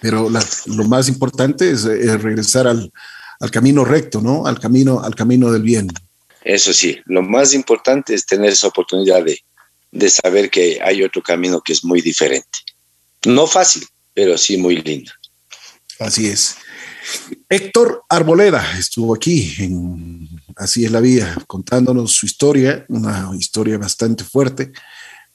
Pero 0.00 0.28
lo 0.66 0.84
más 0.84 1.08
importante 1.08 1.70
es, 1.70 1.84
regresar 1.84 2.66
al, 2.66 2.92
camino 3.50 3.84
recto, 3.84 4.20
¿no? 4.20 4.46
Al 4.46 4.58
camino, 4.58 5.00
al 5.00 5.14
camino 5.14 5.50
del 5.50 5.62
bien. 5.62 5.88
Eso 6.44 6.72
sí, 6.72 6.98
lo 7.06 7.22
más 7.22 7.54
importante 7.54 8.14
es 8.14 8.26
tener 8.26 8.50
esa 8.50 8.68
oportunidad 8.68 9.24
de, 9.24 9.38
de 9.94 10.10
saber 10.10 10.50
que 10.50 10.80
hay 10.82 11.02
otro 11.02 11.22
camino 11.22 11.62
que 11.62 11.72
es 11.72 11.84
muy 11.84 12.02
diferente. 12.02 12.58
No 13.24 13.46
fácil, 13.46 13.86
pero 14.12 14.36
sí 14.36 14.56
muy 14.56 14.76
lindo. 14.82 15.12
Así 15.98 16.26
es. 16.26 16.56
Héctor 17.48 18.02
Arboleda 18.08 18.78
estuvo 18.78 19.14
aquí 19.14 19.54
en 19.58 20.28
Así 20.56 20.84
es 20.84 20.92
la 20.92 21.00
vida, 21.00 21.36
contándonos 21.48 22.12
su 22.12 22.26
historia, 22.26 22.84
una 22.88 23.30
historia 23.36 23.76
bastante 23.76 24.22
fuerte, 24.22 24.72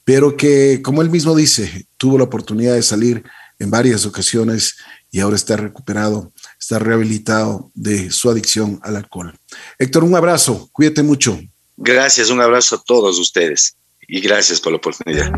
pero 0.02 0.34
que, 0.34 0.80
como 0.82 1.02
él 1.02 1.10
mismo 1.10 1.34
dice, 1.36 1.86
tuvo 1.98 2.16
la 2.16 2.24
oportunidad 2.24 2.74
de 2.74 2.82
salir 2.82 3.22
en 3.58 3.70
varias 3.70 4.06
ocasiones 4.06 4.76
y 5.10 5.20
ahora 5.20 5.36
está 5.36 5.58
recuperado, 5.58 6.32
está 6.58 6.78
rehabilitado 6.78 7.70
de 7.74 8.10
su 8.10 8.30
adicción 8.30 8.80
al 8.82 8.96
alcohol. 8.96 9.38
Héctor, 9.78 10.04
un 10.04 10.16
abrazo, 10.16 10.70
cuídate 10.72 11.02
mucho. 11.02 11.38
Gracias, 11.76 12.30
un 12.30 12.40
abrazo 12.40 12.76
a 12.76 12.82
todos 12.82 13.18
ustedes 13.18 13.76
y 14.10 14.20
gracias 14.20 14.60
por 14.60 14.72
la 14.72 14.78
oportunidad. 14.78 15.30